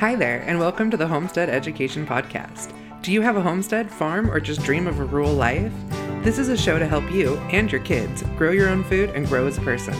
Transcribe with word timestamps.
Hi 0.00 0.14
there, 0.14 0.42
and 0.42 0.58
welcome 0.58 0.90
to 0.90 0.98
the 0.98 1.06
Homestead 1.06 1.48
Education 1.48 2.06
Podcast. 2.06 2.74
Do 3.00 3.10
you 3.10 3.22
have 3.22 3.38
a 3.38 3.42
homestead, 3.42 3.90
farm, 3.90 4.30
or 4.30 4.40
just 4.40 4.62
dream 4.62 4.86
of 4.86 5.00
a 5.00 5.06
rural 5.06 5.32
life? 5.32 5.72
This 6.22 6.38
is 6.38 6.50
a 6.50 6.56
show 6.56 6.78
to 6.78 6.86
help 6.86 7.10
you 7.10 7.38
and 7.50 7.72
your 7.72 7.80
kids 7.80 8.22
grow 8.36 8.50
your 8.50 8.68
own 8.68 8.84
food 8.84 9.08
and 9.14 9.26
grow 9.26 9.46
as 9.46 9.56
a 9.56 9.62
person. 9.62 9.94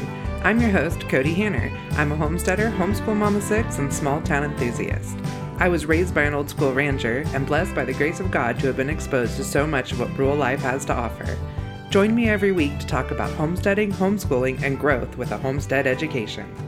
I'm 0.45 0.61
your 0.61 0.69
host, 0.69 0.99
Kody 0.99 1.35
Hanner. 1.35 1.75
I'm 1.93 2.13
a 2.13 2.17
homesteader, 2.17 2.69
homeschool 2.73 3.17
mama 3.17 3.41
six, 3.41 3.79
and 3.79 3.91
small 3.91 4.21
town 4.21 4.45
enthusiast. 4.45 5.17
I 5.57 5.69
was 5.69 5.87
raised 5.87 6.15
by 6.15 6.25
an 6.25 6.35
old 6.35 6.51
school 6.51 6.75
rancher 6.75 7.25
and 7.29 7.47
blessed 7.47 7.75
by 7.75 7.87
the 7.87 7.95
grace 7.95 8.21
of 8.21 8.31
God 8.31 8.61
to 8.61 8.67
have 8.67 8.77
been 8.77 8.91
exposed 8.91 9.39
to 9.39 9.45
so 9.45 9.67
much 9.67 9.93
of 9.93 10.01
what 10.01 10.19
rural 10.19 10.37
life 10.37 10.61
has 10.61 10.85
to 10.85 10.95
offer. 10.95 11.39
Join 11.89 12.15
me 12.15 12.29
every 12.29 12.53
week 12.53 12.79
to 12.81 12.87
talk 12.87 13.13
about 13.13 13.33
homesteading, 13.33 13.93
homeschooling, 13.93 14.63
and 14.63 14.79
growth 14.79 15.17
with 15.17 15.31
a 15.31 15.39
homestead 15.39 15.87
education. 15.87 16.66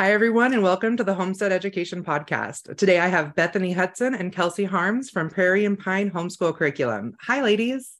Hi, 0.00 0.12
everyone, 0.12 0.54
and 0.54 0.62
welcome 0.62 0.96
to 0.96 1.04
the 1.04 1.12
Homestead 1.12 1.52
Education 1.52 2.02
Podcast. 2.02 2.74
Today 2.78 3.00
I 3.00 3.08
have 3.08 3.34
Bethany 3.34 3.74
Hutson 3.74 4.18
and 4.18 4.32
Kelsey 4.32 4.64
Harms 4.64 5.10
from 5.10 5.28
Prairie 5.28 5.66
and 5.66 5.78
Pine 5.78 6.10
Homeschool 6.10 6.56
Curriculum. 6.56 7.12
Hi, 7.20 7.42
ladies. 7.42 7.96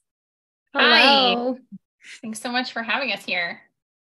Hello. 0.73 1.53
Hi. 1.53 1.77
Thanks 2.23 2.41
so 2.41 2.51
much 2.51 2.73
for 2.73 2.81
having 2.81 3.11
us 3.11 3.23
here. 3.23 3.61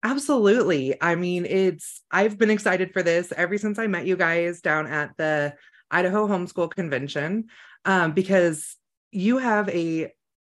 Absolutely. 0.03 1.01
I 1.01 1.15
mean, 1.15 1.47
it's, 1.47 2.03
I've 2.11 2.37
been 2.37 2.51
excited 2.51 2.93
for 2.93 3.01
this 3.01 3.33
ever 3.35 3.57
since 3.57 3.79
I 3.79 3.87
met 3.87 4.05
you 4.05 4.15
guys 4.15 4.61
down 4.61 4.85
at 4.85 5.17
the 5.17 5.55
Idaho 5.89 6.27
Homeschool 6.27 6.69
Convention 6.69 7.45
um, 7.85 8.11
because 8.11 8.75
you 9.09 9.39
have 9.39 9.67
a 9.69 10.13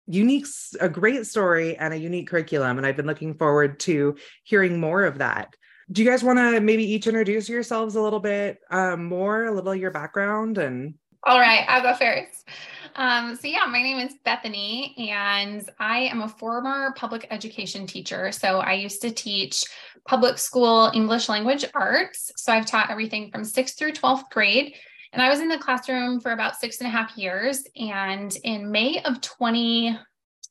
unique, 0.08 0.46
a 0.80 0.88
great 0.88 1.24
story 1.26 1.76
and 1.76 1.94
a 1.94 1.96
unique 1.96 2.28
curriculum. 2.28 2.76
And 2.76 2.84
I've 2.84 2.96
been 2.96 3.06
looking 3.06 3.34
forward 3.34 3.78
to 3.80 4.16
hearing 4.42 4.80
more 4.80 5.04
of 5.04 5.18
that 5.18 5.54
do 5.92 6.02
you 6.02 6.08
guys 6.08 6.22
want 6.22 6.38
to 6.38 6.60
maybe 6.60 6.84
each 6.84 7.06
introduce 7.06 7.48
yourselves 7.48 7.96
a 7.96 8.00
little 8.00 8.20
bit 8.20 8.60
um, 8.70 9.04
more, 9.04 9.44
a 9.44 9.52
little 9.52 9.74
your 9.74 9.90
background 9.90 10.58
and? 10.58 10.94
All 11.24 11.38
right, 11.38 11.64
I'll 11.68 11.82
go 11.82 11.94
first. 11.94 12.48
Um, 12.96 13.36
so 13.36 13.46
yeah, 13.46 13.66
my 13.68 13.82
name 13.82 13.98
is 13.98 14.14
Bethany, 14.24 14.94
and 15.10 15.68
I 15.78 16.00
am 16.00 16.22
a 16.22 16.28
former 16.28 16.92
public 16.96 17.26
education 17.30 17.86
teacher. 17.86 18.32
So 18.32 18.60
I 18.60 18.72
used 18.72 19.02
to 19.02 19.10
teach 19.10 19.64
public 20.06 20.38
school 20.38 20.90
English 20.94 21.28
language 21.28 21.64
arts. 21.74 22.30
So 22.36 22.52
I've 22.52 22.66
taught 22.66 22.90
everything 22.90 23.30
from 23.30 23.44
sixth 23.44 23.78
through 23.78 23.92
12th 23.92 24.30
grade. 24.30 24.74
And 25.12 25.20
I 25.20 25.28
was 25.28 25.40
in 25.40 25.48
the 25.48 25.58
classroom 25.58 26.20
for 26.20 26.32
about 26.32 26.56
six 26.56 26.78
and 26.78 26.86
a 26.86 26.90
half 26.90 27.16
years. 27.18 27.64
And 27.76 28.34
in 28.44 28.70
May 28.70 29.02
of 29.02 29.20
20, 29.20 29.98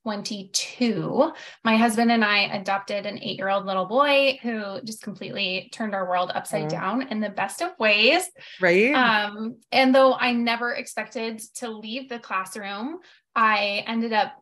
22, 0.10 1.32
my 1.64 1.78
husband 1.78 2.12
and 2.12 2.26
I 2.26 2.46
adopted 2.56 3.06
an 3.06 3.20
eight 3.20 3.38
year 3.38 3.50
old 3.50 3.68
little 3.68 3.86
boy 3.86 4.40
who 4.42 4.82
just 4.84 5.04
completely 5.04 5.70
turned 5.72 5.94
our 5.94 6.10
world 6.10 6.32
upside 6.34 6.66
mm. 6.66 6.70
down 6.70 7.02
in 7.10 7.20
the 7.20 7.30
best 7.30 7.62
of 7.62 7.78
ways. 7.78 8.24
Right. 8.60 8.92
Um, 8.92 9.58
and 9.72 9.94
though 9.94 10.16
I 10.16 10.34
never 10.34 10.74
expected 10.74 11.44
to 11.58 11.70
leave 11.70 12.10
the 12.10 12.18
classroom, 12.18 12.98
I 13.36 13.84
ended 13.86 14.12
up 14.12 14.34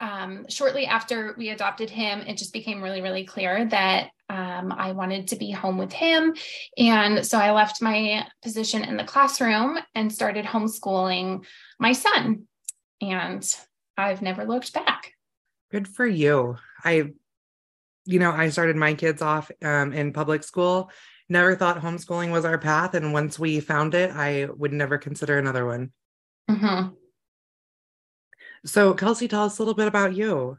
um, 0.00 0.46
shortly 0.48 0.86
after 0.86 1.36
we 1.38 1.50
adopted 1.50 1.90
him, 1.90 2.22
it 2.22 2.36
just 2.36 2.52
became 2.52 2.82
really, 2.82 3.00
really 3.00 3.24
clear 3.24 3.66
that 3.66 4.10
um, 4.28 4.72
I 4.72 4.90
wanted 4.92 5.28
to 5.28 5.36
be 5.36 5.52
home 5.52 5.78
with 5.78 5.92
him. 5.92 6.34
And 6.76 7.24
so 7.24 7.38
I 7.38 7.52
left 7.52 7.80
my 7.80 8.26
position 8.42 8.82
in 8.82 8.96
the 8.96 9.04
classroom 9.04 9.78
and 9.94 10.12
started 10.12 10.44
homeschooling 10.44 11.44
my 11.78 11.92
son. 11.92 12.48
And 13.00 13.48
I've 13.98 14.22
never 14.22 14.44
looked 14.44 14.72
back. 14.72 15.12
Good 15.70 15.88
for 15.88 16.06
you. 16.06 16.56
I, 16.84 17.12
you 18.06 18.18
know, 18.18 18.30
I 18.30 18.48
started 18.48 18.76
my 18.76 18.94
kids 18.94 19.20
off 19.20 19.50
um, 19.62 19.92
in 19.92 20.12
public 20.12 20.44
school. 20.44 20.90
Never 21.28 21.56
thought 21.56 21.82
homeschooling 21.82 22.30
was 22.30 22.44
our 22.44 22.56
path. 22.56 22.94
And 22.94 23.12
once 23.12 23.38
we 23.38 23.60
found 23.60 23.94
it, 23.94 24.10
I 24.12 24.46
would 24.46 24.72
never 24.72 24.96
consider 24.96 25.36
another 25.36 25.66
one. 25.66 25.92
Mm-hmm. 26.48 26.94
So, 28.64 28.94
Kelsey, 28.94 29.28
tell 29.28 29.44
us 29.44 29.58
a 29.58 29.62
little 29.62 29.74
bit 29.74 29.88
about 29.88 30.14
you. 30.14 30.56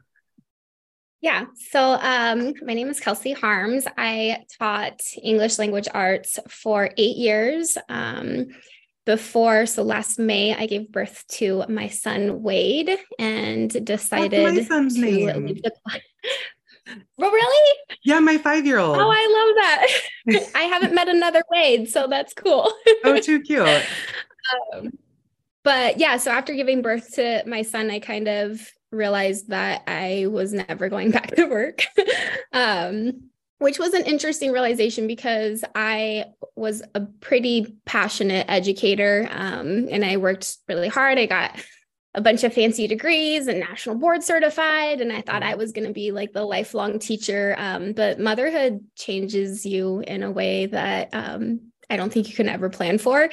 Yeah. 1.20 1.46
So 1.70 1.98
um, 2.00 2.54
my 2.62 2.72
name 2.72 2.88
is 2.88 2.98
Kelsey 3.00 3.32
Harms. 3.32 3.84
I 3.98 4.44
taught 4.58 5.00
English 5.22 5.58
language 5.58 5.88
arts 5.92 6.38
for 6.48 6.90
eight 6.96 7.16
years. 7.16 7.76
Um, 7.90 8.46
before 9.06 9.66
so 9.66 9.82
last 9.82 10.18
may 10.18 10.54
i 10.54 10.66
gave 10.66 10.92
birth 10.92 11.24
to 11.28 11.64
my 11.68 11.88
son 11.88 12.42
wade 12.42 12.90
and 13.18 13.84
decided 13.84 14.42
What's 14.42 14.56
my 14.56 14.62
son's 14.76 14.94
to 14.94 15.00
name? 15.00 15.46
leave 15.46 15.62
the 15.62 15.72
well 17.16 17.30
really? 17.32 17.78
Yeah 18.04 18.20
my 18.20 18.36
five-year-old. 18.38 18.96
Oh 18.96 19.10
i 19.10 19.86
love 20.26 20.36
that. 20.36 20.50
I 20.56 20.62
haven't 20.62 20.94
met 20.94 21.08
another 21.08 21.42
wade 21.50 21.88
so 21.88 22.06
that's 22.08 22.34
cool. 22.34 22.72
Oh 23.04 23.18
too 23.20 23.40
cute. 23.40 23.66
Um, 24.74 24.90
but 25.62 25.98
yeah 25.98 26.16
so 26.16 26.30
after 26.30 26.54
giving 26.54 26.82
birth 26.82 27.14
to 27.14 27.42
my 27.46 27.62
son 27.62 27.90
i 27.90 27.98
kind 28.00 28.28
of 28.28 28.60
realized 28.90 29.48
that 29.50 29.82
i 29.86 30.26
was 30.28 30.52
never 30.52 30.88
going 30.88 31.10
back 31.10 31.34
to 31.36 31.46
work. 31.46 31.84
Um 32.52 33.30
which 33.60 33.78
was 33.78 33.92
an 33.92 34.04
interesting 34.06 34.52
realization 34.52 35.06
because 35.06 35.62
I 35.74 36.24
was 36.56 36.82
a 36.94 37.02
pretty 37.02 37.76
passionate 37.84 38.46
educator 38.48 39.28
um, 39.30 39.86
and 39.90 40.02
I 40.02 40.16
worked 40.16 40.56
really 40.66 40.88
hard. 40.88 41.18
I 41.18 41.26
got 41.26 41.62
a 42.14 42.22
bunch 42.22 42.42
of 42.42 42.54
fancy 42.54 42.86
degrees 42.86 43.46
and 43.46 43.60
national 43.60 43.96
board 43.96 44.24
certified, 44.24 45.00
and 45.00 45.12
I 45.12 45.20
thought 45.20 45.42
I 45.42 45.50
mm-hmm. 45.50 45.58
was 45.58 45.72
going 45.72 45.86
to 45.86 45.92
be 45.92 46.10
like 46.10 46.32
the 46.32 46.44
lifelong 46.44 46.98
teacher. 46.98 47.54
Um, 47.58 47.92
but 47.92 48.18
motherhood 48.18 48.84
changes 48.96 49.64
you 49.64 50.02
in 50.06 50.22
a 50.22 50.30
way 50.30 50.66
that 50.66 51.10
um, 51.12 51.70
I 51.90 51.98
don't 51.98 52.10
think 52.10 52.28
you 52.28 52.34
can 52.34 52.48
ever 52.48 52.70
plan 52.70 52.96
for. 52.98 53.28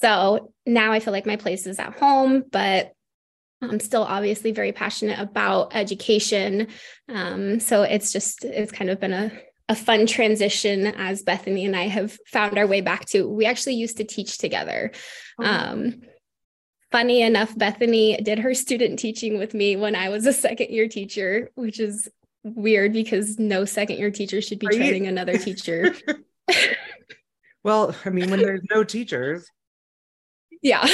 So 0.00 0.52
now 0.66 0.92
I 0.92 1.00
feel 1.00 1.12
like 1.12 1.26
my 1.26 1.36
place 1.36 1.66
is 1.66 1.78
at 1.78 1.94
home, 1.94 2.44
but 2.52 2.92
I'm 3.62 3.80
still 3.80 4.02
obviously 4.02 4.52
very 4.52 4.72
passionate 4.72 5.18
about 5.18 5.74
education. 5.74 6.68
Um, 7.08 7.60
so 7.60 7.82
it's 7.82 8.12
just, 8.12 8.44
it's 8.44 8.72
kind 8.72 8.90
of 8.90 9.00
been 9.00 9.14
a, 9.14 9.32
a 9.68 9.74
fun 9.74 10.06
transition 10.06 10.86
as 10.86 11.22
Bethany 11.22 11.64
and 11.64 11.74
I 11.74 11.88
have 11.88 12.18
found 12.26 12.58
our 12.58 12.66
way 12.66 12.80
back 12.80 13.06
to. 13.06 13.28
We 13.28 13.46
actually 13.46 13.74
used 13.74 13.96
to 13.96 14.04
teach 14.04 14.38
together. 14.38 14.92
Oh. 15.38 15.44
Um, 15.44 16.02
funny 16.92 17.22
enough, 17.22 17.56
Bethany 17.56 18.16
did 18.18 18.40
her 18.40 18.54
student 18.54 18.98
teaching 18.98 19.38
with 19.38 19.54
me 19.54 19.76
when 19.76 19.96
I 19.96 20.10
was 20.10 20.26
a 20.26 20.32
second 20.32 20.70
year 20.70 20.86
teacher, 20.86 21.50
which 21.54 21.80
is 21.80 22.08
weird 22.42 22.92
because 22.92 23.38
no 23.38 23.64
second 23.64 23.98
year 23.98 24.10
teacher 24.10 24.42
should 24.42 24.58
be 24.58 24.66
right? 24.66 24.76
training 24.76 25.06
another 25.06 25.38
teacher. 25.38 25.94
well, 27.64 27.96
I 28.04 28.10
mean, 28.10 28.30
when 28.30 28.40
there's 28.40 28.62
no 28.70 28.84
teachers. 28.84 29.50
Yeah, 30.60 30.86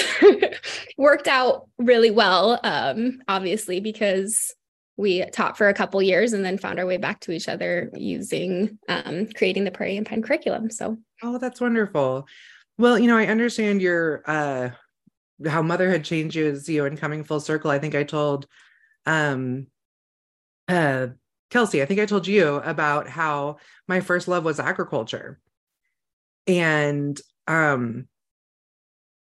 worked 0.96 1.28
out 1.28 1.68
really 1.78 2.10
well, 2.10 2.58
um, 2.64 3.20
obviously, 3.28 3.80
because 3.80 4.52
we 5.00 5.24
taught 5.30 5.56
for 5.56 5.68
a 5.68 5.74
couple 5.74 6.00
years 6.02 6.32
and 6.32 6.44
then 6.44 6.58
found 6.58 6.78
our 6.78 6.86
way 6.86 6.98
back 6.98 7.20
to 7.20 7.32
each 7.32 7.48
other 7.48 7.90
using 7.94 8.78
um, 8.88 9.26
creating 9.34 9.64
the 9.64 9.70
prairie 9.70 9.96
and 9.96 10.06
pine 10.06 10.22
curriculum. 10.22 10.70
So 10.70 10.98
oh 11.22 11.38
that's 11.38 11.60
wonderful. 11.60 12.28
Well 12.78 12.98
you 12.98 13.08
know 13.08 13.16
i 13.16 13.26
understand 13.26 13.82
your 13.82 14.22
uh 14.26 14.70
how 15.48 15.62
motherhood 15.62 16.04
changes 16.04 16.68
you 16.68 16.84
and 16.84 16.98
coming 16.98 17.24
full 17.24 17.40
circle. 17.40 17.70
I 17.70 17.78
think 17.78 17.94
i 17.94 18.04
told 18.04 18.46
um 19.06 19.66
uh 20.68 21.08
kelsey 21.48 21.82
i 21.82 21.86
think 21.86 21.98
i 21.98 22.06
told 22.06 22.26
you 22.26 22.56
about 22.56 23.08
how 23.08 23.56
my 23.88 24.00
first 24.00 24.28
love 24.28 24.44
was 24.44 24.60
agriculture. 24.60 25.40
And 26.46 27.20
um 27.46 28.06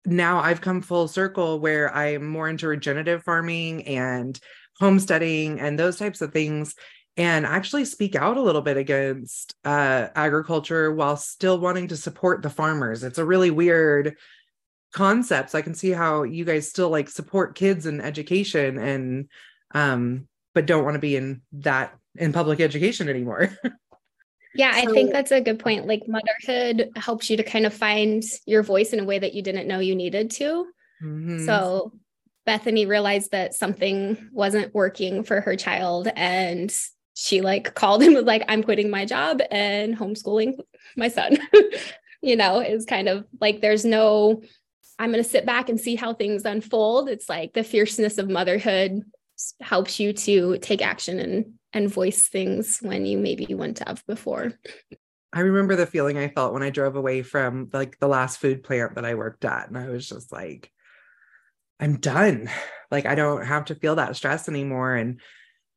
now 0.05 0.39
I've 0.39 0.61
come 0.61 0.81
full 0.81 1.07
circle 1.07 1.59
where 1.59 1.93
I'm 1.93 2.25
more 2.25 2.47
into 2.47 2.67
regenerative 2.67 3.23
farming 3.23 3.85
and 3.87 4.39
homesteading 4.79 5.59
and 5.59 5.77
those 5.77 5.97
types 5.97 6.21
of 6.21 6.31
things 6.31 6.75
and 7.17 7.45
actually 7.45 7.83
speak 7.83 8.15
out 8.15 8.37
a 8.37 8.41
little 8.41 8.61
bit 8.61 8.77
against 8.77 9.55
uh, 9.65 10.07
agriculture 10.15 10.93
while 10.93 11.17
still 11.17 11.57
wanting 11.57 11.87
to 11.87 11.97
support 11.97 12.43
the 12.43 12.49
farmers. 12.49 13.03
It's 13.03 13.17
a 13.17 13.25
really 13.25 13.49
weird 13.49 14.15
concept. 14.93 15.51
So 15.51 15.57
I 15.57 15.63
can 15.63 15.73
see 15.73 15.91
how 15.91 16.23
you 16.23 16.45
guys 16.45 16.67
still 16.67 16.89
like 16.89 17.09
support 17.09 17.55
kids 17.55 17.85
and 17.85 18.01
education 18.01 18.77
and 18.77 19.29
um 19.73 20.27
but 20.53 20.65
don't 20.65 20.83
want 20.83 20.95
to 20.95 20.99
be 20.99 21.15
in 21.15 21.41
that 21.51 21.93
in 22.15 22.33
public 22.33 22.59
education 22.59 23.09
anymore. 23.09 23.55
yeah, 24.55 24.71
so, 24.71 24.79
I 24.79 24.85
think 24.91 25.11
that's 25.11 25.31
a 25.31 25.41
good 25.41 25.59
point. 25.59 25.85
Like 25.85 26.03
motherhood 26.07 26.89
helps 26.95 27.29
you 27.29 27.37
to 27.37 27.43
kind 27.43 27.67
of 27.67 27.73
find 27.73 28.23
your 28.47 28.63
voice 28.63 28.91
in 28.91 28.99
a 28.99 29.05
way 29.05 29.19
that 29.19 29.35
you 29.35 29.43
didn't 29.43 29.67
know 29.67 29.79
you 29.79 29.93
needed 29.93 30.31
to. 30.31 30.65
Mm-hmm. 31.03 31.45
So 31.45 31.93
Bethany 32.47 32.85
realized 32.85 33.31
that 33.31 33.53
something 33.53 34.29
wasn't 34.31 34.73
working 34.73 35.21
for 35.23 35.41
her 35.41 35.57
child 35.57 36.07
and 36.15 36.75
she 37.13 37.41
like 37.41 37.75
called 37.75 38.01
and 38.01 38.15
was 38.15 38.23
like, 38.23 38.43
I'm 38.47 38.63
quitting 38.63 38.89
my 38.89 39.03
job 39.05 39.41
and 39.51 39.97
homeschooling 39.97 40.57
my 40.95 41.09
son. 41.09 41.37
you 42.21 42.37
know, 42.37 42.61
is 42.61 42.85
kind 42.85 43.09
of 43.09 43.25
like 43.41 43.59
there's 43.59 43.83
no, 43.83 44.41
I'm 44.97 45.11
going 45.11 45.21
to 45.21 45.29
sit 45.29 45.45
back 45.45 45.67
and 45.67 45.79
see 45.79 45.95
how 45.95 46.13
things 46.13 46.45
unfold. 46.45 47.09
It's 47.09 47.27
like 47.27 47.51
the 47.51 47.65
fierceness 47.65 48.17
of 48.17 48.29
motherhood 48.29 49.03
helps 49.59 49.99
you 49.99 50.13
to 50.13 50.57
take 50.59 50.81
action 50.81 51.19
and 51.19 51.53
and 51.73 51.89
voice 51.89 52.29
things 52.29 52.79
when 52.79 53.05
you 53.05 53.17
maybe 53.17 53.53
wouldn't 53.53 53.79
have 53.79 54.03
before. 54.07 54.53
I 55.33 55.41
remember 55.41 55.75
the 55.75 55.85
feeling 55.85 56.17
I 56.17 56.29
felt 56.29 56.53
when 56.53 56.63
I 56.63 56.69
drove 56.69 56.95
away 56.95 57.23
from 57.23 57.69
like 57.73 57.99
the 57.99 58.07
last 58.07 58.39
food 58.39 58.63
plant 58.63 58.95
that 58.95 59.05
I 59.05 59.15
worked 59.15 59.43
at. 59.43 59.67
And 59.67 59.77
I 59.77 59.89
was 59.89 60.07
just 60.07 60.31
like, 60.31 60.71
I'm 61.79 61.97
done. 61.97 62.49
Like, 62.89 63.05
I 63.05 63.15
don't 63.15 63.45
have 63.45 63.65
to 63.65 63.75
feel 63.75 63.95
that 63.95 64.15
stress 64.15 64.47
anymore. 64.47 64.95
And 64.95 65.19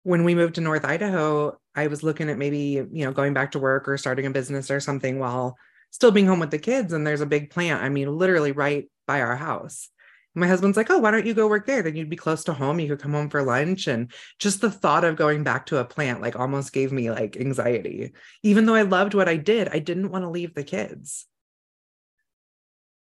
when 0.02 0.24
we 0.24 0.34
moved 0.34 0.54
to 0.54 0.60
North 0.60 0.84
Idaho, 0.84 1.58
I 1.74 1.88
was 1.88 2.02
looking 2.02 2.30
at 2.30 2.38
maybe, 2.38 2.86
you 2.92 3.04
know, 3.04 3.12
going 3.12 3.34
back 3.34 3.52
to 3.52 3.58
work 3.58 3.88
or 3.88 3.98
starting 3.98 4.26
a 4.26 4.30
business 4.30 4.70
or 4.70 4.80
something 4.80 5.18
while 5.18 5.56
still 5.90 6.10
being 6.10 6.26
home 6.26 6.40
with 6.40 6.50
the 6.50 6.58
kids. 6.58 6.92
And 6.92 7.06
there's 7.06 7.20
a 7.20 7.26
big 7.26 7.50
plant, 7.50 7.82
I 7.82 7.88
mean, 7.88 8.16
literally 8.16 8.52
right 8.52 8.90
by 9.06 9.20
our 9.20 9.36
house. 9.36 9.88
My 10.34 10.46
husband's 10.46 10.76
like, 10.76 10.88
Oh, 10.88 10.98
why 10.98 11.10
don't 11.10 11.26
you 11.26 11.34
go 11.34 11.48
work 11.48 11.66
there? 11.66 11.82
Then 11.82 11.96
you'd 11.96 12.08
be 12.08 12.16
close 12.16 12.44
to 12.44 12.52
home. 12.52 12.78
You 12.78 12.88
could 12.88 13.02
come 13.02 13.12
home 13.12 13.28
for 13.28 13.42
lunch. 13.42 13.88
And 13.88 14.12
just 14.38 14.60
the 14.60 14.70
thought 14.70 15.04
of 15.04 15.16
going 15.16 15.42
back 15.42 15.66
to 15.66 15.78
a 15.78 15.84
plant, 15.84 16.20
like, 16.20 16.38
almost 16.38 16.72
gave 16.72 16.92
me 16.92 17.10
like 17.10 17.36
anxiety. 17.36 18.12
Even 18.44 18.66
though 18.66 18.76
I 18.76 18.82
loved 18.82 19.14
what 19.14 19.28
I 19.28 19.36
did, 19.36 19.68
I 19.68 19.80
didn't 19.80 20.12
want 20.12 20.22
to 20.24 20.30
leave 20.30 20.54
the 20.54 20.62
kids. 20.62 21.26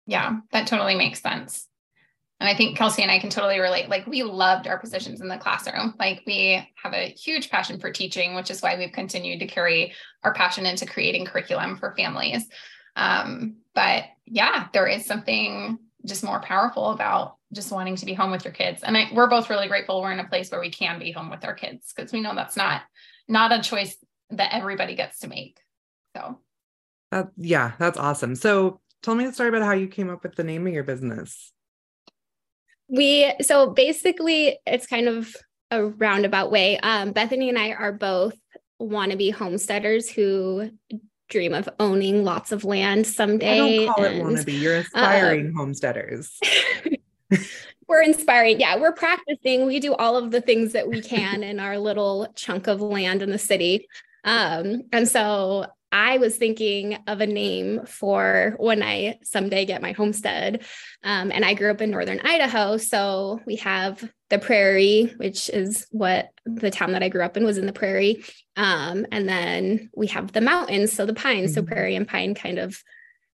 Yeah, 0.05 0.39
that 0.51 0.67
totally 0.67 0.95
makes 0.95 1.21
sense. 1.21 1.69
And 2.43 2.49
I 2.49 2.57
think 2.57 2.77
Kelsey 2.77 3.01
and 3.03 3.09
I 3.09 3.19
can 3.19 3.29
totally 3.29 3.57
relate. 3.57 3.87
Like, 3.87 4.05
we 4.05 4.21
loved 4.21 4.67
our 4.67 4.77
positions 4.77 5.21
in 5.21 5.29
the 5.29 5.37
classroom. 5.37 5.93
Like, 5.97 6.23
we 6.27 6.67
have 6.75 6.93
a 6.93 7.07
huge 7.11 7.49
passion 7.49 7.79
for 7.79 7.89
teaching, 7.89 8.35
which 8.35 8.51
is 8.51 8.61
why 8.61 8.77
we've 8.77 8.91
continued 8.91 9.39
to 9.39 9.47
carry 9.47 9.93
our 10.25 10.33
passion 10.33 10.65
into 10.65 10.85
creating 10.85 11.23
curriculum 11.23 11.77
for 11.77 11.95
families. 11.95 12.45
Um, 12.97 13.59
but 13.73 14.03
yeah, 14.25 14.67
there 14.73 14.87
is 14.87 15.05
something 15.05 15.79
just 16.05 16.21
more 16.21 16.41
powerful 16.41 16.91
about 16.91 17.37
just 17.53 17.71
wanting 17.71 17.95
to 17.95 18.05
be 18.05 18.13
home 18.13 18.31
with 18.31 18.43
your 18.43 18.53
kids. 18.53 18.83
And 18.83 18.97
I, 18.97 19.07
we're 19.13 19.29
both 19.29 19.49
really 19.49 19.69
grateful 19.69 20.01
we're 20.01 20.11
in 20.11 20.19
a 20.19 20.27
place 20.27 20.51
where 20.51 20.59
we 20.59 20.69
can 20.69 20.99
be 20.99 21.13
home 21.13 21.29
with 21.29 21.45
our 21.45 21.53
kids 21.53 21.93
because 21.95 22.11
we 22.11 22.19
know 22.19 22.35
that's 22.35 22.57
not 22.57 22.81
not 23.29 23.53
a 23.53 23.61
choice 23.61 23.95
that 24.31 24.53
everybody 24.53 24.95
gets 24.95 25.19
to 25.19 25.29
make. 25.29 25.61
So, 26.13 26.39
uh, 27.13 27.23
yeah, 27.37 27.71
that's 27.79 27.97
awesome. 27.97 28.35
So, 28.35 28.81
tell 29.01 29.15
me 29.15 29.25
the 29.25 29.31
story 29.31 29.47
about 29.47 29.63
how 29.63 29.71
you 29.71 29.87
came 29.87 30.09
up 30.09 30.23
with 30.23 30.35
the 30.35 30.43
name 30.43 30.67
of 30.67 30.73
your 30.73 30.83
business. 30.83 31.52
We 32.93 33.33
so 33.41 33.71
basically 33.71 34.59
it's 34.67 34.85
kind 34.85 35.07
of 35.07 35.35
a 35.71 35.83
roundabout 35.83 36.51
way. 36.51 36.77
Um, 36.79 37.11
Bethany 37.11 37.49
and 37.49 37.57
I 37.57 37.71
are 37.71 37.91
both 37.91 38.35
wannabe 38.79 39.33
homesteaders 39.33 40.09
who 40.09 40.69
dream 41.27 41.55
of 41.55 41.67
owning 41.79 42.23
lots 42.23 42.51
of 42.51 42.63
land 42.63 43.07
someday. 43.07 43.53
I 43.53 43.85
don't 43.85 43.95
call 43.95 44.05
and, 44.05 44.15
it 44.15 44.23
wannabe. 44.23 44.61
You're 44.61 44.77
aspiring 44.77 45.47
um, 45.47 45.53
homesteaders. 45.55 46.39
we're 47.87 48.03
inspiring. 48.03 48.59
Yeah, 48.59 48.77
we're 48.77 48.93
practicing. 48.93 49.65
We 49.65 49.79
do 49.79 49.95
all 49.95 50.15
of 50.15 50.29
the 50.29 50.41
things 50.41 50.73
that 50.73 50.87
we 50.87 51.01
can 51.01 51.41
in 51.41 51.59
our 51.59 51.79
little 51.79 52.31
chunk 52.35 52.67
of 52.67 52.79
land 52.79 53.23
in 53.23 53.31
the 53.31 53.39
city. 53.39 53.87
Um, 54.23 54.83
and 54.91 55.07
so 55.07 55.65
I 55.93 56.17
was 56.17 56.35
thinking 56.35 56.97
of 57.05 57.21
a 57.21 57.27
name 57.27 57.85
for 57.85 58.55
when 58.57 58.81
I 58.81 59.19
someday 59.21 59.63
get 59.63 59.83
my 59.83 59.91
homestead. 59.91 60.65
Um, 61.03 61.31
and 61.31 61.45
I 61.45 61.53
grew 61.53 61.69
up 61.69 61.81
in 61.81 61.91
northern 61.91 62.19
Idaho. 62.19 62.77
So 62.77 63.39
we 63.45 63.57
have 63.57 64.03
the 64.31 64.39
prairie, 64.39 65.13
which 65.17 65.49
is 65.49 65.85
what 65.91 66.31
the 66.45 66.71
town 66.71 66.93
that 66.93 67.03
I 67.03 67.09
grew 67.09 67.23
up 67.23 67.37
in 67.37 67.45
was 67.45 67.59
in 67.59 67.67
the 67.67 67.73
prairie. 67.73 68.23
Um, 68.57 69.05
and 69.11 69.29
then 69.29 69.91
we 69.95 70.07
have 70.07 70.31
the 70.31 70.41
mountains, 70.41 70.91
so 70.91 71.05
the 71.05 71.13
pines. 71.13 71.51
Mm-hmm. 71.51 71.59
So 71.59 71.63
prairie 71.63 71.95
and 71.95 72.07
pine 72.07 72.33
kind 72.33 72.57
of 72.57 72.83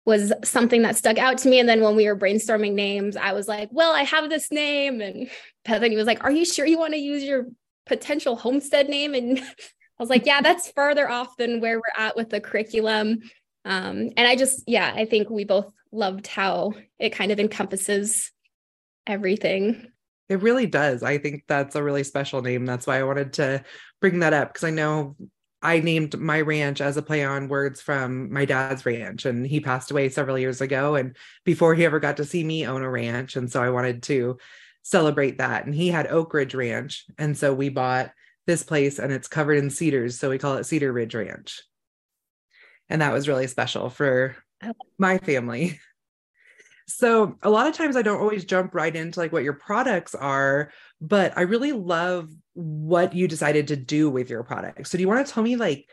was 0.05 0.33
something 0.43 0.83
that 0.83 0.97
stuck 0.97 1.19
out 1.19 1.39
to 1.39 1.49
me. 1.49 1.61
And 1.61 1.69
then 1.69 1.81
when 1.81 1.95
we 1.95 2.07
were 2.07 2.17
brainstorming 2.17 2.73
names, 2.73 3.15
I 3.15 3.35
was 3.35 3.47
like, 3.47 3.69
well, 3.71 3.93
I 3.93 4.03
have 4.03 4.29
this 4.31 4.51
name. 4.51 5.01
And 5.01 5.31
Bethany 5.65 5.95
was 5.95 6.07
like, 6.07 6.25
are 6.25 6.33
you 6.33 6.45
sure 6.45 6.67
you 6.67 6.79
want 6.79 6.95
to 6.95 6.99
use 6.99 7.23
your 7.23 7.47
potential 7.87 8.35
homestead 8.35 8.89
name? 8.89 9.15
And 9.15 9.39
I 9.99 10.03
was 10.03 10.11
like, 10.11 10.27
yeah, 10.27 10.41
that's 10.41 10.71
further 10.71 11.11
off 11.11 11.37
than 11.37 11.61
where 11.61 11.79
we're 11.79 11.83
at 11.97 12.17
with 12.17 12.31
the 12.31 12.41
curriculum. 12.41 13.19
Um, 13.65 14.11
and 14.17 14.21
I 14.21 14.37
just, 14.37 14.63
yeah, 14.67 14.93
I 14.95 15.05
think 15.05 15.29
we 15.29 15.45
both 15.45 15.73
loved 15.91 16.27
how 16.27 16.75
it 16.99 17.11
kind 17.11 17.33
of 17.33 17.41
encompasses 17.41 18.31
everything. 19.07 19.91
It 20.29 20.43
really 20.43 20.67
does. 20.67 21.03
I 21.03 21.19
think 21.19 21.45
that's 21.49 21.75
a 21.75 21.83
really 21.83 22.05
special 22.05 22.43
name. 22.43 22.67
That's 22.67 22.87
why 22.87 22.99
I 22.99 23.05
wanted 23.05 23.33
to 23.35 23.65
bring 24.01 24.21
that 24.21 24.35
up 24.35 24.53
because 24.53 24.65
I 24.65 24.71
know 24.71 25.17
I 25.63 25.81
named 25.81 26.19
my 26.19 26.41
ranch 26.41 26.81
as 26.81 26.97
a 26.97 27.03
play 27.03 27.25
on 27.25 27.49
words 27.49 27.81
from 27.81 28.33
my 28.33 28.45
dad's 28.45 28.87
ranch, 28.87 29.25
and 29.25 29.47
he 29.47 29.61
passed 29.61 29.91
away 29.91 30.09
several 30.09 30.39
years 30.39 30.61
ago. 30.61 30.95
And 30.95 31.17
before 31.45 31.75
he 31.75 31.85
ever 31.85 31.99
got 31.99 32.19
to 32.19 32.25
see 32.25 32.45
me 32.45 32.67
own 32.67 32.83
a 32.83 32.91
ranch, 32.91 33.37
and 33.37 33.51
so 33.51 33.63
I 33.63 33.71
wanted 33.71 34.03
to 34.05 34.39
celebrate 34.83 35.39
that. 35.39 35.67
And 35.67 35.75
he 35.75 35.89
had 35.89 36.07
Oak 36.07 36.33
Ridge 36.33 36.55
Ranch, 36.55 37.07
and 37.19 37.37
so 37.37 37.53
we 37.53 37.71
bought 37.71 38.13
this 38.49 38.65
place 38.65 38.99
and 38.99 39.13
it's 39.13 39.29
covered 39.29 39.59
in 39.59 39.71
cedars. 39.71 40.19
So 40.19 40.31
we 40.31 40.39
call 40.39 40.57
it 40.57 40.65
Cedar 40.65 40.93
Ridge 40.93 41.15
Ranch. 41.15 41.63
And 42.89 43.03
that 43.03 43.13
was 43.13 43.29
really 43.29 43.47
special 43.47 43.91
for 43.91 44.35
my 44.99 45.19
family. 45.19 45.79
So 46.91 47.37
a 47.43 47.51
lot 47.51 47.67
of 47.67 47.75
times 47.75 47.97
I 47.97 48.03
don't 48.03 48.23
always 48.23 48.47
jump 48.47 48.75
right 48.75 48.97
into 48.97 49.21
like 49.21 49.31
what 49.31 49.43
your 49.43 49.53
products 49.53 50.15
are, 50.15 50.73
but 51.03 51.37
I 51.37 51.43
really 51.43 51.73
love 51.73 52.31
what 52.55 53.13
you 53.13 53.29
decided 53.29 53.69
to 53.69 53.77
do 53.77 54.09
with 54.09 54.31
your 54.31 54.43
products. 54.43 54.91
So 54.91 54.97
do 54.97 55.03
you 55.03 55.09
want 55.09 55.27
to 55.27 55.31
tell 55.31 55.43
me 55.43 55.57
like 55.57 55.87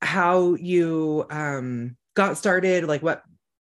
how 0.00 0.54
you 0.54 1.26
um 1.28 1.94
got 2.14 2.38
started, 2.38 2.84
like 2.84 3.02
what 3.02 3.22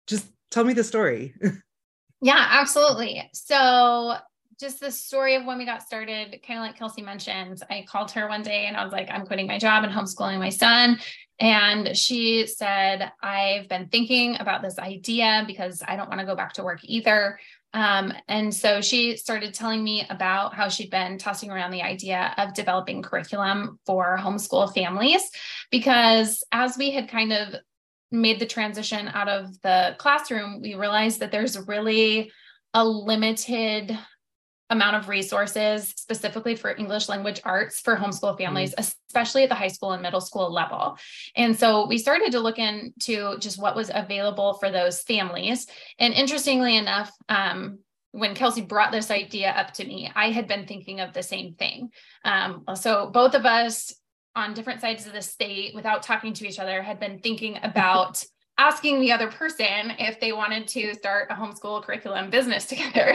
just 0.08 0.26
tell 0.50 0.64
me 0.64 0.73
the 0.73 0.82
story. 0.82 1.37
yeah, 2.20 2.49
absolutely. 2.50 3.31
So 3.32 4.17
just 4.60 4.80
the 4.80 4.90
story 4.90 5.34
of 5.34 5.44
when 5.44 5.58
we 5.58 5.64
got 5.64 5.82
started, 5.82 6.40
kind 6.46 6.58
of 6.58 6.66
like 6.66 6.76
Kelsey 6.76 7.02
mentioned, 7.02 7.62
I 7.70 7.84
called 7.88 8.10
her 8.12 8.28
one 8.28 8.42
day 8.42 8.66
and 8.66 8.76
I 8.76 8.84
was 8.84 8.92
like, 8.92 9.08
I'm 9.10 9.26
quitting 9.26 9.46
my 9.46 9.58
job 9.58 9.84
and 9.84 9.92
homeschooling 9.92 10.38
my 10.38 10.50
son. 10.50 10.98
And 11.40 11.96
she 11.96 12.46
said, 12.46 13.10
I've 13.22 13.68
been 13.68 13.88
thinking 13.88 14.36
about 14.38 14.62
this 14.62 14.78
idea 14.78 15.44
because 15.46 15.82
I 15.86 15.96
don't 15.96 16.08
want 16.08 16.20
to 16.20 16.26
go 16.26 16.36
back 16.36 16.52
to 16.54 16.64
work 16.64 16.80
either. 16.84 17.38
Um, 17.72 18.12
and 18.28 18.54
so 18.54 18.80
she 18.80 19.16
started 19.16 19.52
telling 19.52 19.82
me 19.82 20.06
about 20.08 20.54
how 20.54 20.68
she'd 20.68 20.90
been 20.90 21.18
tossing 21.18 21.50
around 21.50 21.72
the 21.72 21.82
idea 21.82 22.32
of 22.38 22.54
developing 22.54 23.02
curriculum 23.02 23.80
for 23.84 24.16
homeschool 24.16 24.72
families. 24.72 25.28
Because 25.72 26.44
as 26.52 26.78
we 26.78 26.92
had 26.92 27.08
kind 27.08 27.32
of 27.32 27.56
made 28.12 28.38
the 28.38 28.46
transition 28.46 29.08
out 29.08 29.28
of 29.28 29.60
the 29.62 29.96
classroom, 29.98 30.62
we 30.62 30.76
realized 30.76 31.18
that 31.18 31.32
there's 31.32 31.58
really 31.66 32.30
a 32.74 32.84
limited 32.84 33.98
amount 34.70 34.96
of 34.96 35.08
resources 35.08 35.93
specifically 35.96 36.56
for 36.56 36.75
English 36.75 37.08
language 37.08 37.40
arts 37.44 37.81
for 37.81 37.96
homeschool 37.96 38.37
families, 38.38 38.70
mm-hmm. 38.70 38.90
especially 39.08 39.43
at 39.43 39.49
the 39.49 39.55
high 39.55 39.69
school 39.69 39.93
and 39.93 40.02
middle 40.02 40.20
school 40.20 40.50
level. 40.52 40.96
And 41.37 41.59
so 41.59 41.87
we 41.87 41.99
started 41.99 42.33
to 42.33 42.40
look 42.40 42.59
into 42.59 43.38
just 43.38 43.61
what 43.61 43.76
was 43.76 43.90
available 43.92 44.54
for 44.54 44.71
those 44.71 45.02
families. 45.02 45.66
And 45.99 46.14
interestingly 46.14 46.76
enough, 46.76 47.11
um, 47.28 47.78
when 48.12 48.35
Kelsey 48.35 48.62
brought 48.62 48.92
this 48.92 49.11
idea 49.11 49.50
up 49.50 49.73
to 49.75 49.85
me, 49.85 50.11
I 50.14 50.30
had 50.30 50.47
been 50.47 50.66
thinking 50.66 51.00
of 51.00 51.12
the 51.12 51.23
same 51.23 51.54
thing. 51.54 51.90
Um, 52.25 52.64
so 52.75 53.11
both 53.11 53.35
of 53.35 53.44
us 53.44 53.92
on 54.37 54.54
different 54.54 54.80
sides 54.80 55.06
of 55.06 55.12
the 55.12 55.23
state, 55.23 55.75
without 55.75 56.02
talking 56.02 56.33
to 56.35 56.47
each 56.47 56.59
other, 56.59 56.83
had 56.83 56.99
been 56.99 57.18
thinking 57.18 57.59
about 57.62 58.25
asking 58.58 59.00
the 59.00 59.12
other 59.12 59.30
person 59.30 59.92
if 59.99 60.20
they 60.20 60.32
wanted 60.32 60.68
to 60.68 60.94
start 60.94 61.28
a 61.30 61.34
homeschool 61.34 61.82
curriculum 61.82 62.30
business 62.30 62.66
together. 62.66 63.14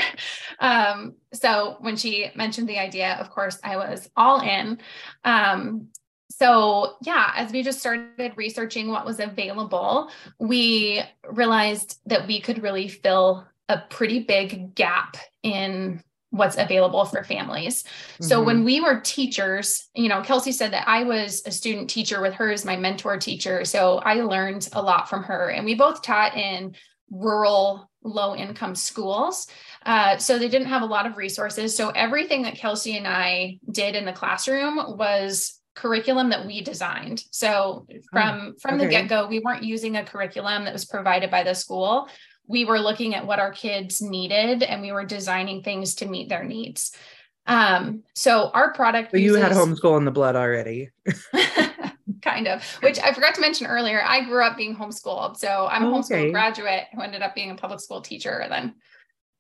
Um, 0.59 1.15
so 1.33 1.77
when 1.79 1.95
she 1.95 2.31
mentioned 2.35 2.67
the 2.67 2.79
idea, 2.79 3.13
of 3.15 3.29
course, 3.29 3.59
I 3.63 3.77
was 3.77 4.09
all 4.15 4.41
in. 4.41 4.79
Um, 5.23 5.87
so 6.29 6.95
yeah, 7.01 7.31
as 7.35 7.51
we 7.51 7.63
just 7.63 7.79
started 7.79 8.33
researching 8.35 8.89
what 8.89 9.05
was 9.05 9.19
available, 9.19 10.09
we 10.39 11.01
realized 11.27 11.99
that 12.05 12.27
we 12.27 12.39
could 12.39 12.61
really 12.61 12.87
fill 12.87 13.45
a 13.67 13.77
pretty 13.89 14.21
big 14.21 14.73
gap 14.75 15.17
in 15.43 16.03
what's 16.31 16.57
available 16.57 17.05
for 17.05 17.23
families. 17.23 17.83
Mm-hmm. 17.83 18.25
So 18.25 18.43
when 18.43 18.63
we 18.63 18.81
were 18.81 18.99
teachers, 19.01 19.87
you 19.95 20.09
know, 20.09 20.21
Kelsey 20.21 20.51
said 20.51 20.73
that 20.73 20.87
I 20.87 21.03
was 21.03 21.41
a 21.45 21.51
student 21.51 21.89
teacher 21.89 22.21
with 22.21 22.33
her 22.35 22.51
as 22.51 22.65
my 22.65 22.75
mentor 22.75 23.17
teacher. 23.17 23.65
So 23.65 23.97
I 23.97 24.15
learned 24.15 24.69
a 24.73 24.81
lot 24.81 25.09
from 25.09 25.23
her. 25.23 25.49
And 25.49 25.65
we 25.65 25.75
both 25.75 26.01
taught 26.01 26.35
in 26.35 26.75
rural, 27.09 27.89
low 28.03 28.35
income 28.35 28.75
schools. 28.75 29.47
Uh, 29.85 30.17
so 30.17 30.37
they 30.37 30.49
didn't 30.49 30.67
have 30.67 30.83
a 30.83 30.85
lot 30.85 31.07
of 31.07 31.17
resources. 31.17 31.75
So 31.75 31.89
everything 31.89 32.43
that 32.43 32.55
Kelsey 32.55 32.97
and 32.97 33.07
I 33.07 33.59
did 33.71 33.95
in 33.95 34.05
the 34.05 34.13
classroom 34.13 34.97
was 34.97 35.59
curriculum 35.75 36.29
that 36.29 36.45
we 36.45 36.61
designed. 36.61 37.23
So 37.31 37.87
from 38.11 38.55
from 38.61 38.75
okay. 38.75 38.85
the 38.85 38.91
get-go, 38.91 39.27
we 39.27 39.39
weren't 39.39 39.63
using 39.63 39.95
a 39.95 40.03
curriculum 40.03 40.65
that 40.65 40.73
was 40.73 40.85
provided 40.85 41.31
by 41.31 41.43
the 41.43 41.55
school 41.55 42.09
we 42.49 42.65
were 42.65 42.79
looking 42.79 43.13
at 43.13 43.25
what 43.25 43.39
our 43.39 43.51
kids 43.51 44.01
needed 44.01 44.63
and 44.63 44.81
we 44.81 44.91
were 44.91 45.05
designing 45.05 45.61
things 45.61 45.95
to 45.95 46.07
meet 46.07 46.29
their 46.29 46.43
needs. 46.43 46.97
Um, 47.45 48.03
so 48.15 48.49
our 48.53 48.73
product. 48.73 49.11
So 49.11 49.17
you 49.17 49.35
uses, 49.35 49.43
had 49.43 49.51
homeschool 49.51 49.97
in 49.99 50.05
the 50.05 50.11
blood 50.11 50.35
already. 50.35 50.89
kind 52.23 52.47
of, 52.47 52.63
which 52.81 52.99
I 52.99 53.13
forgot 53.13 53.35
to 53.35 53.41
mention 53.41 53.67
earlier. 53.67 54.01
I 54.03 54.25
grew 54.25 54.43
up 54.43 54.57
being 54.57 54.75
homeschooled. 54.75 55.37
So 55.37 55.67
I'm 55.69 55.85
a 55.85 55.91
homeschool 55.91 56.17
okay. 56.17 56.31
graduate 56.31 56.85
who 56.93 57.01
ended 57.01 57.21
up 57.21 57.35
being 57.35 57.51
a 57.51 57.55
public 57.55 57.79
school 57.79 58.01
teacher 58.01 58.39
and 58.39 58.51
then 58.51 58.75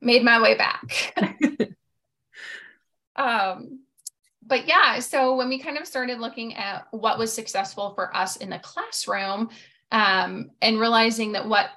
made 0.01 0.23
my 0.23 0.39
way 0.39 0.55
back. 0.55 1.13
um, 3.15 3.79
but 4.45 4.67
yeah, 4.67 4.99
so 4.99 5.35
when 5.35 5.49
we 5.49 5.57
kind 5.57 5.79
of 5.79 5.87
started 5.87 6.19
looking 6.19 6.55
at 6.55 6.87
what 6.91 7.17
was 7.17 7.33
successful 7.33 7.93
for 7.95 8.15
us 8.15 8.37
in 8.37 8.51
the 8.51 8.59
classroom, 8.59 9.49
um, 9.91 10.51
and 10.61 10.79
realizing 10.79 11.31
that 11.31 11.47
what 11.47 11.69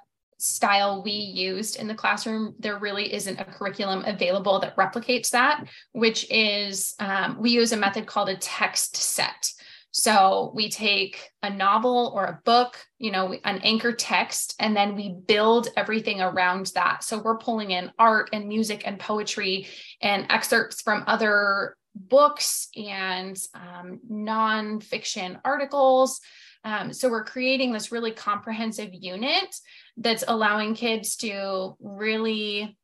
style 0.42 1.02
we 1.04 1.12
used 1.12 1.76
in 1.76 1.86
the 1.86 1.94
classroom, 1.94 2.54
there 2.58 2.78
really 2.78 3.12
isn't 3.14 3.38
a 3.38 3.44
curriculum 3.44 4.02
available 4.04 4.58
that 4.58 4.76
replicates 4.76 5.30
that, 5.30 5.64
which 5.92 6.28
is 6.30 6.94
um, 6.98 7.36
we 7.38 7.50
use 7.50 7.70
a 7.72 7.76
method 7.76 8.06
called 8.06 8.28
a 8.28 8.36
text 8.36 8.96
set. 8.96 9.52
So 9.92 10.50
we 10.54 10.68
take 10.70 11.30
a 11.42 11.50
novel 11.50 12.12
or 12.14 12.24
a 12.24 12.40
book, 12.44 12.78
you 12.98 13.12
know, 13.12 13.34
an 13.44 13.58
anchor 13.58 13.92
text, 13.92 14.56
and 14.58 14.74
then 14.74 14.96
we 14.96 15.14
build 15.26 15.68
everything 15.76 16.20
around 16.20 16.72
that. 16.74 17.04
So 17.04 17.18
we're 17.18 17.38
pulling 17.38 17.70
in 17.70 17.92
art 17.98 18.30
and 18.32 18.48
music 18.48 18.82
and 18.84 18.98
poetry 18.98 19.68
and 20.00 20.26
excerpts 20.30 20.80
from 20.80 21.04
other 21.06 21.76
books 21.94 22.68
and 22.74 23.38
um, 23.54 24.00
nonfiction 24.10 25.38
articles. 25.44 26.20
Um, 26.64 26.92
so 26.92 27.08
we're 27.08 27.24
creating 27.24 27.72
this 27.72 27.90
really 27.90 28.12
comprehensive 28.12 28.90
unit 28.92 29.54
that's 29.96 30.24
allowing 30.26 30.74
kids 30.74 31.16
to 31.16 31.76
really 31.80 32.76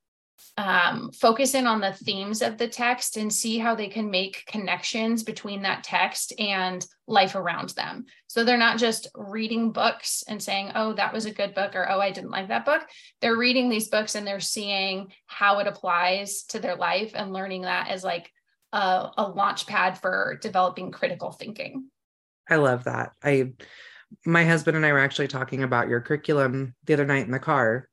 um, 0.57 1.11
focus 1.13 1.55
in 1.55 1.67
on 1.67 1.81
the 1.81 1.93
themes 1.93 2.43
of 2.43 2.59
the 2.59 2.69
text 2.69 3.17
and 3.17 3.33
see 3.33 3.59
how 3.59 3.75
they 3.75 3.89
can 3.89 4.11
make 4.11 4.45
connections 4.47 5.23
between 5.23 5.63
that 5.63 5.85
text 5.85 6.33
and 6.39 6.85
life 7.07 7.35
around 7.35 7.71
them. 7.71 8.07
So 8.27 8.45
they're 8.45 8.57
not 8.57 8.79
just 8.79 9.09
reading 9.15 9.73
books 9.73 10.25
and 10.29 10.43
saying, 10.43 10.73
oh, 10.75 10.95
that 10.95 11.13
was 11.13 11.27
a 11.27 11.33
good 11.33 11.55
book 11.55 11.75
or 11.75 11.89
oh, 11.89 12.01
I 12.01 12.11
didn't 12.11 12.31
like 12.31 12.49
that 12.49 12.65
book. 12.65 12.83
They're 13.21 13.37
reading 13.37 13.69
these 13.69 13.89
books 13.89 14.15
and 14.15 14.27
they're 14.27 14.41
seeing 14.41 15.13
how 15.27 15.59
it 15.61 15.67
applies 15.67 16.43
to 16.49 16.59
their 16.59 16.77
life 16.77 17.13
and 17.15 17.33
learning 17.33 17.63
that 17.63 17.89
as 17.89 18.05
like 18.05 18.31
a, 18.73 19.11
a 19.17 19.29
launch 19.29 19.67
pad 19.67 19.99
for 19.99 20.39
developing 20.43 20.91
critical 20.91 21.33
thinking. 21.33 21.89
I 22.49 22.57
love 22.57 22.85
that. 22.85 23.13
I 23.23 23.53
my 24.25 24.45
husband 24.45 24.77
and 24.77 24.87
I 24.87 24.93
were 24.93 24.99
actually 24.99 25.29
talking 25.29 25.63
about 25.63 25.89
your 25.89 26.01
curriculum 26.01 26.75
the 26.85 26.95
other 26.95 27.05
night 27.05 27.27
in 27.27 27.31
the 27.31 27.39
car. 27.39 27.89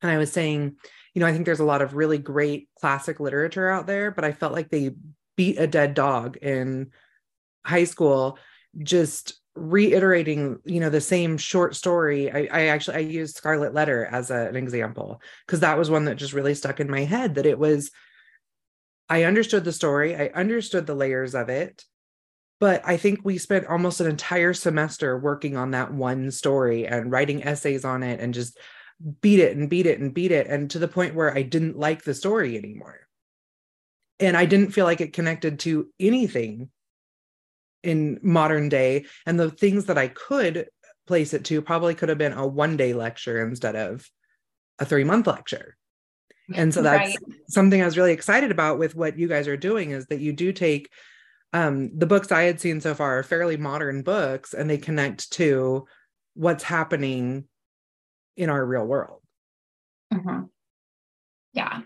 And 0.00 0.10
I 0.10 0.16
was 0.16 0.32
saying, 0.32 0.76
you 1.14 1.20
know, 1.20 1.26
I 1.26 1.32
think 1.32 1.44
there's 1.44 1.60
a 1.60 1.64
lot 1.64 1.82
of 1.82 1.94
really 1.94 2.18
great 2.18 2.68
classic 2.80 3.20
literature 3.20 3.68
out 3.68 3.86
there, 3.86 4.10
but 4.10 4.24
I 4.24 4.32
felt 4.32 4.54
like 4.54 4.70
they 4.70 4.92
beat 5.36 5.58
a 5.58 5.66
dead 5.66 5.94
dog 5.94 6.38
in 6.38 6.90
high 7.64 7.84
school 7.84 8.38
just 8.78 9.40
reiterating 9.56 10.58
you 10.64 10.80
know 10.80 10.90
the 10.90 11.00
same 11.00 11.36
short 11.36 11.74
story 11.74 12.30
i, 12.30 12.48
I 12.50 12.66
actually 12.66 12.96
i 12.96 13.00
used 13.00 13.36
scarlet 13.36 13.74
letter 13.74 14.06
as 14.06 14.30
a, 14.30 14.46
an 14.46 14.56
example 14.56 15.20
because 15.44 15.60
that 15.60 15.76
was 15.76 15.90
one 15.90 16.04
that 16.04 16.14
just 16.16 16.32
really 16.32 16.54
stuck 16.54 16.78
in 16.78 16.88
my 16.88 17.00
head 17.00 17.34
that 17.34 17.46
it 17.46 17.58
was 17.58 17.90
i 19.08 19.24
understood 19.24 19.64
the 19.64 19.72
story 19.72 20.14
i 20.14 20.26
understood 20.34 20.86
the 20.86 20.94
layers 20.94 21.34
of 21.34 21.48
it 21.48 21.84
but 22.60 22.80
i 22.84 22.96
think 22.96 23.20
we 23.24 23.38
spent 23.38 23.66
almost 23.66 24.00
an 24.00 24.06
entire 24.06 24.54
semester 24.54 25.18
working 25.18 25.56
on 25.56 25.72
that 25.72 25.92
one 25.92 26.30
story 26.30 26.86
and 26.86 27.10
writing 27.10 27.42
essays 27.42 27.84
on 27.84 28.04
it 28.04 28.20
and 28.20 28.32
just 28.32 28.56
beat 29.20 29.40
it 29.40 29.56
and 29.56 29.68
beat 29.70 29.86
it 29.86 29.98
and 29.98 30.14
beat 30.14 30.30
it 30.30 30.46
and 30.46 30.70
to 30.70 30.78
the 30.78 30.88
point 30.88 31.14
where 31.14 31.36
i 31.36 31.42
didn't 31.42 31.78
like 31.78 32.04
the 32.04 32.14
story 32.14 32.56
anymore. 32.56 33.00
And 34.18 34.36
i 34.36 34.44
didn't 34.44 34.72
feel 34.72 34.84
like 34.84 35.00
it 35.00 35.14
connected 35.14 35.60
to 35.60 35.88
anything 35.98 36.70
in 37.82 38.20
modern 38.22 38.68
day. 38.68 39.06
And 39.24 39.40
the 39.40 39.50
things 39.50 39.86
that 39.86 39.98
i 39.98 40.08
could 40.08 40.68
place 41.06 41.32
it 41.32 41.44
to 41.46 41.62
probably 41.62 41.94
could 41.94 42.10
have 42.10 42.18
been 42.18 42.34
a 42.34 42.46
one 42.46 42.76
day 42.76 42.92
lecture 42.92 43.44
instead 43.46 43.74
of 43.74 44.06
a 44.78 44.84
three 44.84 45.04
month 45.04 45.26
lecture. 45.26 45.76
And 46.54 46.74
so 46.74 46.82
that's 46.82 47.10
right. 47.10 47.18
something 47.48 47.80
i 47.80 47.84
was 47.84 47.96
really 47.96 48.12
excited 48.12 48.50
about 48.50 48.78
with 48.78 48.94
what 48.94 49.16
you 49.16 49.28
guys 49.28 49.48
are 49.48 49.56
doing 49.56 49.92
is 49.92 50.06
that 50.06 50.20
you 50.20 50.32
do 50.32 50.52
take 50.52 50.90
um, 51.52 51.96
the 51.96 52.06
books 52.06 52.30
I 52.30 52.42
had 52.42 52.60
seen 52.60 52.80
so 52.80 52.94
far 52.94 53.18
are 53.18 53.22
fairly 53.22 53.56
modern 53.56 54.02
books 54.02 54.54
and 54.54 54.68
they 54.68 54.78
connect 54.78 55.32
to 55.32 55.86
what's 56.34 56.64
happening 56.64 57.44
in 58.36 58.50
our 58.50 58.64
real 58.64 58.86
world. 58.86 59.20
Mm-hmm. 60.12 60.44
Yeah. 61.52 61.82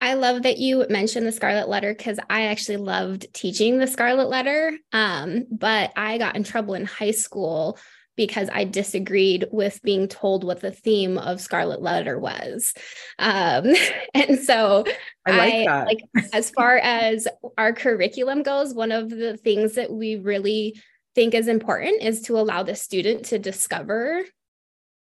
I 0.00 0.14
love 0.14 0.42
that 0.42 0.58
you 0.58 0.86
mentioned 0.88 1.26
the 1.26 1.32
Scarlet 1.32 1.68
Letter 1.68 1.92
because 1.94 2.18
I 2.30 2.46
actually 2.46 2.76
loved 2.76 3.26
teaching 3.34 3.78
the 3.78 3.86
Scarlet 3.86 4.28
Letter. 4.28 4.78
Um, 4.92 5.44
but 5.50 5.92
I 5.96 6.18
got 6.18 6.36
in 6.36 6.44
trouble 6.44 6.74
in 6.74 6.86
high 6.86 7.10
school 7.10 7.78
because 8.18 8.50
I 8.52 8.64
disagreed 8.64 9.46
with 9.52 9.80
being 9.82 10.08
told 10.08 10.42
what 10.42 10.60
the 10.60 10.72
theme 10.72 11.16
of 11.16 11.40
Scarlet 11.40 11.80
Letter 11.80 12.18
was. 12.18 12.74
Um, 13.18 13.72
and 14.14 14.38
so 14.40 14.84
I 15.24 15.36
like, 15.38 15.54
I, 15.54 15.64
that. 15.64 15.86
like 15.86 16.00
as 16.34 16.50
far 16.50 16.76
as 16.78 17.26
our 17.56 17.72
curriculum 17.72 18.42
goes, 18.42 18.74
one 18.74 18.92
of 18.92 19.08
the 19.08 19.36
things 19.38 19.76
that 19.76 19.90
we 19.90 20.16
really 20.16 20.78
think 21.14 21.32
is 21.32 21.48
important 21.48 22.02
is 22.02 22.22
to 22.22 22.38
allow 22.38 22.64
the 22.64 22.74
student 22.74 23.26
to 23.26 23.38
discover 23.38 24.24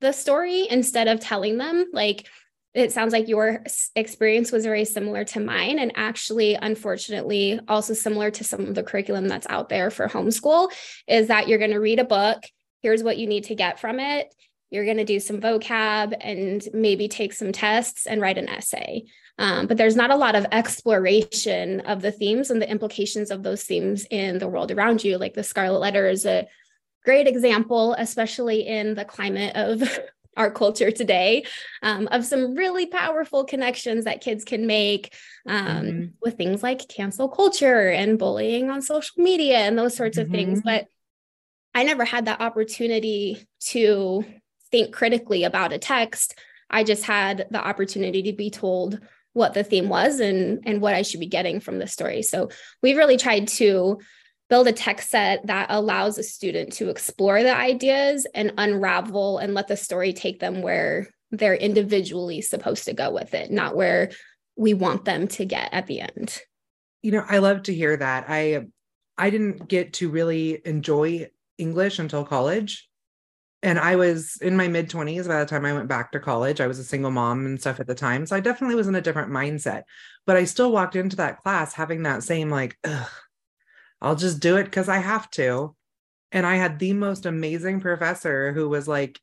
the 0.01 0.11
story 0.11 0.67
instead 0.69 1.07
of 1.07 1.19
telling 1.19 1.57
them 1.57 1.85
like 1.93 2.27
it 2.73 2.91
sounds 2.91 3.13
like 3.13 3.29
your 3.29 3.63
experience 3.95 4.51
was 4.51 4.65
very 4.65 4.83
similar 4.83 5.23
to 5.23 5.39
mine 5.39 5.79
and 5.79 5.93
actually 5.95 6.55
unfortunately 6.55 7.57
also 7.69 7.93
similar 7.93 8.29
to 8.29 8.43
some 8.43 8.65
of 8.65 8.75
the 8.75 8.83
curriculum 8.83 9.29
that's 9.29 9.47
out 9.49 9.69
there 9.69 9.89
for 9.89 10.09
homeschool 10.09 10.69
is 11.07 11.29
that 11.29 11.47
you're 11.47 11.57
going 11.57 11.71
to 11.71 11.79
read 11.79 11.99
a 11.99 12.03
book 12.03 12.43
here's 12.85 13.01
what 13.01 13.17
you 13.17 13.25
need 13.25 13.45
to 13.45 13.55
get 13.55 13.79
from 13.79 13.99
it. 13.99 14.31
You're 14.69 14.85
going 14.85 14.97
to 14.97 15.05
do 15.05 15.19
some 15.19 15.41
vocab 15.41 16.15
and 16.21 16.61
maybe 16.71 17.07
take 17.07 17.33
some 17.33 17.51
tests 17.51 18.05
and 18.05 18.21
write 18.21 18.37
an 18.37 18.47
essay. 18.47 19.05
Um, 19.39 19.65
but 19.65 19.77
there's 19.77 19.95
not 19.95 20.11
a 20.11 20.15
lot 20.15 20.35
of 20.35 20.45
exploration 20.51 21.79
of 21.79 22.03
the 22.03 22.11
themes 22.11 22.51
and 22.51 22.61
the 22.61 22.69
implications 22.69 23.31
of 23.31 23.41
those 23.41 23.63
themes 23.63 24.05
in 24.11 24.37
the 24.37 24.47
world 24.47 24.69
around 24.71 25.03
you. 25.03 25.17
Like 25.17 25.33
the 25.33 25.43
Scarlet 25.43 25.79
Letter 25.79 26.07
is 26.07 26.27
a 26.27 26.47
great 27.03 27.25
example, 27.25 27.95
especially 27.97 28.67
in 28.67 28.93
the 28.93 29.03
climate 29.03 29.55
of 29.55 29.81
our 30.37 30.51
culture 30.51 30.91
today, 30.91 31.43
um, 31.81 32.07
of 32.11 32.23
some 32.23 32.53
really 32.53 32.85
powerful 32.85 33.45
connections 33.45 34.05
that 34.05 34.21
kids 34.21 34.45
can 34.45 34.67
make 34.67 35.15
um, 35.47 35.65
mm-hmm. 35.65 36.05
with 36.21 36.37
things 36.37 36.61
like 36.61 36.87
cancel 36.87 37.29
culture 37.29 37.89
and 37.89 38.19
bullying 38.19 38.69
on 38.69 38.83
social 38.83 39.23
media 39.23 39.57
and 39.57 39.75
those 39.75 39.95
sorts 39.95 40.19
of 40.19 40.27
mm-hmm. 40.27 40.35
things. 40.35 40.61
But 40.61 40.87
I 41.75 41.83
never 41.83 42.05
had 42.05 42.25
that 42.25 42.41
opportunity 42.41 43.45
to 43.65 44.23
think 44.71 44.93
critically 44.93 45.43
about 45.43 45.73
a 45.73 45.77
text. 45.77 46.39
I 46.69 46.83
just 46.85 47.03
had 47.03 47.47
the 47.51 47.63
opportunity 47.63 48.23
to 48.23 48.33
be 48.33 48.49
told 48.49 48.99
what 49.33 49.53
the 49.53 49.65
theme 49.65 49.89
was 49.89 50.21
and 50.21 50.61
and 50.65 50.81
what 50.81 50.95
I 50.95 51.01
should 51.01 51.19
be 51.19 51.27
getting 51.27 51.59
from 51.59 51.77
the 51.77 51.87
story. 51.87 52.21
So 52.21 52.49
we've 52.81 52.95
really 52.95 53.17
tried 53.17 53.49
to 53.49 53.99
build 54.49 54.67
a 54.67 54.71
text 54.71 55.09
set 55.09 55.45
that 55.47 55.67
allows 55.69 56.17
a 56.17 56.23
student 56.23 56.71
to 56.73 56.89
explore 56.89 57.43
the 57.43 57.55
ideas 57.55 58.25
and 58.33 58.53
unravel 58.57 59.39
and 59.39 59.53
let 59.53 59.67
the 59.67 59.75
story 59.75 60.13
take 60.13 60.39
them 60.39 60.61
where 60.61 61.09
they're 61.31 61.55
individually 61.55 62.41
supposed 62.41 62.85
to 62.85 62.93
go 62.93 63.11
with 63.11 63.33
it, 63.33 63.51
not 63.51 63.75
where 63.75 64.11
we 64.55 64.73
want 64.73 65.03
them 65.03 65.27
to 65.27 65.43
get 65.43 65.73
at 65.73 65.87
the 65.87 65.99
end. 65.99 66.39
You 67.01 67.11
know, 67.11 67.25
I 67.27 67.39
love 67.39 67.63
to 67.63 67.73
hear 67.73 67.97
that. 67.97 68.25
I 68.29 68.67
I 69.17 69.29
didn't 69.29 69.67
get 69.67 69.93
to 69.93 70.09
really 70.09 70.61
enjoy 70.65 71.27
English 71.57 71.99
until 71.99 72.23
college. 72.23 72.87
And 73.63 73.79
I 73.79 73.95
was 73.95 74.37
in 74.41 74.55
my 74.55 74.67
mid 74.67 74.89
20s 74.89 75.27
by 75.27 75.39
the 75.39 75.45
time 75.45 75.65
I 75.65 75.73
went 75.73 75.87
back 75.87 76.11
to 76.11 76.19
college. 76.19 76.61
I 76.61 76.67
was 76.67 76.77
a 76.77 76.83
single 76.83 77.11
mom 77.11 77.45
and 77.45 77.59
stuff 77.59 77.79
at 77.79 77.87
the 77.87 77.95
time. 77.95 78.25
So 78.25 78.35
I 78.35 78.39
definitely 78.39 78.75
was 78.75 78.87
in 78.87 78.95
a 78.95 79.01
different 79.01 79.31
mindset. 79.31 79.83
But 80.27 80.37
I 80.37 80.45
still 80.45 80.71
walked 80.71 80.95
into 80.95 81.15
that 81.15 81.41
class 81.41 81.73
having 81.73 82.03
that 82.03 82.23
same, 82.23 82.49
like, 82.49 82.77
I'll 84.01 84.15
just 84.15 84.39
do 84.39 84.57
it 84.57 84.65
because 84.65 84.87
I 84.89 84.97
have 84.97 85.29
to. 85.31 85.75
And 86.31 86.45
I 86.45 86.55
had 86.55 86.77
the 86.77 86.93
most 86.93 87.25
amazing 87.25 87.79
professor 87.79 88.51
who 88.51 88.69
was 88.69 88.87
like, 88.87 89.19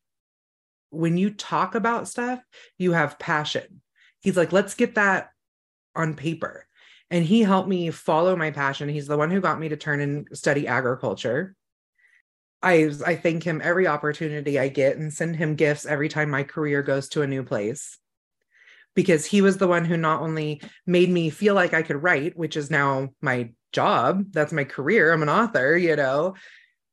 when 0.89 1.17
you 1.17 1.29
talk 1.29 1.75
about 1.75 2.07
stuff, 2.07 2.39
you 2.77 2.91
have 2.91 3.19
passion. 3.19 3.81
He's 4.21 4.37
like, 4.37 4.51
let's 4.51 4.73
get 4.73 4.95
that 4.95 5.29
on 5.95 6.15
paper. 6.15 6.67
And 7.09 7.23
he 7.23 7.41
helped 7.41 7.69
me 7.69 7.91
follow 7.91 8.35
my 8.35 8.51
passion. 8.51 8.89
He's 8.89 9.07
the 9.07 9.17
one 9.17 9.31
who 9.31 9.41
got 9.41 9.59
me 9.59 9.69
to 9.69 9.77
turn 9.77 10.01
and 10.01 10.27
study 10.33 10.67
agriculture. 10.67 11.55
I 12.63 12.91
I 13.05 13.15
thank 13.15 13.43
him 13.43 13.61
every 13.63 13.85
opportunity 13.85 14.57
I 14.57 14.69
get 14.69 14.97
and 14.97 15.13
send 15.13 15.35
him 15.35 15.55
gifts 15.55 15.85
every 15.85 16.09
time 16.09 16.29
my 16.29 16.43
career 16.43 16.81
goes 16.81 17.09
to 17.09 17.21
a 17.21 17.27
new 17.27 17.43
place. 17.43 17.99
Because 18.95 19.25
he 19.25 19.41
was 19.41 19.57
the 19.57 19.67
one 19.67 19.85
who 19.85 19.97
not 19.97 20.21
only 20.21 20.61
made 20.85 21.09
me 21.09 21.29
feel 21.29 21.55
like 21.55 21.73
I 21.73 21.81
could 21.81 22.01
write, 22.01 22.37
which 22.37 22.55
is 22.55 22.71
now 22.71 23.09
my 23.21 23.51
job, 23.71 24.25
that's 24.31 24.53
my 24.53 24.63
career, 24.63 25.11
I'm 25.11 25.23
an 25.23 25.29
author, 25.29 25.75
you 25.75 25.95
know, 25.95 26.35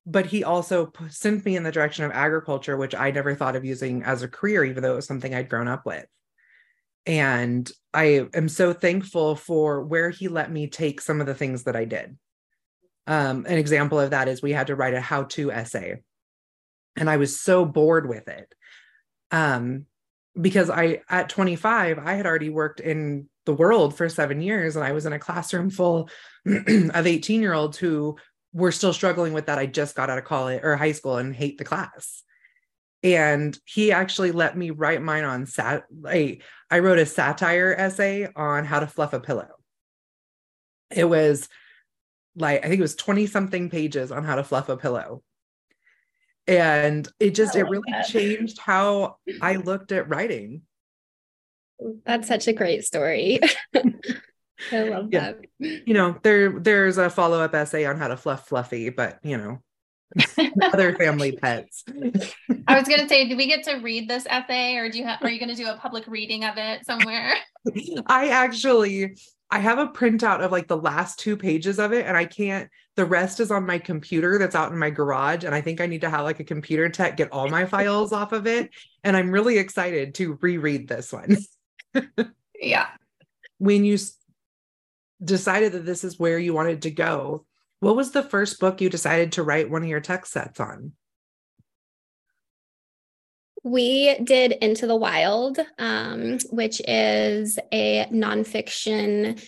but 0.06 0.26
he 0.26 0.42
also 0.42 0.92
sent 1.10 1.44
me 1.44 1.56
in 1.56 1.62
the 1.62 1.70
direction 1.70 2.04
of 2.04 2.10
agriculture, 2.10 2.76
which 2.76 2.94
I 2.94 3.10
never 3.10 3.34
thought 3.34 3.54
of 3.54 3.66
using 3.66 4.02
as 4.02 4.22
a 4.22 4.28
career, 4.28 4.64
even 4.64 4.82
though 4.82 4.94
it 4.94 4.96
was 4.96 5.06
something 5.06 5.34
I'd 5.34 5.50
grown 5.50 5.68
up 5.68 5.84
with. 5.84 6.06
And 7.06 7.70
I 7.92 8.26
am 8.34 8.48
so 8.48 8.72
thankful 8.72 9.36
for 9.36 9.84
where 9.84 10.10
he 10.10 10.28
let 10.28 10.50
me 10.50 10.68
take 10.68 11.00
some 11.00 11.20
of 11.20 11.26
the 11.26 11.34
things 11.34 11.64
that 11.64 11.76
I 11.76 11.84
did 11.84 12.16
um, 13.06 13.46
an 13.46 13.58
example 13.58 13.98
of 13.98 14.10
that 14.10 14.28
is 14.28 14.42
we 14.42 14.52
had 14.52 14.68
to 14.68 14.76
write 14.76 14.94
a 14.94 15.00
how 15.00 15.24
to 15.24 15.50
essay. 15.50 16.02
And 16.96 17.08
I 17.08 17.16
was 17.16 17.40
so 17.40 17.64
bored 17.64 18.08
with 18.08 18.28
it. 18.28 18.52
Um, 19.30 19.86
because 20.40 20.70
I, 20.70 21.02
at 21.08 21.28
25, 21.28 21.98
I 21.98 22.14
had 22.14 22.26
already 22.26 22.50
worked 22.50 22.80
in 22.80 23.28
the 23.46 23.54
world 23.54 23.96
for 23.96 24.08
seven 24.08 24.40
years 24.40 24.76
and 24.76 24.84
I 24.84 24.92
was 24.92 25.06
in 25.06 25.12
a 25.12 25.18
classroom 25.18 25.70
full 25.70 26.08
of 26.46 27.06
18 27.06 27.40
year 27.40 27.52
olds 27.52 27.78
who 27.78 28.16
were 28.52 28.72
still 28.72 28.92
struggling 28.92 29.32
with 29.32 29.46
that. 29.46 29.58
I 29.58 29.66
just 29.66 29.94
got 29.94 30.10
out 30.10 30.18
of 30.18 30.24
college 30.24 30.60
or 30.62 30.76
high 30.76 30.92
school 30.92 31.16
and 31.16 31.34
hate 31.34 31.58
the 31.58 31.64
class. 31.64 32.22
And 33.02 33.58
he 33.64 33.92
actually 33.92 34.32
let 34.32 34.56
me 34.56 34.70
write 34.70 35.00
mine 35.00 35.24
on 35.24 35.46
sat. 35.46 35.84
I, 36.06 36.38
I 36.70 36.80
wrote 36.80 36.98
a 36.98 37.06
satire 37.06 37.74
essay 37.76 38.28
on 38.36 38.64
how 38.64 38.80
to 38.80 38.86
fluff 38.86 39.14
a 39.14 39.20
pillow. 39.20 39.48
It 40.90 41.04
was 41.04 41.48
like, 42.40 42.64
I 42.64 42.68
think 42.68 42.78
it 42.78 42.82
was 42.82 42.96
20 42.96 43.26
something 43.26 43.70
pages 43.70 44.10
on 44.12 44.24
how 44.24 44.36
to 44.36 44.44
fluff 44.44 44.68
a 44.68 44.76
pillow. 44.76 45.22
And 46.46 47.06
it 47.20 47.34
just, 47.34 47.54
it 47.54 47.64
really 47.64 47.82
that. 47.90 48.06
changed 48.06 48.58
how 48.58 49.16
I 49.40 49.56
looked 49.56 49.92
at 49.92 50.08
writing. 50.08 50.62
That's 52.04 52.28
such 52.28 52.48
a 52.48 52.52
great 52.52 52.84
story. 52.84 53.40
I 54.72 54.82
love 54.82 55.08
yeah. 55.10 55.32
that. 55.32 55.86
You 55.86 55.94
know, 55.94 56.18
there 56.22 56.58
there's 56.58 56.98
a 56.98 57.08
follow-up 57.08 57.54
essay 57.54 57.86
on 57.86 57.96
how 57.96 58.08
to 58.08 58.16
fluff 58.16 58.48
Fluffy, 58.48 58.90
but 58.90 59.18
you 59.22 59.38
know, 59.38 59.62
other 60.62 60.94
family 60.96 61.32
pets. 61.32 61.84
I 62.66 62.78
was 62.78 62.88
gonna 62.88 63.08
say, 63.08 63.28
do 63.28 63.36
we 63.36 63.46
get 63.46 63.64
to 63.64 63.76
read 63.76 64.08
this 64.08 64.26
essay 64.28 64.76
or 64.76 64.90
do 64.90 64.98
you 64.98 65.04
have 65.04 65.22
are 65.22 65.30
you 65.30 65.40
gonna 65.40 65.54
do 65.54 65.68
a 65.68 65.76
public 65.76 66.06
reading 66.06 66.44
of 66.44 66.54
it 66.56 66.84
somewhere? 66.84 67.34
I 68.06 68.28
actually 68.28 69.16
I 69.50 69.58
have 69.58 69.78
a 69.78 69.88
printout 69.88 70.40
of 70.40 70.52
like 70.52 70.68
the 70.68 70.76
last 70.76 71.18
two 71.18 71.36
pages 71.36 71.78
of 71.78 71.92
it, 71.92 72.06
and 72.06 72.16
I 72.16 72.24
can't. 72.24 72.70
The 72.96 73.04
rest 73.04 73.40
is 73.40 73.50
on 73.50 73.66
my 73.66 73.78
computer 73.78 74.38
that's 74.38 74.54
out 74.54 74.72
in 74.72 74.78
my 74.78 74.90
garage, 74.90 75.44
and 75.44 75.54
I 75.54 75.60
think 75.60 75.80
I 75.80 75.86
need 75.86 76.02
to 76.02 76.10
have 76.10 76.24
like 76.24 76.40
a 76.40 76.44
computer 76.44 76.88
tech 76.88 77.16
get 77.16 77.32
all 77.32 77.48
my 77.48 77.64
files 77.66 78.12
off 78.12 78.32
of 78.32 78.46
it. 78.46 78.70
And 79.02 79.16
I'm 79.16 79.30
really 79.30 79.58
excited 79.58 80.14
to 80.16 80.38
reread 80.40 80.86
this 80.86 81.12
one. 81.12 81.36
yeah. 82.60 82.86
When 83.58 83.84
you 83.84 83.98
decided 85.22 85.72
that 85.72 85.86
this 85.86 86.04
is 86.04 86.18
where 86.18 86.38
you 86.38 86.54
wanted 86.54 86.82
to 86.82 86.90
go, 86.90 87.44
what 87.80 87.96
was 87.96 88.12
the 88.12 88.22
first 88.22 88.60
book 88.60 88.80
you 88.80 88.88
decided 88.88 89.32
to 89.32 89.42
write 89.42 89.70
one 89.70 89.82
of 89.82 89.88
your 89.88 90.00
text 90.00 90.32
sets 90.32 90.60
on? 90.60 90.92
We 93.62 94.16
did 94.24 94.52
Into 94.52 94.86
the 94.86 94.96
Wild, 94.96 95.58
um, 95.78 96.38
which 96.50 96.80
is 96.86 97.58
a 97.72 98.06
nonfiction 98.06 99.42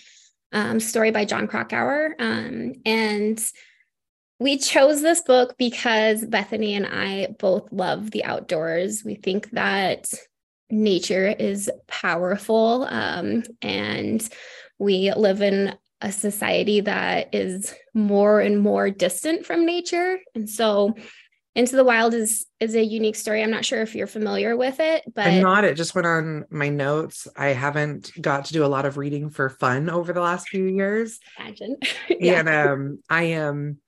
um, 0.52 0.80
story 0.80 1.10
by 1.10 1.24
Jon 1.24 1.46
Krakauer. 1.46 2.14
Um, 2.18 2.74
and 2.84 3.42
we 4.38 4.58
chose 4.58 5.00
this 5.00 5.22
book 5.22 5.56
because 5.56 6.24
Bethany 6.24 6.74
and 6.74 6.86
I 6.86 7.28
both 7.38 7.72
love 7.72 8.10
the 8.10 8.24
outdoors. 8.24 9.02
We 9.04 9.14
think 9.14 9.50
that 9.52 10.12
nature 10.68 11.28
is 11.28 11.70
powerful 11.86 12.84
um, 12.90 13.44
and 13.60 14.28
we 14.78 15.12
live 15.12 15.42
in 15.42 15.76
a 16.00 16.10
society 16.10 16.80
that 16.80 17.32
is 17.32 17.72
more 17.94 18.40
and 18.40 18.58
more 18.58 18.90
distant 18.90 19.46
from 19.46 19.64
nature. 19.64 20.18
And 20.34 20.50
so 20.50 20.96
into 21.54 21.76
the 21.76 21.84
Wild 21.84 22.14
is 22.14 22.46
is 22.60 22.74
a 22.74 22.82
unique 22.82 23.16
story. 23.16 23.42
I'm 23.42 23.50
not 23.50 23.64
sure 23.64 23.82
if 23.82 23.94
you're 23.94 24.06
familiar 24.06 24.56
with 24.56 24.80
it, 24.80 25.04
but 25.14 25.26
I'm 25.26 25.42
not. 25.42 25.64
It 25.64 25.74
just 25.74 25.94
went 25.94 26.06
on 26.06 26.46
my 26.50 26.68
notes. 26.68 27.28
I 27.36 27.48
haven't 27.48 28.10
got 28.20 28.46
to 28.46 28.52
do 28.52 28.64
a 28.64 28.66
lot 28.66 28.86
of 28.86 28.96
reading 28.96 29.30
for 29.30 29.48
fun 29.48 29.90
over 29.90 30.12
the 30.12 30.20
last 30.20 30.48
few 30.48 30.64
years. 30.64 31.18
Imagine. 31.38 31.76
yeah. 32.08 32.40
And 32.40 32.48
um 32.48 32.98
I 33.08 33.24
am 33.24 33.78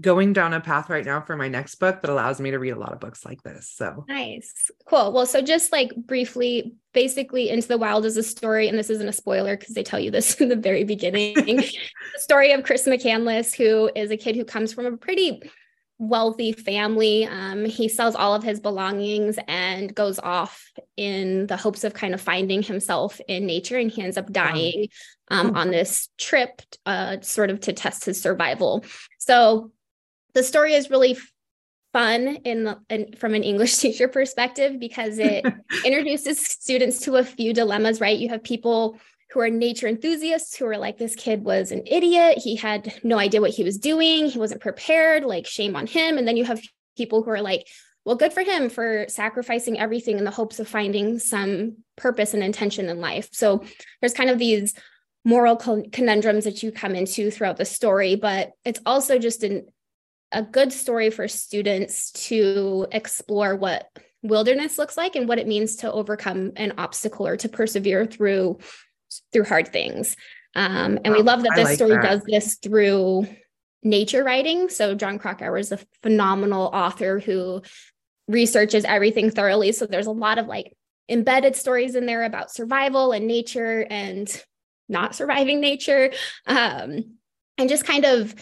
going 0.00 0.32
down 0.32 0.52
a 0.52 0.60
path 0.60 0.90
right 0.90 1.04
now 1.04 1.20
for 1.20 1.36
my 1.36 1.48
next 1.48 1.76
book 1.76 2.00
that 2.00 2.10
allows 2.10 2.40
me 2.40 2.50
to 2.50 2.58
read 2.58 2.70
a 2.70 2.78
lot 2.78 2.92
of 2.92 2.98
books 2.98 3.24
like 3.24 3.42
this. 3.42 3.70
So 3.72 4.04
nice. 4.08 4.70
Cool. 4.86 5.12
Well, 5.12 5.26
so 5.26 5.40
just 5.40 5.70
like 5.70 5.94
briefly, 5.94 6.74
basically, 6.92 7.50
Into 7.50 7.68
the 7.68 7.78
Wild 7.78 8.04
is 8.04 8.16
a 8.16 8.22
story, 8.22 8.68
and 8.68 8.76
this 8.76 8.90
isn't 8.90 9.08
a 9.08 9.12
spoiler 9.12 9.56
because 9.56 9.74
they 9.74 9.84
tell 9.84 10.00
you 10.00 10.10
this 10.10 10.34
in 10.40 10.48
the 10.48 10.56
very 10.56 10.82
beginning. 10.82 11.34
the 11.56 11.70
story 12.16 12.52
of 12.52 12.64
Chris 12.64 12.86
McCandless, 12.86 13.54
who 13.54 13.90
is 13.94 14.10
a 14.10 14.16
kid 14.16 14.34
who 14.34 14.44
comes 14.44 14.72
from 14.72 14.86
a 14.86 14.96
pretty 14.96 15.40
wealthy 15.98 16.52
family. 16.52 17.26
Um, 17.26 17.64
he 17.64 17.88
sells 17.88 18.14
all 18.14 18.34
of 18.34 18.42
his 18.42 18.60
belongings 18.60 19.38
and 19.46 19.94
goes 19.94 20.18
off 20.18 20.70
in 20.96 21.46
the 21.46 21.56
hopes 21.56 21.84
of 21.84 21.94
kind 21.94 22.14
of 22.14 22.20
finding 22.20 22.62
himself 22.62 23.20
in 23.28 23.46
nature. 23.46 23.78
And 23.78 23.90
he 23.90 24.02
ends 24.02 24.16
up 24.16 24.32
dying 24.32 24.88
um, 25.28 25.56
on 25.56 25.70
this 25.70 26.08
trip, 26.18 26.62
uh, 26.86 27.18
sort 27.20 27.50
of 27.50 27.60
to 27.60 27.72
test 27.72 28.04
his 28.04 28.20
survival. 28.20 28.84
So 29.18 29.70
the 30.34 30.42
story 30.42 30.74
is 30.74 30.90
really 30.90 31.16
fun 31.92 32.36
in, 32.44 32.64
the, 32.64 32.78
in, 32.88 33.14
from 33.16 33.34
an 33.34 33.42
English 33.42 33.76
teacher 33.78 34.08
perspective 34.08 34.78
because 34.78 35.18
it 35.18 35.44
introduces 35.84 36.44
students 36.44 37.00
to 37.00 37.16
a 37.16 37.24
few 37.24 37.52
dilemmas, 37.52 38.00
right? 38.00 38.18
You 38.18 38.30
have 38.30 38.42
people 38.42 38.98
who 39.32 39.40
are 39.40 39.50
nature 39.50 39.88
enthusiasts 39.88 40.56
who 40.56 40.66
are 40.66 40.76
like, 40.76 40.98
this 40.98 41.14
kid 41.14 41.42
was 41.42 41.72
an 41.72 41.82
idiot. 41.86 42.38
He 42.38 42.56
had 42.56 42.94
no 43.02 43.18
idea 43.18 43.40
what 43.40 43.50
he 43.50 43.64
was 43.64 43.78
doing. 43.78 44.26
He 44.26 44.38
wasn't 44.38 44.60
prepared, 44.60 45.24
like, 45.24 45.46
shame 45.46 45.74
on 45.74 45.86
him. 45.86 46.18
And 46.18 46.28
then 46.28 46.36
you 46.36 46.44
have 46.44 46.62
people 46.96 47.22
who 47.22 47.30
are 47.30 47.40
like, 47.40 47.66
well, 48.04 48.16
good 48.16 48.32
for 48.32 48.42
him 48.42 48.68
for 48.68 49.06
sacrificing 49.08 49.78
everything 49.78 50.18
in 50.18 50.24
the 50.24 50.30
hopes 50.30 50.58
of 50.60 50.68
finding 50.68 51.18
some 51.18 51.76
purpose 51.96 52.34
and 52.34 52.42
intention 52.42 52.88
in 52.88 53.00
life. 53.00 53.28
So 53.32 53.64
there's 54.00 54.12
kind 54.12 54.28
of 54.28 54.38
these 54.38 54.74
moral 55.24 55.56
conundrums 55.56 56.44
that 56.44 56.62
you 56.62 56.72
come 56.72 56.94
into 56.94 57.30
throughout 57.30 57.56
the 57.56 57.64
story, 57.64 58.16
but 58.16 58.50
it's 58.64 58.80
also 58.84 59.18
just 59.18 59.44
an 59.44 59.66
a 60.32 60.42
good 60.42 60.72
story 60.72 61.10
for 61.10 61.28
students 61.28 62.10
to 62.12 62.86
explore 62.90 63.54
what 63.54 63.86
wilderness 64.22 64.78
looks 64.78 64.96
like 64.96 65.14
and 65.14 65.28
what 65.28 65.38
it 65.38 65.46
means 65.46 65.76
to 65.76 65.92
overcome 65.92 66.52
an 66.56 66.72
obstacle 66.78 67.26
or 67.26 67.36
to 67.36 67.50
persevere 67.50 68.06
through 68.06 68.58
through 69.32 69.44
hard 69.44 69.68
things. 69.68 70.16
Um, 70.54 70.98
and 71.04 71.14
we 71.14 71.22
love 71.22 71.42
that 71.42 71.52
this 71.56 71.64
like 71.64 71.76
story 71.76 71.92
that. 71.92 72.02
does 72.02 72.22
this 72.24 72.56
through 72.56 73.26
nature 73.82 74.22
writing. 74.22 74.68
So 74.68 74.94
Jon 74.94 75.18
Krakauer 75.18 75.58
is 75.58 75.72
a 75.72 75.78
phenomenal 76.02 76.70
author 76.72 77.18
who 77.18 77.62
researches 78.28 78.84
everything 78.84 79.30
thoroughly. 79.30 79.72
So 79.72 79.86
there's 79.86 80.06
a 80.06 80.12
lot 80.12 80.38
of 80.38 80.46
like 80.46 80.72
embedded 81.08 81.56
stories 81.56 81.94
in 81.94 82.06
there 82.06 82.24
about 82.24 82.50
survival 82.50 83.12
and 83.12 83.26
nature 83.26 83.86
and 83.88 84.44
not 84.88 85.14
surviving 85.14 85.60
nature. 85.60 86.12
Um, 86.46 87.16
and 87.58 87.68
just 87.68 87.84
kind 87.84 88.04
of 88.04 88.34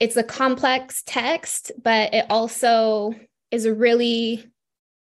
it's 0.00 0.16
a 0.16 0.24
complex 0.24 1.02
text, 1.06 1.70
but 1.80 2.12
it 2.12 2.26
also 2.28 3.14
is 3.52 3.66
a 3.66 3.74
really 3.74 4.51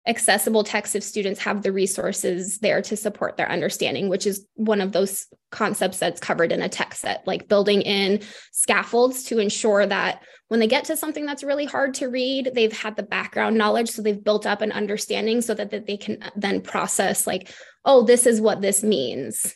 accessible 0.08 0.64
texts 0.64 0.96
if 0.96 1.04
students 1.04 1.40
have 1.42 1.62
the 1.62 1.72
resources 1.72 2.60
there 2.60 2.82
to 2.82 2.96
support 2.96 3.38
their 3.38 3.52
understanding, 3.52 4.10
which 4.10 4.26
is 4.26 4.48
one 4.56 4.82
of 4.82 4.92
those 4.92 5.28
concepts 5.52 6.00
that's 6.00 6.20
covered 6.20 6.52
in 6.52 6.62
a 6.62 6.70
text 6.70 7.02
set, 7.02 7.26
like 7.28 7.48
building 7.48 7.82
in 7.82 8.22
scaffolds 8.52 9.24
to 9.24 9.40
ensure 9.40 9.86
that 9.86 10.24
when 10.48 10.60
they 10.60 10.68
get 10.68 10.86
to 10.86 10.96
something 10.96 11.26
that's 11.26 11.44
really 11.44 11.66
hard 11.66 11.94
to 11.96 12.08
read, 12.08 12.52
they've 12.54 12.72
had 12.72 12.96
the 12.96 13.04
background 13.04 13.58
knowledge. 13.58 13.90
So 13.90 14.02
they've 14.02 14.24
built 14.24 14.46
up 14.46 14.62
an 14.62 14.72
understanding 14.72 15.42
so 15.42 15.54
that, 15.54 15.72
that 15.72 15.88
they 15.88 15.98
can 15.98 16.24
then 16.36 16.62
process, 16.62 17.28
like, 17.28 17.52
oh, 17.84 18.04
this 18.04 18.26
is 18.26 18.40
what 18.40 18.62
this 18.62 18.84
means. 18.84 19.54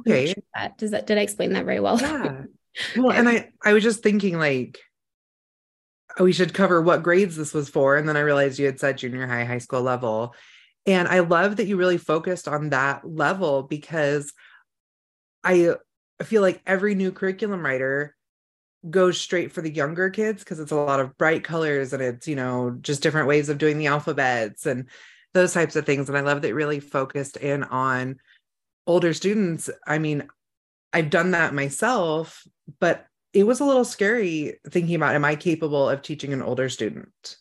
Okay. 0.00 0.26
Sure 0.26 0.42
that, 0.54 0.76
does 0.76 0.90
that, 0.90 1.06
did 1.06 1.16
I 1.16 1.22
explain 1.22 1.54
that 1.54 1.64
very 1.64 1.80
well? 1.80 1.98
Yeah. 1.98 2.42
Well, 2.96 3.10
and 3.10 3.28
I 3.28 3.50
I 3.64 3.72
was 3.72 3.82
just 3.82 4.04
thinking 4.04 4.38
like 4.38 4.78
Oh, 6.18 6.24
we 6.24 6.32
should 6.32 6.52
cover 6.52 6.82
what 6.82 7.02
grades 7.02 7.36
this 7.36 7.54
was 7.54 7.68
for 7.68 7.96
and 7.96 8.08
then 8.08 8.16
I 8.16 8.20
realized 8.20 8.58
you 8.58 8.66
had 8.66 8.80
said 8.80 8.98
junior 8.98 9.26
high 9.26 9.44
high 9.44 9.58
school 9.58 9.82
level. 9.82 10.34
And 10.86 11.06
I 11.06 11.20
love 11.20 11.56
that 11.56 11.66
you 11.66 11.76
really 11.76 11.98
focused 11.98 12.48
on 12.48 12.70
that 12.70 13.08
level 13.08 13.62
because 13.62 14.32
I 15.44 15.74
feel 16.22 16.42
like 16.42 16.62
every 16.66 16.94
new 16.94 17.12
curriculum 17.12 17.64
writer 17.64 18.16
goes 18.88 19.20
straight 19.20 19.52
for 19.52 19.60
the 19.60 19.70
younger 19.70 20.10
kids 20.10 20.42
because 20.42 20.60
it's 20.60 20.72
a 20.72 20.76
lot 20.76 21.00
of 21.00 21.16
bright 21.18 21.44
colors 21.44 21.92
and 21.92 22.02
it's, 22.02 22.28
you 22.28 22.36
know, 22.36 22.76
just 22.80 23.02
different 23.02 23.28
ways 23.28 23.48
of 23.48 23.58
doing 23.58 23.78
the 23.78 23.88
alphabets 23.88 24.66
and 24.66 24.88
those 25.34 25.52
types 25.52 25.76
of 25.76 25.84
things. 25.84 26.08
And 26.08 26.16
I 26.16 26.22
love 26.22 26.42
that 26.42 26.48
you 26.48 26.54
really 26.54 26.80
focused 26.80 27.36
in 27.36 27.64
on 27.64 28.16
older 28.86 29.12
students. 29.12 29.68
I 29.86 29.98
mean, 29.98 30.28
I've 30.92 31.10
done 31.10 31.32
that 31.32 31.54
myself, 31.54 32.46
but 32.80 33.06
it 33.38 33.46
was 33.46 33.60
a 33.60 33.64
little 33.64 33.84
scary 33.84 34.58
thinking 34.68 34.96
about 34.96 35.14
am 35.14 35.24
I 35.24 35.36
capable 35.36 35.88
of 35.88 36.02
teaching 36.02 36.32
an 36.32 36.42
older 36.42 36.68
student? 36.68 37.36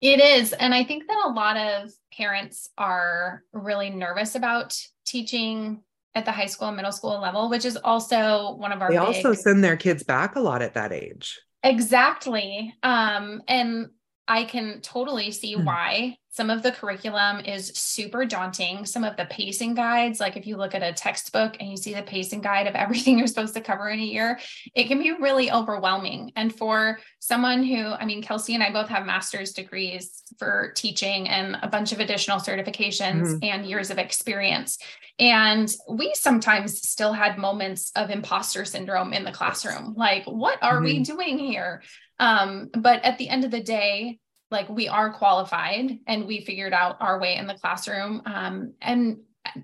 It 0.00 0.20
is. 0.20 0.52
And 0.52 0.74
I 0.74 0.84
think 0.84 1.06
that 1.06 1.24
a 1.24 1.32
lot 1.32 1.56
of 1.56 1.90
parents 2.12 2.68
are 2.76 3.42
really 3.52 3.88
nervous 3.88 4.34
about 4.34 4.78
teaching 5.06 5.82
at 6.14 6.26
the 6.26 6.32
high 6.32 6.46
school 6.46 6.68
and 6.68 6.76
middle 6.76 6.92
school 6.92 7.18
level, 7.20 7.48
which 7.48 7.64
is 7.64 7.78
also 7.82 8.54
one 8.56 8.70
of 8.70 8.82
our 8.82 8.90
They 8.90 8.98
big... 8.98 9.06
also 9.06 9.32
send 9.32 9.64
their 9.64 9.76
kids 9.76 10.02
back 10.02 10.36
a 10.36 10.40
lot 10.40 10.60
at 10.60 10.74
that 10.74 10.92
age. 10.92 11.40
Exactly. 11.62 12.74
Um, 12.82 13.42
and 13.48 13.88
I 14.26 14.44
can 14.44 14.80
totally 14.80 15.30
see 15.30 15.56
mm. 15.56 15.64
why 15.64 16.18
some 16.34 16.50
of 16.50 16.64
the 16.64 16.72
curriculum 16.72 17.40
is 17.44 17.68
super 17.68 18.24
daunting. 18.24 18.86
Some 18.86 19.04
of 19.04 19.16
the 19.16 19.26
pacing 19.26 19.74
guides, 19.74 20.18
like 20.18 20.36
if 20.36 20.48
you 20.48 20.56
look 20.56 20.74
at 20.74 20.82
a 20.82 20.92
textbook 20.92 21.56
and 21.60 21.70
you 21.70 21.76
see 21.76 21.94
the 21.94 22.02
pacing 22.02 22.40
guide 22.40 22.66
of 22.66 22.74
everything 22.74 23.18
you're 23.18 23.28
supposed 23.28 23.54
to 23.54 23.60
cover 23.60 23.88
in 23.88 24.00
a 24.00 24.04
year, 24.04 24.40
it 24.74 24.88
can 24.88 24.98
be 24.98 25.12
really 25.12 25.52
overwhelming. 25.52 26.32
And 26.34 26.52
for 26.52 26.98
someone 27.20 27.62
who, 27.62 27.84
I 27.84 28.04
mean, 28.04 28.20
Kelsey 28.20 28.54
and 28.54 28.64
I 28.64 28.72
both 28.72 28.88
have 28.88 29.06
master's 29.06 29.52
degrees 29.52 30.22
for 30.38 30.72
teaching 30.74 31.28
and 31.28 31.56
a 31.62 31.68
bunch 31.68 31.92
of 31.92 32.00
additional 32.00 32.38
certifications 32.38 33.26
mm-hmm. 33.26 33.38
and 33.44 33.66
years 33.66 33.90
of 33.90 33.98
experience. 33.98 34.78
And 35.20 35.72
we 35.88 36.12
sometimes 36.14 36.88
still 36.88 37.12
had 37.12 37.38
moments 37.38 37.92
of 37.94 38.10
imposter 38.10 38.64
syndrome 38.64 39.12
in 39.12 39.24
the 39.24 39.30
classroom. 39.30 39.94
Like, 39.96 40.24
what 40.24 40.58
are 40.62 40.76
mm-hmm. 40.76 40.84
we 40.84 41.00
doing 41.04 41.38
here? 41.38 41.82
Um, 42.18 42.70
but 42.72 43.04
at 43.04 43.18
the 43.18 43.28
end 43.28 43.44
of 43.44 43.50
the 43.50 43.62
day, 43.62 44.18
like 44.50 44.68
we 44.68 44.88
are 44.88 45.12
qualified 45.12 45.98
and 46.06 46.26
we 46.26 46.40
figured 46.40 46.72
out 46.72 46.96
our 47.00 47.20
way 47.20 47.36
in 47.36 47.46
the 47.46 47.54
classroom. 47.54 48.22
Um, 48.24 48.74
and 48.80 49.18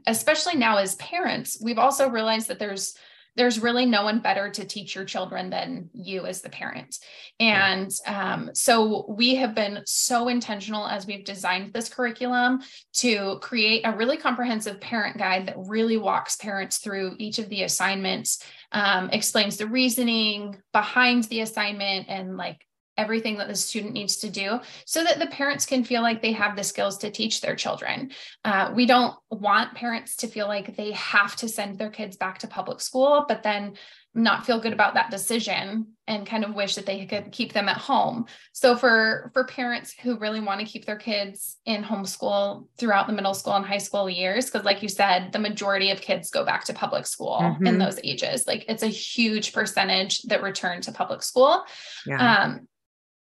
especially 0.07 0.57
now 0.57 0.79
as 0.79 0.97
parents, 0.97 1.59
we've 1.63 1.79
also 1.79 2.09
realized 2.09 2.49
that 2.49 2.59
there's 2.59 2.95
there's 3.37 3.61
really 3.61 3.87
no 3.87 4.03
one 4.03 4.21
better 4.21 4.51
to 4.51 4.65
teach 4.65 4.95
your 4.95 5.05
children 5.05 5.51
than 5.51 5.89
you 5.95 6.27
as 6.27 6.43
the 6.43 6.51
parent. 6.51 6.99
And 7.39 7.91
um, 8.07 8.51
so 8.55 9.07
we 9.09 9.37
have 9.37 9.55
been 9.55 9.83
so 9.87 10.29
intentional 10.29 10.87
as 10.87 11.07
we've 11.07 11.25
designed 11.25 11.73
this 11.73 11.89
curriculum 11.89 12.61
to 12.95 13.39
create 13.41 13.83
a 13.85 13.97
really 13.97 14.17
comprehensive 14.17 14.81
parent 14.81 15.17
guide 15.17 15.47
that 15.47 15.55
really 15.57 15.97
walks 15.97 16.37
parents 16.37 16.79
through 16.79 17.15
each 17.19 17.39
of 17.39 17.49
the 17.49 17.63
assignments, 17.63 18.45
um, 18.73 19.11
explains 19.11 19.57
the 19.57 19.67
reasoning 19.67 20.61
behind 20.73 21.25
the 21.25 21.41
assignment, 21.41 22.09
and 22.09 22.37
like 22.37 22.67
everything 22.97 23.39
that 23.39 23.49
the 23.49 23.57
student 23.57 23.95
needs 23.95 24.19
to 24.19 24.29
do 24.29 24.61
so 24.85 25.03
that 25.03 25.19
the 25.19 25.27
parents 25.29 25.65
can 25.65 25.83
feel 25.83 26.03
like 26.03 26.21
they 26.21 26.33
have 26.33 26.55
the 26.55 26.63
skills 26.63 26.99
to 26.99 27.11
teach 27.11 27.41
their 27.41 27.57
children. 27.57 28.11
Uh, 28.45 28.71
we 28.75 28.85
don't 28.85 29.15
want 29.31 29.75
parents 29.75 30.17
to 30.17 30.27
feel 30.27 30.47
like 30.47 30.77
they 30.77 30.93
have 30.93 31.35
to 31.35 31.49
send 31.49 31.79
their 31.79 31.89
kids 31.89 32.17
back 32.19 32.39
to 32.39 32.47
public 32.47 32.79
school, 32.79 33.25
but 33.27 33.43
then 33.43 33.73
not 34.15 34.45
feel 34.45 34.61
good 34.61 34.73
about 34.73 34.95
that 34.95 35.11
decision 35.11 35.87
and 36.09 36.27
kind 36.27 36.45
of 36.45 36.55
wish 36.55 36.75
that 36.75 36.87
they 36.87 37.07
could 37.07 37.31
keep 37.31 37.53
them 37.53 37.69
at 37.69 37.77
home. 37.77 38.27
So 38.53 38.77
for 38.77 39.31
for 39.33 39.45
parents 39.45 39.93
who 39.93 40.19
really 40.19 40.41
want 40.41 40.61
to 40.61 40.67
keep 40.67 40.85
their 40.85 40.97
kids 40.97 41.59
in 41.65 41.85
homeschool 41.85 42.67
throughout 42.79 43.07
the 43.07 43.13
middle 43.13 43.35
school 43.35 43.55
and 43.55 43.65
high 43.65 43.79
school 43.79 44.11
years 44.11 44.47
because 44.47 44.65
like 44.65 44.83
you 44.83 44.89
said 44.89 45.33
the 45.33 45.39
majority 45.39 45.93
of 45.93 46.01
kids 46.01 46.31
go 46.31 46.45
back 46.45 46.65
to 46.65 46.75
public 46.75 47.07
school 47.07 47.39
mm-hmm. 47.41 47.67
in 47.67 47.79
those 47.79 48.01
ages. 48.03 48.47
Like 48.49 48.65
it's 48.69 48.83
a 48.83 48.89
huge 48.89 49.53
percentage 49.53 50.23
that 50.23 50.43
return 50.43 50.81
to 50.83 50.93
public 50.93 51.23
school. 51.23 51.65
Yeah. 52.05 52.43
Um, 52.43 52.69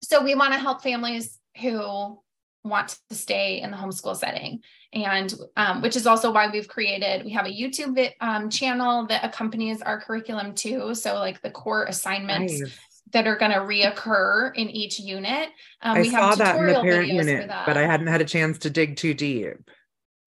so 0.01 0.23
we 0.23 0.35
want 0.35 0.53
to 0.53 0.59
help 0.59 0.81
families 0.81 1.37
who 1.59 2.19
want 2.63 2.97
to 3.09 3.15
stay 3.15 3.61
in 3.61 3.71
the 3.71 3.77
homeschool 3.77 4.15
setting. 4.15 4.61
And 4.93 5.33
um, 5.55 5.81
which 5.81 5.95
is 5.95 6.07
also 6.07 6.31
why 6.31 6.49
we've 6.49 6.67
created 6.67 7.23
we 7.23 7.31
have 7.31 7.45
a 7.45 7.49
youtube 7.49 8.11
um, 8.21 8.49
channel 8.49 9.05
that 9.07 9.23
accompanies 9.23 9.81
our 9.81 10.01
curriculum 10.01 10.55
too. 10.55 10.95
So 10.95 11.15
like 11.15 11.41
the 11.41 11.51
core 11.51 11.85
assignments 11.85 12.59
nice. 12.59 12.79
that 13.13 13.27
are 13.27 13.37
going 13.37 13.51
to 13.51 13.59
reoccur 13.59 14.55
in 14.55 14.69
each 14.69 14.99
unit. 14.99 15.49
Um, 15.81 15.97
i 15.97 16.01
we 16.01 16.09
saw 16.09 16.35
that 16.35 16.57
in 16.57 16.67
the 16.67 16.81
parent 16.81 17.09
unit 17.09 17.49
but 17.65 17.77
i 17.77 17.85
hadn't 17.85 18.07
had 18.07 18.21
a 18.21 18.25
chance 18.25 18.59
to 18.59 18.69
dig 18.69 18.95
too 18.95 19.13
deep. 19.13 19.69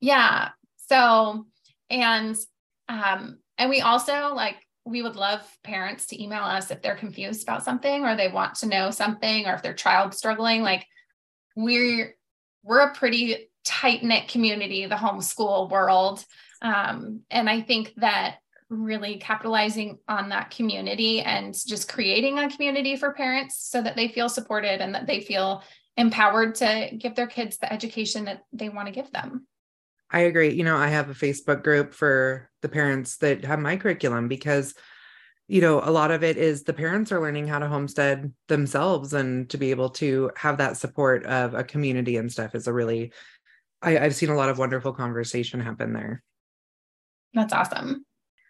Yeah. 0.01 0.51
So 0.89 1.47
and 1.91 2.37
um 2.89 3.39
and 3.59 3.71
we 3.71 3.81
also 3.81 4.35
like 4.35 4.57
we 4.85 5.03
would 5.03 5.17
love 5.17 5.41
parents 5.63 6.07
to 6.07 6.21
email 6.23 6.43
us 6.43 6.71
if 6.71 6.83
they're 6.83 6.97
confused 6.97 7.43
about 7.43 7.65
something 7.65 8.05
or 8.05 8.17
they 8.17 8.29
want 8.29 8.57
to 8.57 8.67
know 8.67 8.91
something 8.91 9.47
or 9.47 9.55
if 9.55 9.63
their 9.63 9.75
child's 9.75 10.17
struggling. 10.17 10.63
Like 10.63 10.87
we're 11.55 12.17
we're 12.63 12.81
a 12.81 12.95
pretty 12.95 13.49
tight 13.65 14.03
knit 14.03 14.29
community 14.29 14.87
the 14.87 14.95
homeschool 14.95 15.71
world 15.71 16.25
um, 16.63 17.21
and 17.31 17.49
i 17.49 17.61
think 17.61 17.93
that 17.97 18.37
really 18.69 19.19
capitalizing 19.19 19.99
on 20.09 20.31
that 20.31 20.51
community 20.51 21.21
and 21.21 21.55
just 21.67 21.93
creating 21.93 22.39
a 22.39 22.51
community 22.51 22.97
for 22.97 23.13
parents 23.13 23.57
so 23.69 23.83
that 23.83 23.97
they 23.97 24.09
feel 24.09 24.29
supported 24.29 24.81
and 24.81 24.95
that 24.95 25.07
they 25.07 25.21
feel 25.21 25.63
empowered 25.99 26.55
to 26.55 26.89
give 26.97 27.15
their 27.15 27.27
kids 27.27 27.59
the 27.59 27.71
education 27.71 28.25
that 28.25 28.43
they 28.53 28.71
want 28.71 28.87
to 28.87 28.93
give 28.93 29.11
them 29.13 29.47
I 30.13 30.21
agree. 30.21 30.51
You 30.51 30.63
know, 30.63 30.77
I 30.77 30.89
have 30.89 31.09
a 31.09 31.15
Facebook 31.15 31.65
group 31.65 31.95
for 31.95 32.51
the 32.61 32.69
parents 32.69 33.17
that 33.19 33.47
have 33.47 33.59
my 33.59 33.79
curriculum 33.79 34.29
because, 34.29 34.75
you 35.49 35.61
know, 35.61 35.81
a 35.83 35.91
lot 35.91 36.11
of 36.11 36.23
it 36.23 36.37
is 36.37 36.63
the 36.63 36.73
parents 36.73 37.13
are 37.13 37.21
learning 37.21 37.47
how 37.47 37.59
to 37.59 37.69
homestead 37.69 38.33
themselves 38.49 39.13
and 39.13 39.51
to 39.51 39.59
be 39.59 39.71
able 39.71 39.91
to 39.91 40.31
have 40.37 40.59
that 40.59 40.77
support 40.77 41.25
of 41.27 41.55
a 41.55 41.65
community 41.65 42.17
and 42.17 42.31
stuff 42.31 42.55
is 42.55 42.67
a 42.67 42.73
really, 42.73 43.13
I, 43.83 43.99
I've 43.99 44.15
seen 44.15 44.31
a 44.31 44.37
lot 44.37 44.49
of 44.49 44.59
wonderful 44.59 44.93
conversation 44.93 45.61
happen 45.61 45.93
there. 45.93 46.23
That's 47.35 47.53
awesome. 47.53 48.05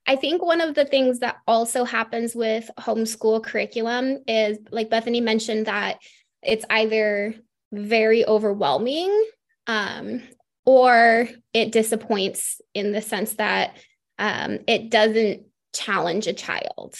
I 0.06 0.16
think 0.16 0.44
one 0.44 0.60
of 0.60 0.74
the 0.74 0.84
things 0.84 1.20
that 1.20 1.36
also 1.46 1.84
happens 1.84 2.34
with 2.34 2.68
homeschool 2.78 3.44
curriculum 3.44 4.18
is 4.26 4.58
like 4.70 4.90
Bethany 4.90 5.20
mentioned 5.20 5.66
that 5.66 5.98
it's 6.42 6.64
either 6.68 7.34
very 7.70 8.26
overwhelming 8.26 9.26
um, 9.66 10.22
or 10.66 11.28
it 11.54 11.72
disappoints 11.72 12.60
in 12.74 12.92
the 12.92 13.00
sense 13.00 13.34
that 13.34 13.76
um, 14.18 14.58
it 14.66 14.90
doesn't 14.90 15.44
challenge 15.72 16.26
a 16.26 16.32
child. 16.32 16.96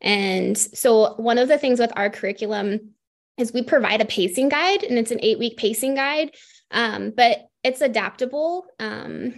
And 0.00 0.58
so, 0.58 1.14
one 1.14 1.38
of 1.38 1.48
the 1.48 1.58
things 1.58 1.78
with 1.78 1.92
our 1.96 2.10
curriculum 2.10 2.94
is 3.38 3.52
we 3.52 3.62
provide 3.62 4.00
a 4.00 4.06
pacing 4.06 4.48
guide, 4.48 4.82
and 4.82 4.98
it's 4.98 5.10
an 5.10 5.20
eight 5.22 5.38
week 5.38 5.56
pacing 5.56 5.94
guide, 5.94 6.34
um, 6.70 7.12
but 7.16 7.48
it's 7.62 7.80
adaptable. 7.80 8.66
Um, 8.80 9.34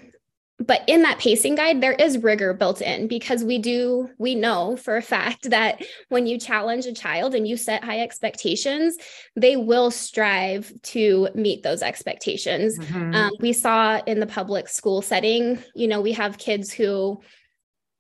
but 0.61 0.83
in 0.87 1.03
that 1.03 1.19
pacing 1.19 1.57
guide 1.57 1.81
there 1.81 1.93
is 1.93 2.19
rigor 2.19 2.55
built 2.55 2.81
in 2.81 3.09
because 3.09 3.43
we 3.43 3.59
do 3.59 4.09
we 4.19 4.35
know 4.35 4.77
for 4.77 4.97
a 4.97 5.03
fact 5.03 5.51
that 5.51 5.83
when 6.09 6.27
you 6.27 6.39
challenge 6.39 6.87
a 6.87 6.93
child 6.93 7.35
and 7.35 7.49
you 7.49 7.57
set 7.57 7.83
high 7.83 8.01
expectations 8.01 8.97
they 9.37 9.57
will 9.57 9.91
strive 9.91 10.73
to 10.83 11.29
meet 11.35 11.63
those 11.63 11.83
expectations 11.83 12.79
mm-hmm. 12.79 13.15
um, 13.15 13.33
we 13.41 13.53
saw 13.53 14.01
in 14.07 14.21
the 14.21 14.27
public 14.27 14.69
school 14.69 15.03
setting 15.03 15.59
you 15.75 15.89
know 15.89 16.01
we 16.01 16.13
have 16.13 16.39
kids 16.39 16.73
who 16.73 17.21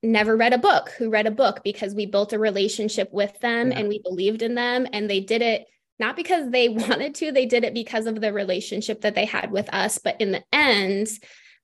never 0.04 0.36
read 0.36 0.52
a 0.52 0.58
book 0.58 0.90
who 0.98 1.10
read 1.10 1.26
a 1.26 1.32
book 1.32 1.62
because 1.64 1.94
we 1.94 2.06
built 2.06 2.32
a 2.32 2.38
relationship 2.38 3.12
with 3.12 3.38
them 3.40 3.70
yeah. 3.70 3.78
and 3.78 3.88
we 3.88 4.00
believed 4.00 4.42
in 4.42 4.54
them 4.54 4.86
and 4.92 5.08
they 5.08 5.20
did 5.20 5.42
it 5.42 5.66
not 5.98 6.16
because 6.16 6.50
they 6.50 6.68
wanted 6.70 7.14
to 7.14 7.32
they 7.32 7.46
did 7.46 7.64
it 7.64 7.74
because 7.74 8.06
of 8.06 8.20
the 8.20 8.32
relationship 8.32 9.00
that 9.00 9.14
they 9.14 9.24
had 9.24 9.50
with 9.50 9.72
us 9.72 9.98
but 9.98 10.20
in 10.20 10.32
the 10.32 10.44
end 10.52 11.08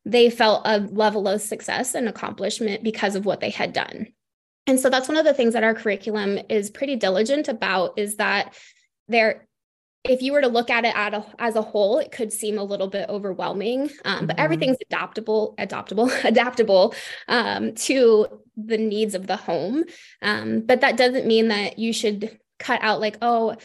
they 0.05 0.31
felt 0.31 0.63
a 0.65 0.81
level 0.81 1.29
of 1.29 1.41
success 1.41 1.95
and 1.95 2.09
accomplishment 2.09 2.83
because 2.83 3.17
of 3.17 3.27
what 3.27 3.41
they 3.41 3.51
had 3.51 3.73
done. 3.73 4.07
And 4.67 4.79
so 4.79 4.89
that's 4.89 5.09
one 5.09 5.19
of 5.19 5.25
the 5.25 5.35
things 5.35 5.55
that 5.55 5.65
our 5.65 5.75
curriculum 5.75 6.39
is 6.49 6.71
pretty 6.71 6.97
diligent 6.97 7.49
about 7.49 7.99
is 7.99 8.17
that 8.17 8.55
there 9.09 9.47
if 10.05 10.23
you 10.23 10.33
were 10.33 10.41
to 10.41 10.49
look 10.49 10.71
at 10.71 10.85
it 10.85 10.97
at 10.97 11.15
a, 11.15 11.25
as 11.39 11.57
a 11.57 11.63
whole, 11.63 11.99
it 11.99 12.11
could 12.11 12.33
seem 12.33 12.59
a 12.59 12.65
little 12.65 12.89
bit 12.89 13.09
overwhelming, 13.09 13.91
um, 14.05 14.27
but 14.27 14.37
mm-hmm. 14.37 14.45
everything's 14.45 14.79
adaptable, 14.87 15.55
adaptable, 15.59 16.11
adaptable 16.25 16.95
um, 17.29 17.75
to 17.75 18.27
the 18.57 18.79
needs 18.79 19.15
of 19.15 19.27
the 19.27 19.37
home. 19.37 19.85
Um, 20.23 20.63
but 20.63 20.81
that 20.81 20.97
doesn't 20.97 21.27
mean 21.27 21.49
that 21.49 21.79
you 21.79 21.93
should 21.93 22.39
cut 22.59 22.83
out 22.83 23.01
like, 23.01 23.19
oh, 23.21 23.57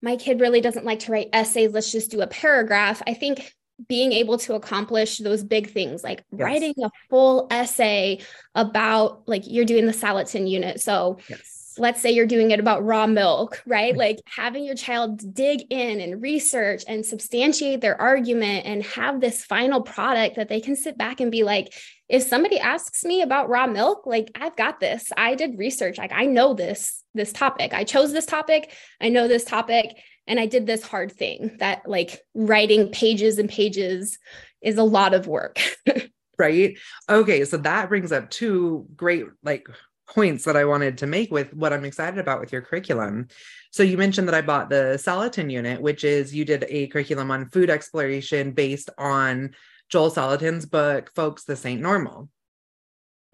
my 0.00 0.16
kid 0.16 0.40
really 0.40 0.60
doesn't 0.60 0.84
like 0.84 1.00
to 1.00 1.12
write 1.12 1.30
essays. 1.32 1.72
Let's 1.72 1.92
just 1.92 2.10
do 2.10 2.20
a 2.20 2.26
paragraph. 2.26 3.02
I 3.06 3.14
think 3.14 3.54
being 3.86 4.12
able 4.12 4.38
to 4.38 4.54
accomplish 4.54 5.18
those 5.18 5.44
big 5.44 5.70
things 5.70 6.02
like 6.02 6.24
yes. 6.32 6.40
writing 6.40 6.74
a 6.82 6.90
full 7.10 7.46
essay 7.50 8.18
about 8.54 9.22
like 9.28 9.42
you're 9.46 9.64
doing 9.64 9.86
the 9.86 9.92
Salatin 9.92 10.50
unit 10.50 10.80
so 10.80 11.18
yes. 11.28 11.57
Let's 11.78 12.00
say 12.00 12.10
you're 12.10 12.26
doing 12.26 12.50
it 12.50 12.60
about 12.60 12.84
raw 12.84 13.06
milk 13.06 13.62
right 13.66 13.96
like 13.96 14.18
having 14.26 14.64
your 14.64 14.74
child 14.74 15.34
dig 15.34 15.62
in 15.70 16.00
and 16.00 16.22
research 16.22 16.84
and 16.88 17.04
substantiate 17.04 17.80
their 17.80 18.00
argument 18.00 18.66
and 18.66 18.82
have 18.82 19.20
this 19.20 19.44
final 19.44 19.80
product 19.80 20.36
that 20.36 20.48
they 20.48 20.60
can 20.60 20.76
sit 20.76 20.98
back 20.98 21.20
and 21.20 21.30
be 21.30 21.42
like 21.44 21.72
if 22.08 22.22
somebody 22.22 22.58
asks 22.58 23.04
me 23.04 23.22
about 23.22 23.48
raw 23.48 23.66
milk 23.66 24.06
like 24.06 24.30
I've 24.34 24.56
got 24.56 24.80
this 24.80 25.12
I 25.16 25.34
did 25.34 25.58
research 25.58 25.98
like 25.98 26.12
I 26.12 26.26
know 26.26 26.54
this 26.54 27.02
this 27.14 27.32
topic 27.32 27.72
I 27.74 27.84
chose 27.84 28.12
this 28.12 28.26
topic 28.26 28.72
I 29.00 29.08
know 29.08 29.28
this 29.28 29.44
topic 29.44 29.96
and 30.28 30.38
I 30.38 30.46
did 30.46 30.66
this 30.66 30.82
hard 30.82 31.10
thing 31.10 31.56
that 31.58 31.88
like 31.88 32.20
writing 32.34 32.90
pages 32.90 33.38
and 33.38 33.48
pages 33.48 34.18
is 34.60 34.76
a 34.76 34.84
lot 34.84 35.14
of 35.14 35.26
work. 35.26 35.58
right. 36.38 36.76
Okay. 37.08 37.44
So 37.44 37.56
that 37.56 37.88
brings 37.88 38.12
up 38.12 38.30
two 38.30 38.86
great 38.94 39.24
like 39.42 39.66
points 40.08 40.44
that 40.44 40.56
I 40.56 40.64
wanted 40.64 40.98
to 40.98 41.06
make 41.06 41.30
with 41.30 41.52
what 41.54 41.72
I'm 41.72 41.84
excited 41.84 42.18
about 42.18 42.40
with 42.40 42.52
your 42.52 42.62
curriculum. 42.62 43.28
So 43.70 43.82
you 43.82 43.96
mentioned 43.96 44.26
that 44.28 44.34
I 44.34 44.40
bought 44.40 44.70
the 44.70 44.98
Salatin 44.98 45.50
unit, 45.50 45.80
which 45.80 46.02
is 46.02 46.34
you 46.34 46.44
did 46.44 46.64
a 46.68 46.86
curriculum 46.88 47.30
on 47.30 47.48
food 47.50 47.70
exploration 47.70 48.52
based 48.52 48.90
on 48.96 49.54
Joel 49.90 50.10
Salatin's 50.10 50.66
book, 50.66 51.12
Folks, 51.14 51.44
This 51.44 51.64
Ain't 51.66 51.82
Normal, 51.82 52.28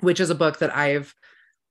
which 0.01 0.21
is 0.21 0.31
a 0.31 0.35
book 0.35 0.59
that 0.59 0.77
I've 0.77 1.15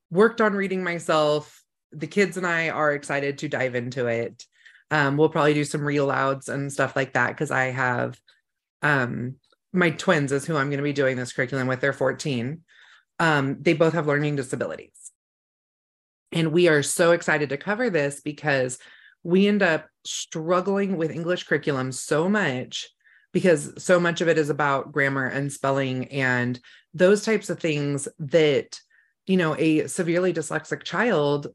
worked 0.09 0.41
on 0.41 0.53
reading 0.53 0.83
myself. 0.83 1.61
The 1.91 2.07
kids 2.07 2.37
and 2.37 2.47
I 2.47 2.69
are 2.69 2.93
excited 2.93 3.37
to 3.39 3.49
dive 3.49 3.75
into 3.75 4.07
it. 4.07 4.45
Um, 4.89 5.17
we'll 5.17 5.29
probably 5.29 5.53
do 5.53 5.63
some 5.63 5.81
real 5.81 6.05
louds 6.05 6.49
and 6.49 6.71
stuff 6.71 6.95
like 6.95 7.13
that 7.13 7.29
because 7.29 7.51
I 7.51 7.65
have 7.65 8.19
um, 8.81 9.35
my 9.73 9.89
twins 9.89 10.31
is 10.31 10.45
who 10.45 10.55
I'm 10.55 10.69
going 10.69 10.77
to 10.77 10.83
be 10.83 10.93
doing 10.93 11.17
this 11.17 11.33
curriculum 11.33 11.67
with. 11.67 11.81
They're 11.81 11.93
14. 11.93 12.61
Um, 13.19 13.57
they 13.61 13.73
both 13.73 13.93
have 13.93 14.07
learning 14.07 14.35
disabilities. 14.35 15.11
And 16.31 16.51
we 16.51 16.67
are 16.67 16.81
so 16.81 17.11
excited 17.11 17.49
to 17.49 17.57
cover 17.57 17.89
this 17.89 18.21
because 18.21 18.79
we 19.23 19.47
end 19.47 19.61
up 19.61 19.87
struggling 20.03 20.97
with 20.97 21.11
English 21.11 21.43
curriculum 21.43 21.91
so 21.91 22.27
much 22.27 22.89
because 23.33 23.73
so 23.83 23.99
much 23.99 24.21
of 24.21 24.27
it 24.29 24.37
is 24.37 24.49
about 24.49 24.91
grammar 24.91 25.25
and 25.25 25.51
spelling 25.51 26.05
and 26.09 26.59
those 26.93 27.25
types 27.25 27.49
of 27.49 27.59
things 27.59 28.07
that, 28.19 28.79
you 29.25 29.37
know, 29.37 29.55
a 29.57 29.87
severely 29.87 30.31
dyslexic 30.31 30.83
child 30.83 31.47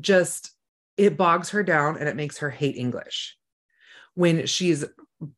just 0.00 0.52
it 0.96 1.16
bogs 1.16 1.50
her 1.50 1.62
down 1.62 1.96
and 1.98 2.08
it 2.08 2.16
makes 2.16 2.38
her 2.38 2.50
hate 2.50 2.76
English. 2.76 3.36
When 4.14 4.46
she's 4.46 4.84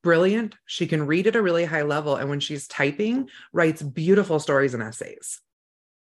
brilliant, 0.03 0.55
she 0.67 0.87
can 0.87 1.07
read 1.07 1.27
at 1.27 1.37
a 1.37 1.43
really 1.43 1.65
high 1.65 1.83
level. 1.83 2.17
And 2.17 2.29
when 2.29 2.41
she's 2.41 2.67
typing, 2.67 3.29
writes 3.53 3.83
beautiful 3.83 4.41
stories 4.41 4.75
and 4.75 4.83
essays. 4.83 5.41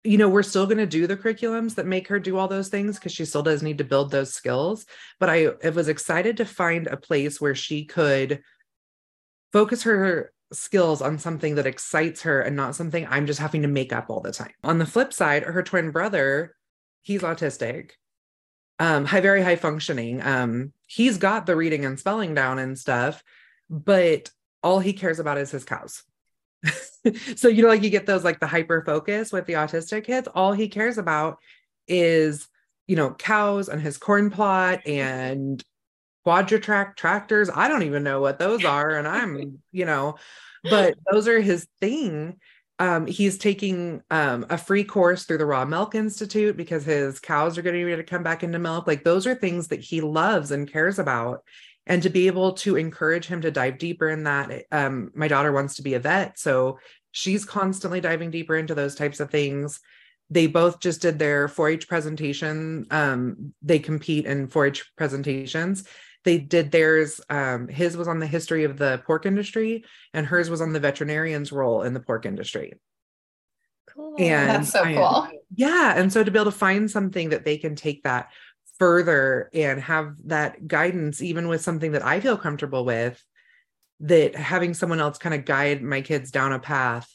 You 0.05 0.19
know, 0.19 0.29
we're 0.29 0.43
still 0.43 0.67
going 0.67 0.79
to 0.79 0.87
do 0.87 1.07
the 1.07 1.17
curriculums 1.17 1.77
that 1.77 1.87
make 1.87 2.09
her 2.09 2.19
do 2.19 2.37
all 2.37 2.49
those 2.49 2.69
things 2.69 2.99
because 2.99 3.13
she 3.13 3.25
still 3.25 3.43
does 3.43 3.63
need 3.63 3.79
to 3.79 3.85
build 3.85 4.11
those 4.11 4.35
skills. 4.35 4.85
But 5.21 5.31
I, 5.31 5.49
I 5.63 5.71
was 5.71 5.89
excited 5.89 6.39
to 6.39 6.45
find 6.45 6.87
a 6.89 6.97
place 6.97 7.41
where 7.41 7.55
she 7.55 7.85
could 7.85 8.43
focus 9.53 9.85
her 9.85 10.33
skills 10.53 11.01
on 11.01 11.19
something 11.19 11.55
that 11.55 11.67
excites 11.67 12.23
her 12.23 12.41
and 12.41 12.57
not 12.57 12.75
something 12.75 13.07
I'm 13.09 13.27
just 13.27 13.41
having 13.41 13.63
to 13.63 13.69
make 13.69 13.93
up 13.93 14.07
all 14.09 14.21
the 14.21 14.33
time. 14.33 14.53
On 14.65 14.79
the 14.79 14.87
flip 14.87 15.13
side, 15.13 15.45
her 15.45 15.63
twin 15.63 15.91
brother, 15.91 16.55
he's 17.03 17.23
autistic, 17.23 17.93
um, 18.79 19.05
high, 19.05 19.21
very 19.21 19.43
high 19.43 19.57
functioning. 19.57 20.21
Um, 20.23 20.73
he's 20.87 21.19
got 21.19 21.47
the 21.47 21.57
reading 21.57 21.85
and 21.85 21.99
spelling 21.99 22.35
down 22.35 22.59
and 22.59 22.79
stuff, 22.79 23.23
but 23.71 24.31
all 24.63 24.81
he 24.81 24.93
cares 24.93 25.19
about 25.19 25.39
is 25.39 25.51
his 25.51 25.65
cows. 25.65 26.03
so 27.37 27.49
you 27.49 27.63
know, 27.63 27.69
like 27.69 27.83
you 27.83 27.91
get 27.91 28.07
those 28.07 28.25
like 28.25 28.41
the 28.41 28.47
hyper 28.47 28.83
focus 28.85 29.33
with 29.33 29.47
the 29.47 29.55
autistic 29.55 30.05
kids. 30.05 30.29
All 30.35 30.53
he 30.53 30.69
cares 30.69 30.99
about 30.99 31.39
is 31.89 32.49
you 32.87 32.97
know 32.97 33.15
cows 33.15 33.69
and 33.69 33.81
his 33.81 33.99
corn 33.99 34.31
plot 34.31 34.87
and 34.87 35.63
quadratrack 36.27 36.97
tractors. 36.97 37.51
I 37.53 37.69
don't 37.69 37.83
even 37.83 38.05
know 38.05 38.21
what 38.21 38.39
those 38.39 38.65
are. 38.65 38.91
And 38.91 39.09
I'm, 39.09 39.63
you 39.73 39.85
know, 39.85 40.17
but 40.63 40.95
those 41.11 41.29
are 41.29 41.41
his 41.41 41.67
thing. 41.81 42.37
Um, 42.79 43.07
he's 43.07 43.39
taking 43.39 44.03
um, 44.11 44.47
a 44.51 44.59
free 44.59 44.85
course 44.85 45.25
through 45.25 45.39
the 45.39 45.47
Raw 45.47 45.65
Milk 45.65 45.95
Institute 45.95 46.57
because 46.57 46.85
his 46.85 47.21
cows 47.21 47.57
are 47.57 47.63
getting 47.63 47.85
ready 47.85 47.97
to 47.97 48.09
come 48.09 48.23
back 48.23 48.43
into 48.43 48.59
milk. 48.59 48.87
Like 48.87 49.05
those 49.05 49.27
are 49.27 49.35
things 49.35 49.69
that 49.69 49.81
he 49.81 50.01
loves 50.01 50.51
and 50.51 50.71
cares 50.71 50.99
about. 50.99 51.43
And 51.87 52.03
to 52.05 52.11
be 52.11 52.29
able 52.29 52.53
to 52.53 52.77
encourage 52.77 53.27
him 53.27 53.41
to 53.43 53.51
dive 53.51 53.79
deeper 53.79 54.09
in 54.09 54.25
that, 54.25 54.67
um, 54.71 55.11
my 55.15 55.29
daughter 55.29 55.53
wants 55.53 55.77
to 55.77 55.83
be 55.83 55.95
a 55.95 55.99
vet. 55.99 56.39
So 56.39 56.79
she's 57.11 57.45
constantly 57.45 58.01
diving 58.01 58.31
deeper 58.31 58.57
into 58.57 58.75
those 58.75 58.95
types 58.95 59.21
of 59.21 59.31
things 59.31 59.81
they 60.31 60.47
both 60.47 60.81
just 60.81 61.03
did 61.03 61.19
their 61.19 61.47
4-H 61.47 61.89
presentation. 61.89 62.87
Um, 62.91 63.53
they 63.61 63.79
compete 63.79 64.25
in 64.25 64.49
4-H 64.49 64.91
presentations, 64.97 65.85
they 66.25 66.39
did 66.39 66.71
theirs 66.71 67.21
um, 67.31 67.69
his 67.69 67.97
was 67.97 68.09
on 68.09 68.19
the 68.19 68.27
history 68.27 68.65
of 68.65 68.79
the 68.79 69.03
pork 69.07 69.27
industry 69.27 69.85
and 70.15 70.27
hers 70.27 70.51
was 70.51 70.61
on 70.61 70.73
the 70.73 70.81
veterinarian's 70.81 71.53
role 71.53 71.83
in 71.83 71.95
the 71.95 72.01
pork 72.01 72.27
industry 72.27 72.75
cool 73.89 74.15
and 74.19 74.51
that's 74.51 74.73
so 74.73 74.83
I, 74.83 74.95
cool 74.95 75.29
yeah 75.55 75.95
and 75.97 76.13
so 76.13 76.23
to 76.23 76.31
be 76.31 76.39
able 76.39 76.51
to 76.51 76.57
find 76.57 76.91
something 76.91 77.31
that 77.31 77.45
they 77.45 77.59
can 77.59 77.75
take 77.75 78.05
that 78.05 78.31
further 78.83 79.49
and 79.55 79.81
have 79.81 80.17
that 80.25 80.67
guidance 80.67 81.23
even 81.23 81.47
with 81.47 81.61
something 81.61 81.93
that 81.93 82.05
i 82.05 82.19
feel 82.19 82.37
comfortable 82.37 82.85
with 82.85 83.25
that 84.01 84.35
having 84.35 84.75
someone 84.75 84.99
else 84.99 85.19
kind 85.19 85.37
of 85.37 85.45
guide 85.45 85.81
my 85.81 86.01
kids 86.01 86.33
down 86.33 86.53
a 86.53 86.59
path 86.59 87.09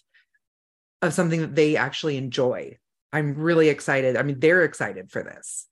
of 1.02 1.14
something 1.14 1.42
that 1.42 1.56
they 1.56 1.76
actually 1.76 2.16
enjoy 2.16 2.74
i'm 3.12 3.34
really 3.34 3.68
excited 3.68 4.16
i 4.16 4.24
mean 4.24 4.40
they're 4.40 4.64
excited 4.64 5.12
for 5.12 5.22
this 5.22 5.68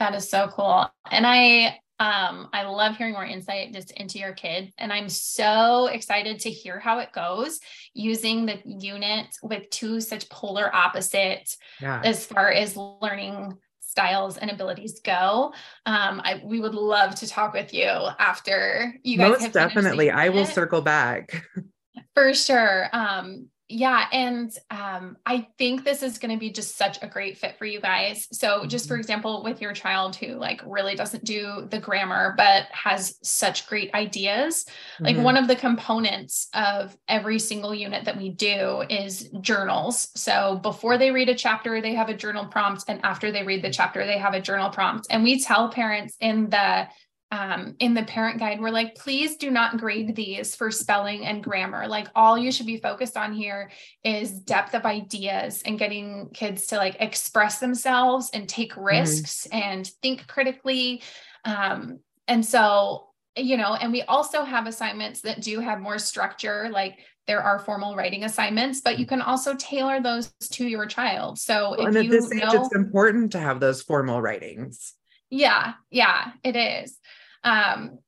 that 0.00 0.16
is 0.16 0.28
so 0.28 0.48
cool 0.48 0.90
and 1.12 1.24
i 1.24 1.78
um, 2.00 2.48
I 2.52 2.64
love 2.64 2.96
hearing 2.96 3.12
more 3.12 3.24
insight 3.24 3.72
just 3.72 3.92
into 3.92 4.18
your 4.18 4.32
kids. 4.32 4.72
And 4.76 4.92
I'm 4.92 5.08
so 5.08 5.86
excited 5.86 6.40
to 6.40 6.50
hear 6.50 6.80
how 6.80 6.98
it 6.98 7.12
goes 7.12 7.60
using 7.94 8.44
the 8.44 8.58
unit 8.64 9.28
with 9.40 9.70
two 9.70 10.00
such 10.00 10.28
polar 10.28 10.74
opposites 10.74 11.58
yeah. 11.80 12.02
as 12.04 12.26
far 12.26 12.50
as 12.50 12.76
learning 12.76 13.56
styles 13.92 14.38
and 14.38 14.50
abilities 14.50 15.00
go. 15.00 15.52
Um, 15.84 16.22
I, 16.24 16.40
we 16.42 16.60
would 16.60 16.74
love 16.74 17.14
to 17.16 17.28
talk 17.28 17.52
with 17.52 17.74
you 17.74 17.90
after 18.18 18.94
you 19.04 19.18
guys. 19.18 19.42
Most 19.42 19.52
definitely. 19.52 20.10
I 20.10 20.30
will 20.30 20.46
circle 20.46 20.80
back. 20.80 21.44
For 22.14 22.32
sure. 22.32 22.88
Um, 22.94 23.48
yeah 23.72 24.06
and 24.12 24.56
um, 24.70 25.16
i 25.26 25.46
think 25.58 25.84
this 25.84 26.02
is 26.02 26.18
going 26.18 26.30
to 26.30 26.38
be 26.38 26.50
just 26.50 26.76
such 26.76 27.02
a 27.02 27.06
great 27.06 27.38
fit 27.38 27.56
for 27.58 27.64
you 27.64 27.80
guys 27.80 28.28
so 28.32 28.66
just 28.66 28.86
for 28.86 28.94
mm-hmm. 28.94 29.00
example 29.00 29.42
with 29.42 29.60
your 29.60 29.72
child 29.72 30.14
who 30.14 30.34
like 30.34 30.60
really 30.66 30.94
doesn't 30.94 31.24
do 31.24 31.66
the 31.70 31.78
grammar 31.78 32.34
but 32.36 32.64
has 32.70 33.18
such 33.22 33.66
great 33.66 33.92
ideas 33.94 34.64
mm-hmm. 34.64 35.06
like 35.06 35.16
one 35.16 35.36
of 35.36 35.48
the 35.48 35.56
components 35.56 36.48
of 36.54 36.96
every 37.08 37.38
single 37.38 37.74
unit 37.74 38.04
that 38.04 38.16
we 38.16 38.28
do 38.30 38.82
is 38.90 39.30
journals 39.40 40.10
so 40.14 40.58
before 40.62 40.98
they 40.98 41.10
read 41.10 41.28
a 41.28 41.34
chapter 41.34 41.80
they 41.80 41.94
have 41.94 42.08
a 42.08 42.16
journal 42.16 42.46
prompt 42.46 42.84
and 42.88 43.00
after 43.04 43.32
they 43.32 43.42
read 43.42 43.62
the 43.62 43.72
chapter 43.72 44.06
they 44.06 44.18
have 44.18 44.34
a 44.34 44.40
journal 44.40 44.70
prompt 44.70 45.06
and 45.10 45.22
we 45.22 45.40
tell 45.40 45.70
parents 45.70 46.16
in 46.20 46.50
the 46.50 46.86
um, 47.32 47.76
in 47.78 47.94
the 47.94 48.02
parent 48.02 48.38
guide, 48.38 48.60
we're 48.60 48.68
like, 48.68 48.94
please 48.94 49.38
do 49.38 49.50
not 49.50 49.78
grade 49.78 50.14
these 50.14 50.54
for 50.54 50.70
spelling 50.70 51.24
and 51.24 51.42
grammar. 51.42 51.88
Like, 51.88 52.08
all 52.14 52.36
you 52.36 52.52
should 52.52 52.66
be 52.66 52.76
focused 52.76 53.16
on 53.16 53.32
here 53.32 53.70
is 54.04 54.32
depth 54.32 54.74
of 54.74 54.84
ideas 54.84 55.62
and 55.64 55.78
getting 55.78 56.28
kids 56.34 56.66
to 56.66 56.76
like 56.76 56.96
express 57.00 57.58
themselves 57.58 58.28
and 58.34 58.46
take 58.46 58.72
mm-hmm. 58.72 58.84
risks 58.84 59.46
mm-hmm. 59.46 59.58
and 59.62 59.86
think 60.02 60.26
critically. 60.26 61.02
Um, 61.46 62.00
and 62.28 62.44
so, 62.44 63.08
you 63.34 63.56
know, 63.56 63.76
and 63.76 63.92
we 63.92 64.02
also 64.02 64.44
have 64.44 64.66
assignments 64.66 65.22
that 65.22 65.40
do 65.40 65.58
have 65.58 65.80
more 65.80 65.98
structure, 65.98 66.68
like 66.70 66.98
there 67.26 67.42
are 67.42 67.58
formal 67.58 67.96
writing 67.96 68.24
assignments, 68.24 68.82
but 68.82 68.98
you 68.98 69.06
can 69.06 69.22
also 69.22 69.54
tailor 69.54 70.02
those 70.02 70.30
to 70.50 70.66
your 70.66 70.84
child. 70.84 71.38
So, 71.38 71.72
if 71.74 71.86
and 71.86 71.96
at 71.96 72.04
you 72.04 72.10
this 72.10 72.30
age, 72.30 72.42
know, 72.42 72.62
it's 72.62 72.74
important 72.74 73.32
to 73.32 73.38
have 73.38 73.58
those 73.58 73.80
formal 73.80 74.20
writings. 74.20 74.92
Yeah, 75.30 75.72
yeah, 75.90 76.32
it 76.44 76.56
is. 76.56 76.98
Um, 77.44 77.98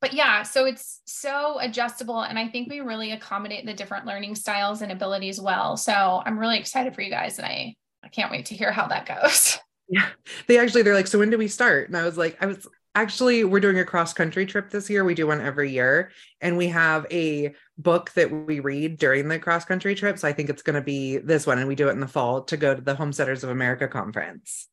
but 0.00 0.12
yeah, 0.12 0.42
so 0.42 0.64
it's 0.64 1.00
so 1.06 1.58
adjustable. 1.60 2.22
And 2.22 2.36
I 2.38 2.48
think 2.48 2.68
we 2.68 2.80
really 2.80 3.12
accommodate 3.12 3.64
the 3.64 3.72
different 3.72 4.04
learning 4.04 4.34
styles 4.34 4.82
and 4.82 4.90
abilities 4.90 5.40
well. 5.40 5.76
So 5.76 6.22
I'm 6.26 6.38
really 6.38 6.58
excited 6.58 6.94
for 6.94 7.02
you 7.02 7.10
guys. 7.10 7.38
And 7.38 7.46
I, 7.46 7.76
I 8.02 8.08
can't 8.08 8.32
wait 8.32 8.46
to 8.46 8.56
hear 8.56 8.72
how 8.72 8.88
that 8.88 9.06
goes. 9.06 9.58
Yeah. 9.88 10.08
They 10.46 10.58
actually, 10.58 10.82
they're 10.82 10.94
like, 10.94 11.08
so 11.08 11.18
when 11.18 11.28
do 11.28 11.36
we 11.36 11.48
start? 11.48 11.88
And 11.88 11.98
I 11.98 12.04
was 12.04 12.16
like, 12.16 12.38
I 12.40 12.46
was 12.46 12.66
actually, 12.94 13.44
we're 13.44 13.60
doing 13.60 13.78
a 13.78 13.84
cross 13.84 14.14
country 14.14 14.46
trip 14.46 14.70
this 14.70 14.88
year. 14.88 15.04
We 15.04 15.14
do 15.14 15.26
one 15.26 15.42
every 15.42 15.70
year. 15.70 16.12
And 16.40 16.56
we 16.56 16.68
have 16.68 17.04
a 17.10 17.54
book 17.76 18.10
that 18.12 18.30
we 18.30 18.60
read 18.60 18.96
during 18.96 19.28
the 19.28 19.38
cross 19.38 19.66
country 19.66 19.94
trip. 19.94 20.18
So 20.18 20.26
I 20.26 20.32
think 20.32 20.48
it's 20.48 20.62
going 20.62 20.76
to 20.76 20.82
be 20.82 21.18
this 21.18 21.46
one. 21.46 21.58
And 21.58 21.68
we 21.68 21.74
do 21.74 21.88
it 21.88 21.92
in 21.92 22.00
the 22.00 22.08
fall 22.08 22.42
to 22.44 22.56
go 22.56 22.74
to 22.74 22.80
the 22.80 22.94
Homesteaders 22.94 23.44
of 23.44 23.50
America 23.50 23.86
conference. 23.86 24.68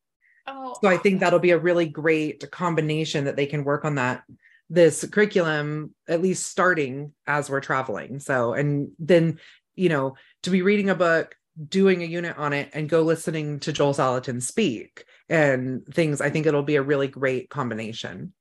Oh, 0.49 0.77
so 0.81 0.89
I 0.89 0.97
think 0.97 1.19
that'll 1.19 1.39
be 1.39 1.51
a 1.51 1.59
really 1.59 1.85
great 1.85 2.49
combination 2.51 3.25
that 3.25 3.35
they 3.35 3.45
can 3.45 3.63
work 3.63 3.85
on 3.85 3.95
that 3.95 4.23
this 4.69 5.03
curriculum 5.05 5.95
at 6.07 6.21
least 6.21 6.47
starting 6.47 7.13
as 7.25 7.49
we're 7.49 7.59
traveling. 7.59 8.19
So 8.19 8.53
and 8.53 8.91
then 8.99 9.39
you 9.75 9.89
know 9.89 10.15
to 10.43 10.49
be 10.49 10.61
reading 10.61 10.89
a 10.89 10.95
book, 10.95 11.35
doing 11.67 12.01
a 12.01 12.05
unit 12.05 12.37
on 12.37 12.53
it, 12.53 12.69
and 12.73 12.89
go 12.89 13.01
listening 13.01 13.59
to 13.61 13.73
Joel 13.73 13.93
Salatin 13.93 14.41
speak 14.41 15.05
and 15.27 15.85
things. 15.87 16.21
I 16.21 16.29
think 16.29 16.45
it'll 16.45 16.63
be 16.63 16.77
a 16.77 16.81
really 16.81 17.07
great 17.07 17.49
combination. 17.49 18.33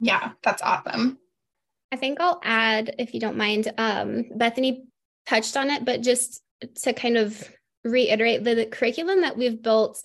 Yeah, 0.00 0.32
that's 0.42 0.62
awesome. 0.62 1.18
I 1.92 1.96
think 1.96 2.20
I'll 2.20 2.40
add, 2.42 2.94
if 2.98 3.14
you 3.14 3.20
don't 3.20 3.36
mind, 3.36 3.72
um, 3.78 4.24
Bethany 4.34 4.84
touched 5.26 5.56
on 5.56 5.70
it, 5.70 5.84
but 5.84 6.02
just 6.02 6.42
to 6.82 6.92
kind 6.92 7.16
of 7.16 7.48
reiterate 7.84 8.44
the, 8.44 8.54
the 8.54 8.66
curriculum 8.66 9.20
that 9.22 9.36
we've 9.36 9.62
built 9.62 10.04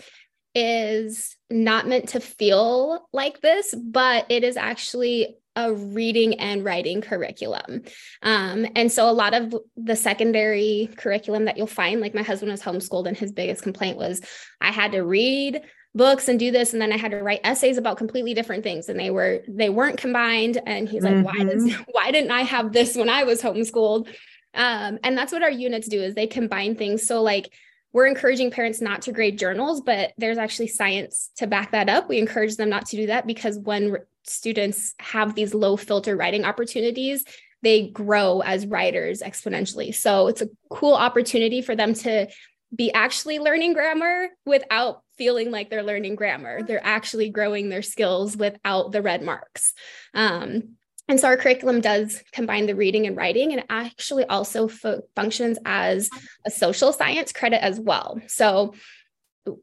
is 0.54 1.36
not 1.50 1.88
meant 1.88 2.10
to 2.10 2.20
feel 2.20 3.08
like 3.14 3.42
this, 3.42 3.74
but 3.74 4.26
it 4.30 4.44
is 4.44 4.58
actually 4.58 5.38
a 5.56 5.74
reading 5.74 6.40
and 6.40 6.64
writing 6.64 7.02
curriculum. 7.02 7.82
Um, 8.22 8.66
and 8.76 8.92
so 8.92 9.10
a 9.10 9.12
lot 9.12 9.34
of 9.34 9.54
the 9.76 9.96
secondary 9.96 10.90
curriculum 10.98 11.46
that 11.46 11.58
you'll 11.58 11.68
find, 11.68 12.00
like 12.00 12.14
my 12.14 12.24
husband 12.24 12.52
was 12.52 12.62
homeschooled, 12.62 13.08
and 13.08 13.18
his 13.18 13.32
biggest 13.32 13.64
complaint 13.64 13.98
was 13.98 14.22
I 14.62 14.72
had 14.72 14.94
to 14.94 15.02
read 15.02 15.62
books 15.94 16.30
and 16.30 16.40
do 16.40 16.52
this 16.52 16.72
and 16.72 16.82
then 16.82 16.94
i 16.94 16.98
had 16.98 17.12
to 17.12 17.18
write 17.18 17.42
essays 17.44 17.78
about 17.78 17.98
completely 17.98 18.34
different 18.34 18.64
things 18.64 18.88
and 18.88 18.98
they 18.98 19.10
were 19.10 19.44
they 19.48 19.70
weren't 19.70 19.98
combined 19.98 20.62
and 20.66 20.88
he's 20.88 21.04
like 21.04 21.14
mm-hmm. 21.14 21.24
why 21.24 21.44
does 21.44 21.64
mm-hmm. 21.64 21.82
why 21.92 22.12
didn't 22.12 22.32
i 22.32 22.42
have 22.42 22.72
this 22.72 22.96
when 22.96 23.10
i 23.10 23.24
was 23.24 23.42
homeschooled 23.42 24.08
um, 24.54 25.00
and 25.04 25.18
that's 25.18 25.32
what 25.32 25.44
our 25.44 25.52
units 25.52 25.88
do 25.88 26.02
is 26.02 26.14
they 26.14 26.28
combine 26.28 26.76
things 26.76 27.06
so 27.06 27.22
like 27.22 27.52
we're 27.94 28.08
encouraging 28.08 28.52
parents 28.52 28.82
not 28.82 29.02
to 29.04 29.12
grade 29.12 29.38
journals, 29.38 29.82
but 29.82 30.14
there's 30.18 30.38
actually 30.38 30.68
science 30.68 31.30
to 31.38 31.48
back 31.48 31.72
that 31.72 31.90
up. 31.90 32.08
We 32.08 32.20
encourage 32.20 32.56
them 32.56 32.70
not 32.70 32.86
to 32.88 32.98
do 32.98 33.08
that 33.08 33.28
because 33.28 33.58
when 33.58 33.98
students 34.24 34.94
have 35.00 35.36
these 35.36 35.54
low 35.54 35.76
filter 35.78 36.16
writing 36.16 36.46
opportunities, 36.46 37.26
they 37.64 37.88
grow 37.90 38.42
as 38.42 38.66
writers 38.66 39.22
exponentially. 39.22 39.94
So 39.94 40.28
it's 40.28 40.42
a 40.42 40.50
cool 40.70 40.94
opportunity 40.94 41.62
for 41.62 41.76
them 41.76 41.94
to 41.96 42.28
be 42.74 42.92
actually 42.94 43.40
learning 43.40 43.74
grammar 43.74 44.30
without 44.46 45.04
feeling 45.18 45.52
like 45.52 45.70
they're 45.70 45.84
learning 45.84 46.16
grammar. 46.16 46.64
They're 46.64 46.86
actually 46.86 47.30
growing 47.30 47.70
their 47.70 47.82
skills 47.82 48.38
without 48.38 48.92
the 48.92 49.02
red 49.02 49.22
marks. 49.22 49.74
Um, 50.14 50.78
and 51.08 51.20
so 51.20 51.28
our 51.28 51.38
curriculum 51.38 51.82
does 51.82 52.24
combine 52.32 52.66
the 52.68 52.76
reading 52.76 53.06
and 53.08 53.18
writing 53.18 53.52
and 53.52 53.64
actually 53.70 54.26
also 54.26 54.68
functions 55.16 55.58
as 55.66 56.10
a 56.46 56.52
social 56.52 56.94
science 56.94 57.34
credit 57.34 57.64
as 57.64 57.80
well. 57.80 58.20
So 58.28 58.74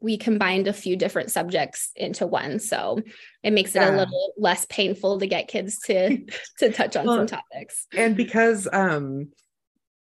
we 0.01 0.17
combined 0.17 0.67
a 0.67 0.73
few 0.73 0.95
different 0.95 1.31
subjects 1.31 1.91
into 1.95 2.27
one 2.27 2.59
so 2.59 2.99
it 3.43 3.51
makes 3.51 3.75
it 3.75 3.79
Yeah. 3.79 3.95
a 3.95 3.97
little 3.97 4.33
less 4.37 4.65
painful 4.65 5.19
to 5.19 5.27
get 5.27 5.47
kids 5.47 5.79
to 5.85 6.17
to 6.59 6.71
touch 6.71 6.95
on 6.97 7.05
Well, 7.05 7.17
some 7.19 7.27
topics 7.27 7.87
and 7.95 8.15
because 8.17 8.67
um 8.71 9.29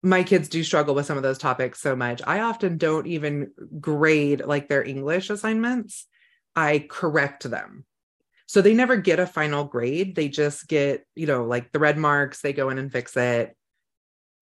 my 0.02 0.24
kids 0.24 0.50
do 0.50 0.64
struggle 0.64 0.96
with 0.96 1.06
some 1.06 1.18
of 1.18 1.24
those 1.24 1.38
topics 1.38 1.80
so 1.80 1.96
much 1.96 2.22
i 2.26 2.40
often 2.40 2.78
don't 2.78 3.06
even 3.06 3.52
grade 3.80 4.44
like 4.44 4.68
their 4.68 4.84
english 4.84 5.30
assignments 5.30 6.08
i 6.56 6.86
correct 6.90 7.48
them 7.50 7.86
so 8.48 8.62
they 8.62 8.74
never 8.74 8.98
get 8.98 9.20
a 9.20 9.28
final 9.28 9.64
grade 9.66 10.16
they 10.16 10.28
just 10.30 10.68
get 10.68 11.06
you 11.16 11.28
know 11.28 11.46
like 11.46 11.72
the 11.72 11.80
red 11.80 11.98
marks 11.98 12.42
they 12.42 12.54
go 12.54 12.70
in 12.70 12.78
and 12.80 12.92
fix 12.92 13.16
it 13.16 13.56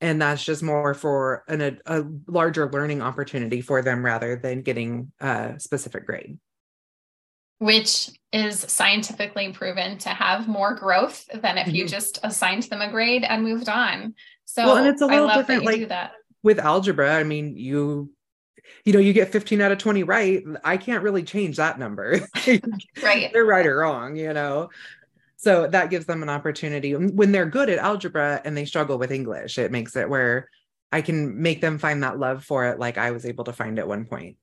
and 0.02 0.22
that's 0.22 0.44
just 0.44 0.62
more 0.62 0.94
for 0.94 1.44
an, 1.48 1.62
a, 1.62 1.78
a 1.86 2.04
larger 2.28 2.70
learning 2.72 3.02
opportunity 3.02 3.62
for 3.62 3.82
them 3.82 4.04
rather 4.06 4.36
than 4.36 4.62
getting 4.62 5.12
a 5.20 5.56
specific 5.60 6.06
grade 6.06 6.38
which 7.60 8.10
is 8.34 8.60
scientifically 8.60 9.52
proven 9.54 9.98
to 9.98 10.10
have 10.10 10.48
more 10.48 10.76
growth 10.76 11.26
than 11.42 11.58
if 11.58 11.70
you 11.74 11.86
Mhm. 11.86 11.90
just 11.90 12.20
assigned 12.22 12.64
them 12.64 12.82
a 12.82 12.92
grade 12.92 13.24
and 13.24 13.44
moved 13.44 13.70
on. 13.70 14.14
So 14.44 14.66
Well, 14.66 14.76
and 14.78 14.88
it's 14.88 15.02
a 15.02 15.06
little 15.08 15.30
different, 15.30 15.62
you 15.64 15.66
like- 15.70 15.78
do 15.80 15.86
that. 15.88 16.12
with 16.44 16.60
algebra 16.60 17.16
i 17.16 17.24
mean 17.24 17.56
you 17.58 18.12
you 18.86 18.94
know 18.94 19.00
you 19.00 19.14
get 19.14 19.32
15 19.32 19.62
out 19.62 19.72
of 19.72 19.78
20 19.78 20.04
right 20.04 20.44
i 20.64 20.78
can't 20.78 21.04
really 21.04 21.24
change 21.24 21.58
that 21.58 21.80
number 21.80 22.20
Right. 23.04 23.32
they're 23.34 23.46
right 23.46 23.66
or 23.66 23.78
wrong 23.78 24.16
you 24.16 24.34
know 24.34 24.70
so 25.38 25.68
that 25.68 25.90
gives 25.90 26.06
them 26.06 26.24
an 26.24 26.30
opportunity 26.30 26.94
when 26.96 27.32
they're 27.32 27.46
good 27.46 27.70
at 27.70 27.78
algebra 27.80 28.42
and 28.46 28.56
they 28.56 28.66
struggle 28.66 28.98
with 28.98 29.12
english 29.12 29.58
it 29.58 29.72
makes 29.72 29.96
it 29.96 30.10
where 30.10 30.50
i 30.92 31.02
can 31.02 31.42
make 31.42 31.62
them 31.62 31.78
find 31.78 32.04
that 32.04 32.20
love 32.20 32.44
for 32.44 32.66
it 32.66 32.80
like 32.80 32.98
i 32.98 33.12
was 33.12 33.26
able 33.26 33.44
to 33.44 33.54
find 33.54 33.80
at 33.80 33.88
one 33.88 34.06
point 34.06 34.38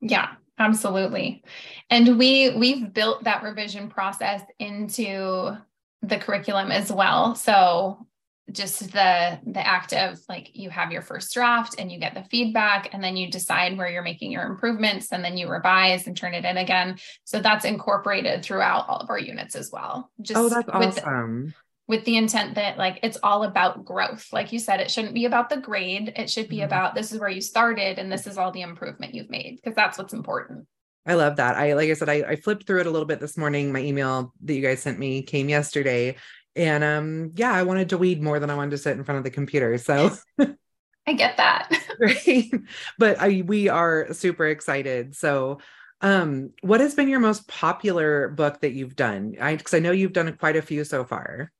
Yeah, 0.00 0.34
absolutely. 0.58 1.44
And 1.90 2.18
we 2.18 2.50
we've 2.56 2.92
built 2.92 3.24
that 3.24 3.42
revision 3.42 3.88
process 3.88 4.42
into 4.58 5.56
the 6.02 6.18
curriculum 6.18 6.72
as 6.72 6.90
well. 6.92 7.34
So 7.36 8.06
just 8.52 8.92
the 8.92 9.40
the 9.46 9.66
act 9.66 9.92
of 9.92 10.18
like 10.28 10.50
you 10.54 10.70
have 10.70 10.92
your 10.92 11.02
first 11.02 11.32
draft 11.34 11.76
and 11.78 11.90
you 11.90 11.98
get 11.98 12.14
the 12.14 12.24
feedback 12.24 12.90
and 12.92 13.02
then 13.02 13.16
you 13.16 13.30
decide 13.30 13.76
where 13.76 13.90
you're 13.90 14.02
making 14.02 14.30
your 14.30 14.44
improvements 14.44 15.10
and 15.12 15.24
then 15.24 15.36
you 15.36 15.48
revise 15.48 16.06
and 16.06 16.16
turn 16.16 16.34
it 16.34 16.44
in 16.44 16.56
again. 16.56 16.98
So 17.24 17.40
that's 17.40 17.64
incorporated 17.64 18.42
throughout 18.44 18.88
all 18.88 18.98
of 18.98 19.10
our 19.10 19.18
units 19.18 19.56
as 19.56 19.70
well. 19.72 20.10
Just 20.20 20.38
oh 20.38 20.48
that's 20.48 20.66
with 20.66 20.98
awesome 20.98 21.54
with 21.88 22.04
the 22.04 22.16
intent 22.16 22.54
that 22.54 22.78
like 22.78 23.00
it's 23.02 23.18
all 23.22 23.42
about 23.44 23.84
growth. 23.84 24.28
Like 24.32 24.52
you 24.52 24.58
said, 24.58 24.80
it 24.80 24.90
shouldn't 24.90 25.14
be 25.14 25.24
about 25.24 25.50
the 25.50 25.56
grade. 25.58 26.12
It 26.16 26.30
should 26.30 26.48
be 26.48 26.58
Mhm. 26.58 26.66
about 26.66 26.94
this 26.94 27.12
is 27.12 27.18
where 27.18 27.28
you 27.28 27.40
started 27.40 27.98
and 27.98 28.10
this 28.10 28.26
is 28.26 28.38
all 28.38 28.52
the 28.52 28.62
improvement 28.62 29.14
you've 29.14 29.30
made 29.30 29.56
because 29.56 29.74
that's 29.74 29.98
what's 29.98 30.12
important. 30.12 30.66
I 31.04 31.14
love 31.14 31.36
that. 31.36 31.56
I 31.56 31.72
like 31.72 31.90
I 31.90 31.94
said, 31.94 32.08
I, 32.08 32.22
I 32.22 32.36
flipped 32.36 32.66
through 32.66 32.80
it 32.80 32.86
a 32.86 32.90
little 32.90 33.06
bit 33.06 33.18
this 33.18 33.36
morning. 33.36 33.72
My 33.72 33.80
email 33.80 34.32
that 34.44 34.54
you 34.54 34.62
guys 34.62 34.80
sent 34.80 34.98
me 34.98 35.22
came 35.22 35.48
yesterday. 35.48 36.16
And 36.54 36.84
um, 36.84 37.32
yeah, 37.34 37.52
I 37.52 37.62
wanted 37.62 37.88
to 37.90 37.98
weed 37.98 38.22
more 38.22 38.38
than 38.38 38.50
I 38.50 38.54
wanted 38.54 38.72
to 38.72 38.78
sit 38.78 38.96
in 38.96 39.04
front 39.04 39.18
of 39.18 39.24
the 39.24 39.30
computer. 39.30 39.78
So 39.78 40.10
I 41.06 41.12
get 41.14 41.36
that. 41.38 41.70
great. 41.98 42.54
But 42.98 43.20
I 43.20 43.42
we 43.46 43.68
are 43.68 44.12
super 44.12 44.46
excited. 44.46 45.16
So 45.16 45.58
um, 46.00 46.50
what 46.60 46.80
has 46.80 46.94
been 46.94 47.08
your 47.08 47.20
most 47.20 47.48
popular 47.48 48.28
book 48.28 48.60
that 48.60 48.72
you've 48.72 48.96
done? 48.96 49.36
I 49.40 49.56
because 49.56 49.74
I 49.74 49.78
know 49.78 49.92
you've 49.92 50.12
done 50.12 50.36
quite 50.36 50.56
a 50.56 50.62
few 50.62 50.84
so 50.84 51.04
far. 51.04 51.50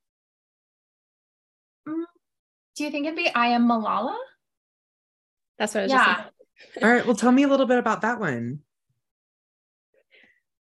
Do 1.87 2.85
you 2.85 2.91
think 2.91 3.07
it'd 3.07 3.17
be 3.17 3.31
I 3.35 3.49
am 3.49 3.69
Malala? 3.69 4.17
that's 5.59 5.75
what 5.75 5.81
i 5.81 5.83
was 5.85 5.93
Yeah. 5.93 6.25
just 6.67 6.83
All 6.83 6.91
right. 6.91 7.07
Well, 7.07 7.15
tell 7.15 7.33
me 7.33 7.43
a 7.43 7.49
little 7.49 7.67
bit 7.67 7.79
about 7.79 8.01
that 8.03 8.19
one. 8.19 8.61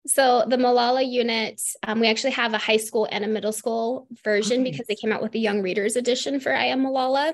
So 0.08 0.46
the 0.48 0.58
Malala 0.58 1.08
unit, 1.10 1.62
um, 1.84 2.00
we 2.00 2.10
actually 2.10 2.32
have 2.32 2.54
a 2.54 2.58
high 2.58 2.78
school 2.78 3.08
and 3.12 3.24
a 3.24 3.28
middle 3.28 3.52
school 3.52 4.08
version 4.24 4.62
Okay. 4.62 4.72
because 4.72 4.88
they 4.88 4.96
came 4.96 5.12
out 5.12 5.22
with 5.22 5.32
the 5.32 5.40
young 5.40 5.62
readers 5.62 5.96
edition 5.96 6.40
for 6.40 6.54
I 6.54 6.66
Am 6.66 6.84
Malala. 6.84 7.34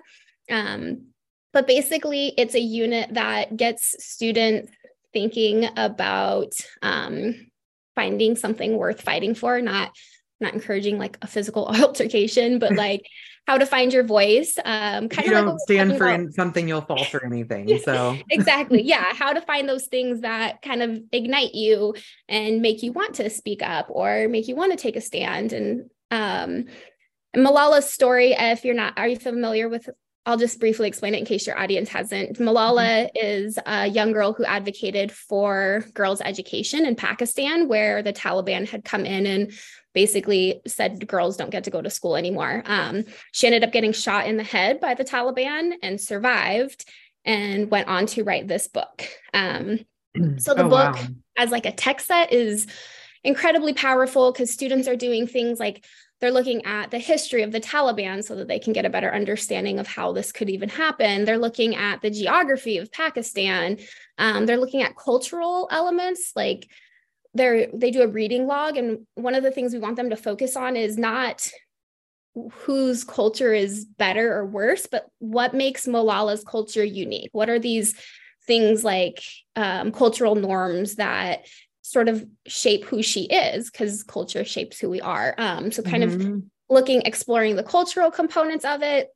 Um, 0.52 1.08
but 1.54 1.66
basically, 1.66 2.34
it's 2.38 2.56
a 2.56 2.60
unit 2.60 3.14
that 3.14 3.56
gets 3.56 3.96
students 4.04 4.72
thinking 5.14 5.70
about 5.78 6.54
um, 6.82 7.50
finding 7.96 8.36
something 8.36 8.78
worth 8.78 9.02
fighting 9.02 9.34
for, 9.34 9.62
not 9.62 9.92
not 10.40 10.54
encouraging 10.54 11.00
like 11.00 11.18
a 11.22 11.28
physical 11.28 11.66
altercation, 11.82 12.60
but 12.60 12.74
like 12.74 13.08
how 13.48 13.58
to 13.58 13.66
find 13.66 13.94
your 13.94 14.04
voice. 14.04 14.58
Um, 14.66 15.08
kind 15.08 15.26
you 15.28 15.34
of 15.34 15.46
don't 15.46 15.54
we're 15.54 15.60
stand 15.60 15.98
for 15.98 16.08
about- 16.10 16.34
something, 16.34 16.68
you'll 16.68 16.82
fall 16.82 17.04
for 17.06 17.26
anything. 17.26 17.80
So 17.88 18.18
exactly 18.30 18.82
yeah 18.82 19.14
how 19.14 19.32
to 19.34 19.42
find 19.42 19.70
those 19.70 19.86
things 19.88 20.22
that 20.22 20.62
kind 20.62 20.82
of 20.82 21.00
ignite 21.14 21.56
you 21.56 21.96
and 22.28 22.62
make 22.62 22.84
you 22.84 22.92
want 22.92 23.16
to 23.16 23.30
speak 23.30 23.62
up 23.64 23.88
or 23.90 24.28
make 24.28 24.48
you 24.48 24.56
want 24.56 24.72
to 24.74 24.78
take 24.78 24.96
a 24.98 25.02
stand 25.02 25.54
and 25.54 25.90
um 26.12 26.66
malala's 27.36 27.90
story 27.90 28.34
if 28.38 28.66
you're 28.66 28.76
not 28.76 28.98
are 28.98 29.08
you 29.08 29.18
familiar 29.18 29.70
with 29.70 29.90
i'll 30.26 30.38
just 30.38 30.60
briefly 30.60 30.88
explain 30.88 31.14
it 31.14 31.20
in 31.20 31.26
case 31.26 31.46
your 31.48 31.58
audience 31.60 31.90
hasn't 31.90 32.38
malala 32.40 33.10
is 33.16 33.58
a 33.66 33.88
young 33.88 34.12
girl 34.12 34.34
who 34.34 34.44
advocated 34.46 35.12
for 35.12 35.86
girls 35.94 36.22
education 36.22 36.86
in 36.86 36.96
pakistan 36.96 37.68
where 37.68 38.02
the 38.02 38.14
taliban 38.14 38.68
had 38.68 38.84
come 38.84 39.06
in 39.06 39.26
and 39.26 39.52
basically 40.02 40.44
said 40.68 40.92
girls 41.16 41.38
don't 41.38 41.56
get 41.56 41.64
to 41.66 41.72
go 41.76 41.82
to 41.82 41.90
school 41.98 42.16
anymore 42.24 42.56
um, 42.76 42.96
she 43.38 43.48
ended 43.48 43.64
up 43.66 43.72
getting 43.78 43.94
shot 44.06 44.24
in 44.30 44.36
the 44.38 44.50
head 44.56 44.74
by 44.86 44.94
the 45.00 45.04
taliban 45.14 45.64
and 45.86 46.00
survived 46.12 46.80
and 47.26 47.70
went 47.76 47.88
on 47.96 48.06
to 48.06 48.24
write 48.24 48.48
this 48.48 48.68
book. 48.78 48.98
Um, 49.34 49.66
So 50.46 50.54
the 50.54 50.64
Oh, 50.64 50.70
book- 50.76 50.96
wow. 50.96 51.08
as 51.44 51.50
like 51.52 51.66
a 51.66 51.72
text 51.86 52.08
set 52.08 52.32
is 52.32 52.66
incredibly 53.32 53.74
powerful 53.74 54.32
because 54.32 54.50
students 54.60 54.88
are 54.88 54.96
doing 55.08 55.28
things 55.28 55.60
like 55.60 55.78
they're 56.20 56.38
looking 56.40 56.62
at 56.66 56.90
the 56.90 56.98
history 57.12 57.44
of 57.44 57.52
the 57.52 57.60
Taliban 57.74 58.24
so 58.24 58.34
that 58.38 58.48
they 58.48 58.60
can 58.64 58.74
get 58.74 58.86
a 58.86 58.90
better 58.96 59.12
understanding 59.14 59.78
of 59.78 59.88
how 59.96 60.08
this 60.14 60.32
could 60.32 60.50
even 60.56 60.70
happen. 60.70 61.26
They're 61.26 61.46
looking 61.48 61.76
at 61.76 62.02
the 62.02 62.10
geography 62.22 62.76
of 62.82 62.92
Pakistan. 63.04 63.78
Um, 64.18 64.46
they're 64.46 64.64
looking 64.64 64.82
at 64.88 64.96
cultural 65.08 65.68
elements 65.80 66.24
like 66.44 66.62
they're 67.38 67.68
they 67.74 67.92
do 67.92 68.02
a 68.02 68.08
reading 68.08 68.48
log 68.48 68.78
and 68.78 69.06
one 69.16 69.36
of 69.36 69.44
the 69.44 69.52
things 69.52 69.74
we 69.74 69.80
want 69.80 69.96
them 69.96 70.10
to 70.10 70.18
focus 70.18 70.56
on 70.56 70.76
is 70.76 70.98
not 70.98 71.50
whose 72.52 73.04
culture 73.04 73.54
is 73.54 73.86
better 73.86 74.36
or 74.36 74.46
worse, 74.46 74.88
but 74.88 75.08
what 75.20 75.54
makes 75.54 75.88
Malala's 75.88 76.44
culture 76.44 76.84
unique? 76.84 77.30
What 77.32 77.50
are 77.50 77.60
these 77.60 77.96
things 78.46 78.84
like 78.84 79.24
um, 79.56 79.92
cultural 79.92 80.36
norms 80.36 80.96
that 80.96 81.48
sort 81.82 82.10
of 82.10 82.26
shape 82.46 82.86
who 82.86 83.02
she 83.02 83.24
is? 83.24 83.72
Because 83.72 84.04
culture 84.04 84.46
shapes 84.46 84.80
who 84.80 84.90
we 84.90 85.02
are. 85.02 85.34
Um, 85.38 85.72
so, 85.72 85.82
kind 85.82 86.04
of 86.04 86.12
Mhm. 86.12 86.44
looking, 86.70 87.02
exploring 87.04 87.56
the 87.56 87.64
cultural 87.64 88.12
components 88.12 88.66
of 88.66 88.84
it. 88.84 89.10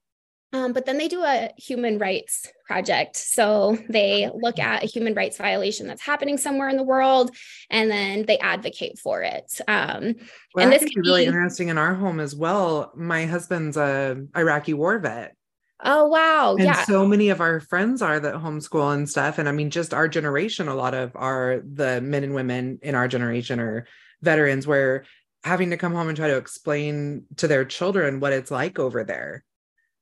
Um, 0.54 0.74
but 0.74 0.86
then 0.86 0.98
they 0.98 1.08
do 1.08 1.24
a 1.24 1.52
human 1.58 1.98
rights 1.98 2.46
project. 2.68 3.16
So 3.16 3.78
they 3.90 4.30
look 4.34 4.60
at 4.60 4.84
a 4.84 4.88
human 4.88 5.14
rights 5.14 5.38
violation 5.38 5.88
that's 5.88 6.02
happening 6.02 6.38
somewhere 6.38 6.70
in 6.70 6.78
the 6.78 6.84
world 6.84 7.32
and 7.70 7.90
then 7.90 8.26
they 8.26 8.38
advocate 8.40 9.00
for 9.00 9.22
it. 9.22 9.60
Um, 9.68 10.16
Well, 10.54 10.66
And 10.66 10.74
this 10.74 10.84
could 10.84 11.02
be 11.02 11.10
really 11.10 11.26
interesting 11.26 11.70
in 11.70 11.78
our 11.78 11.94
home 11.94 12.20
as 12.20 12.36
well. 12.36 12.92
My 12.96 13.26
husband's 13.26 13.78
a 13.78 14.26
Iraqi 14.36 14.74
war 14.74 15.00
vet. 15.00 15.36
oh, 15.84 16.08
wow. 16.08 16.56
and 16.56 16.66
yeah. 16.66 16.84
so 16.84 17.08
many 17.08 17.30
of 17.30 17.40
our 17.40 17.60
friends 17.62 18.02
are 18.02 18.20
that 18.20 18.36
homeschool 18.36 18.94
and 18.94 19.10
stuff 19.10 19.40
and 19.40 19.50
i 19.50 19.52
mean 19.52 19.72
just 19.72 19.96
our 19.96 20.08
generation 20.08 20.68
a 20.68 20.76
lot 20.76 20.94
of 20.94 21.12
our 21.16 21.64
the 21.74 22.00
men 22.02 22.24
and 22.24 22.36
women 22.36 22.78
in 22.84 22.94
our 22.94 23.08
generation 23.08 23.60
are 23.60 23.88
veterans 24.22 24.68
where 24.68 25.06
having 25.44 25.72
to 25.72 25.78
come 25.78 25.96
home 25.96 26.08
and 26.08 26.16
try 26.16 26.28
to 26.28 26.38
explain 26.38 27.24
to 27.38 27.48
their 27.48 27.66
children 27.66 28.20
what 28.20 28.32
it's 28.32 28.52
like 28.52 28.78
over 28.78 29.04
there 29.04 29.44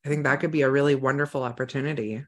i 0.06 0.10
think 0.10 0.24
that 0.24 0.40
could 0.40 0.52
be 0.52 0.62
a 0.62 0.70
really 0.70 0.96
wonderful 0.96 1.44
opportunity 1.44 2.24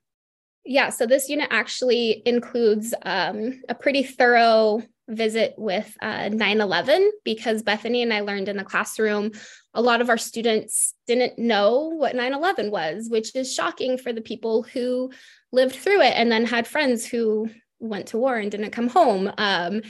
Yeah, 0.63 0.89
so 0.89 1.05
this 1.07 1.27
unit 1.27 1.47
actually 1.49 2.21
includes 2.25 2.93
um, 3.01 3.61
a 3.67 3.73
pretty 3.73 4.03
thorough 4.03 4.83
visit 5.09 5.55
with 5.57 5.97
uh, 6.01 6.29
9-11 6.29 7.09
because 7.25 7.63
Bethany 7.63 8.01
and 8.03 8.13
I 8.13 8.21
learned 8.21 8.47
in 8.47 8.57
the 8.57 8.63
classroom 8.63 9.31
a 9.73 9.81
lot 9.81 10.01
of 10.01 10.09
our 10.09 10.17
students 10.17 10.93
didn't 11.07 11.39
know 11.39 11.89
what 11.89 12.15
9-11 12.15 12.69
was, 12.71 13.09
which 13.09 13.35
is 13.35 13.53
shocking 13.53 13.97
for 13.97 14.13
the 14.13 14.21
people 14.21 14.63
who 14.63 15.11
lived 15.51 15.75
through 15.75 16.01
it 16.01 16.13
and 16.15 16.31
then 16.31 16.45
had 16.45 16.67
friends 16.67 17.05
who 17.05 17.49
went 17.79 18.07
to 18.07 18.17
war 18.17 18.37
and 18.37 18.51
didn't 18.51 18.71
come 18.71 18.87
home. 18.87 19.31
Um, 19.37 19.81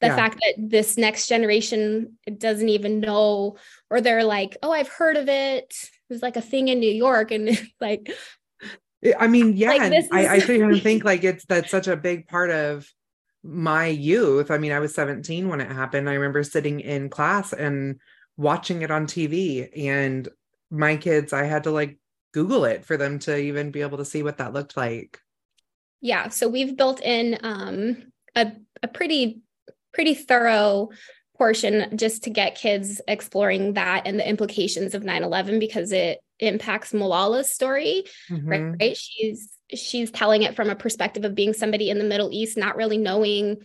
the 0.00 0.06
Yeah. 0.06 0.16
fact 0.16 0.38
that 0.40 0.54
this 0.56 0.96
next 0.96 1.26
generation 1.26 2.16
doesn't 2.38 2.68
even 2.68 3.00
know, 3.00 3.56
or 3.90 4.00
they're 4.00 4.24
like, 4.24 4.56
oh, 4.62 4.70
I've 4.72 4.88
heard 4.88 5.16
of 5.16 5.28
it. 5.28 5.74
It 6.10 6.14
was 6.14 6.22
like 6.22 6.36
a 6.36 6.42
thing 6.42 6.68
in 6.68 6.80
New 6.80 6.90
York. 6.90 7.30
And 7.30 7.48
like, 7.80 8.10
I- 9.18 9.28
mean 9.28 9.56
yeah 9.56 9.70
Like, 9.70 9.92
i 10.12 10.26
i 10.26 10.38
here 10.40 10.76
think 10.76 11.04
like 11.04 11.24
it's 11.24 11.46
that's 11.46 11.70
such 11.70 11.88
a 11.88 11.96
big 11.96 12.28
part 12.28 12.50
of 12.50 12.86
my 13.42 13.86
youth 13.86 14.50
i 14.50 14.58
mean 14.58 14.72
i 14.72 14.78
was 14.78 14.94
17 14.94 15.48
when 15.48 15.62
it 15.62 15.72
happened 15.72 16.06
i 16.06 16.12
remember 16.12 16.42
sitting 16.42 16.80
in 16.80 17.08
class 17.08 17.54
and 17.54 17.98
watching 18.36 18.82
it 18.82 18.90
on 18.90 19.06
tv 19.06 19.70
and 19.74 20.28
my 20.70 20.98
kids 20.98 21.32
i 21.32 21.44
had 21.44 21.64
to 21.64 21.70
like 21.70 21.98
google 22.34 22.66
it 22.66 22.84
for 22.84 22.98
them 22.98 23.18
to 23.20 23.34
even 23.38 23.70
be 23.70 23.80
able 23.80 23.96
to 23.96 24.04
see 24.04 24.22
what 24.22 24.36
that 24.36 24.52
looked 24.52 24.76
like 24.76 25.18
Yeah, 26.02 26.28
so 26.28 26.48
we've 26.48 26.76
built 26.76 27.00
in 27.00 27.38
um, 27.42 28.12
a, 28.34 28.52
a 28.82 28.88
pretty 28.88 29.40
pretty 29.92 30.14
thorough 30.14 30.90
portion 31.40 31.96
just 31.96 32.24
to 32.24 32.28
get 32.28 32.54
kids 32.54 33.00
exploring 33.08 33.72
that 33.72 34.02
and 34.04 34.18
the 34.18 34.28
implications 34.28 34.94
of 34.94 35.02
9-11 35.02 35.58
because 35.58 35.90
it 35.90 36.20
impacts 36.38 36.92
Malala's 36.92 37.50
story 37.50 38.04
mm-hmm. 38.28 38.46
right, 38.46 38.76
right 38.78 38.96
she's 38.96 39.48
she's 39.72 40.10
telling 40.10 40.42
it 40.42 40.54
from 40.54 40.68
a 40.68 40.74
perspective 40.74 41.24
of 41.24 41.34
being 41.34 41.54
somebody 41.54 41.88
in 41.88 41.96
the 41.96 42.04
middle 42.04 42.28
east 42.30 42.58
not 42.58 42.76
really 42.76 42.98
knowing 42.98 43.56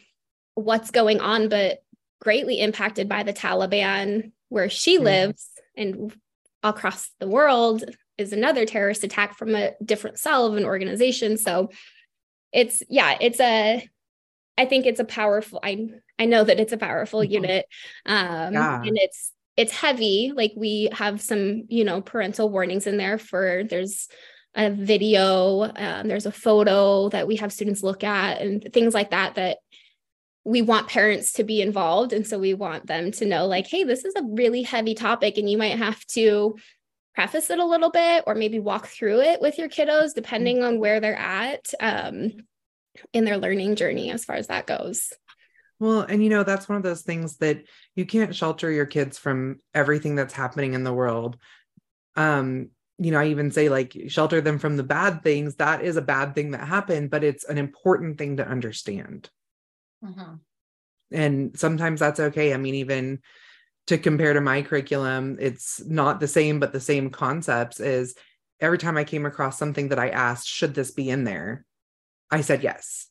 what's 0.53 0.89
going 0.89 1.19
on 1.19 1.49
but 1.49 1.83
greatly 2.21 2.61
impacted 2.61 3.09
by 3.09 3.23
the 3.23 3.33
taliban 3.33 4.31
where 4.47 4.69
she 4.69 4.95
mm-hmm. 4.95 5.07
lives 5.07 5.49
and 5.75 6.15
across 6.63 7.11
the 7.19 7.27
world 7.27 7.83
is 8.17 8.31
another 8.31 8.65
terrorist 8.65 9.03
attack 9.03 9.37
from 9.37 9.53
a 9.53 9.73
different 9.83 10.17
cell 10.17 10.45
of 10.45 10.55
an 10.55 10.63
organization 10.63 11.35
so 11.35 11.69
it's 12.53 12.81
yeah 12.87 13.17
it's 13.19 13.41
a 13.41 13.85
i 14.57 14.65
think 14.65 14.85
it's 14.85 14.99
a 14.99 15.05
powerful 15.05 15.59
i 15.63 15.87
i 16.19 16.25
know 16.25 16.43
that 16.43 16.59
it's 16.59 16.73
a 16.73 16.77
powerful 16.77 17.21
mm-hmm. 17.21 17.33
unit 17.33 17.65
um 18.05 18.53
yeah. 18.53 18.81
and 18.81 18.97
it's 18.97 19.31
it's 19.57 19.71
heavy 19.71 20.31
like 20.35 20.53
we 20.55 20.89
have 20.91 21.21
some 21.21 21.63
you 21.69 21.83
know 21.83 22.01
parental 22.01 22.49
warnings 22.49 22.87
in 22.87 22.97
there 22.97 23.17
for 23.17 23.63
there's 23.63 24.07
a 24.55 24.69
video 24.69 25.63
um, 25.75 26.07
there's 26.07 26.25
a 26.25 26.31
photo 26.31 27.09
that 27.09 27.27
we 27.27 27.35
have 27.37 27.51
students 27.51 27.83
look 27.83 28.03
at 28.03 28.41
and 28.41 28.69
things 28.73 28.93
like 28.93 29.11
that 29.11 29.35
that 29.35 29.57
we 30.45 30.61
want 30.61 30.87
parents 30.87 31.33
to 31.33 31.43
be 31.43 31.61
involved 31.61 32.13
and 32.13 32.25
so 32.25 32.39
we 32.39 32.53
want 32.53 32.85
them 32.85 33.11
to 33.11 33.25
know 33.25 33.47
like 33.47 33.67
hey 33.67 33.83
this 33.83 34.05
is 34.05 34.13
a 34.15 34.23
really 34.23 34.61
heavy 34.61 34.95
topic 34.95 35.37
and 35.37 35.49
you 35.49 35.57
might 35.57 35.77
have 35.77 36.03
to 36.05 36.55
preface 37.15 37.49
it 37.49 37.59
a 37.59 37.65
little 37.65 37.91
bit 37.91 38.23
or 38.27 38.35
maybe 38.35 38.59
walk 38.59 38.87
through 38.87 39.21
it 39.21 39.41
with 39.41 39.57
your 39.57 39.69
kiddos 39.69 40.13
depending 40.13 40.63
on 40.63 40.79
where 40.79 40.99
they're 40.99 41.17
at 41.17 41.65
um, 41.79 42.31
in 43.13 43.25
their 43.25 43.37
learning 43.37 43.75
journey 43.75 44.11
as 44.11 44.25
far 44.25 44.35
as 44.35 44.47
that 44.47 44.67
goes. 44.67 45.11
Well 45.79 46.01
and 46.01 46.23
you 46.23 46.29
know 46.29 46.43
that's 46.43 46.69
one 46.69 46.77
of 46.77 46.83
those 46.83 47.01
things 47.01 47.37
that 47.37 47.63
you 47.95 48.05
can't 48.05 48.35
shelter 48.35 48.71
your 48.71 48.85
kids 48.85 49.17
from 49.17 49.59
everything 49.73 50.15
that's 50.15 50.33
happening 50.33 50.73
in 50.73 50.83
the 50.83 50.93
world. 50.93 51.37
Um 52.15 52.69
you 52.97 53.11
know 53.11 53.19
i 53.19 53.27
even 53.27 53.51
say 53.51 53.67
like 53.67 53.93
shelter 54.07 54.39
them 54.39 54.57
from 54.57 54.77
the 54.77 54.83
bad 54.83 55.21
things. 55.23 55.55
That 55.55 55.83
is 55.83 55.97
a 55.97 56.01
bad 56.01 56.33
thing 56.33 56.51
that 56.51 56.67
happened 56.67 57.09
but 57.09 57.23
it's 57.23 57.43
an 57.43 57.57
important 57.57 58.17
thing 58.17 58.37
to 58.37 58.47
understand. 58.47 59.29
Mm-hmm. 60.03 60.35
and 61.11 61.57
sometimes 61.57 61.99
that's 61.99 62.19
okay. 62.19 62.53
I 62.53 62.57
mean 62.57 62.75
even 62.75 63.19
to 63.87 63.97
compare 63.97 64.33
to 64.33 64.41
my 64.41 64.61
curriculum, 64.61 65.37
it's 65.39 65.83
not 65.85 66.19
the 66.19 66.27
same, 66.27 66.59
but 66.59 66.73
the 66.73 66.79
same 66.79 67.09
concepts 67.09 67.79
is 67.79 68.15
every 68.59 68.77
time 68.77 68.97
I 68.97 69.03
came 69.03 69.25
across 69.25 69.59
something 69.59 69.89
that 69.89 69.99
I 69.99 70.09
asked, 70.09 70.47
should 70.47 70.73
this 70.73 70.91
be 70.91 71.09
in 71.09 71.23
there? 71.23 71.65
I 72.31 72.41
said 72.41 72.63
yes. 72.63 73.07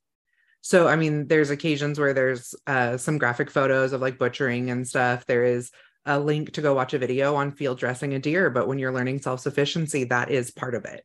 So, 0.61 0.89
I 0.89 0.97
mean, 0.97 1.29
there's 1.29 1.51
occasions 1.51 1.99
where 1.99 2.15
there's 2.15 2.55
uh, 2.67 2.97
some 2.97 3.19
graphic 3.19 3.51
photos 3.51 3.93
of 3.93 4.01
like 4.01 4.19
butchering 4.19 4.71
and 4.71 4.89
stuff. 4.89 5.27
There 5.27 5.45
is 5.45 5.71
a 6.07 6.19
link 6.19 6.53
to 6.53 6.63
go 6.63 6.75
watch 6.75 6.95
a 6.95 6.99
video 6.99 7.35
on 7.35 7.53
field 7.53 7.79
dressing 7.79 8.15
a 8.15 8.19
deer, 8.19 8.51
but 8.51 8.67
when 8.67 8.79
you're 8.79 8.93
learning 8.93 9.21
self 9.21 9.41
sufficiency, 9.41 10.05
that 10.05 10.31
is 10.31 10.51
part 10.51 10.75
of 10.75 10.85
it. 10.85 11.05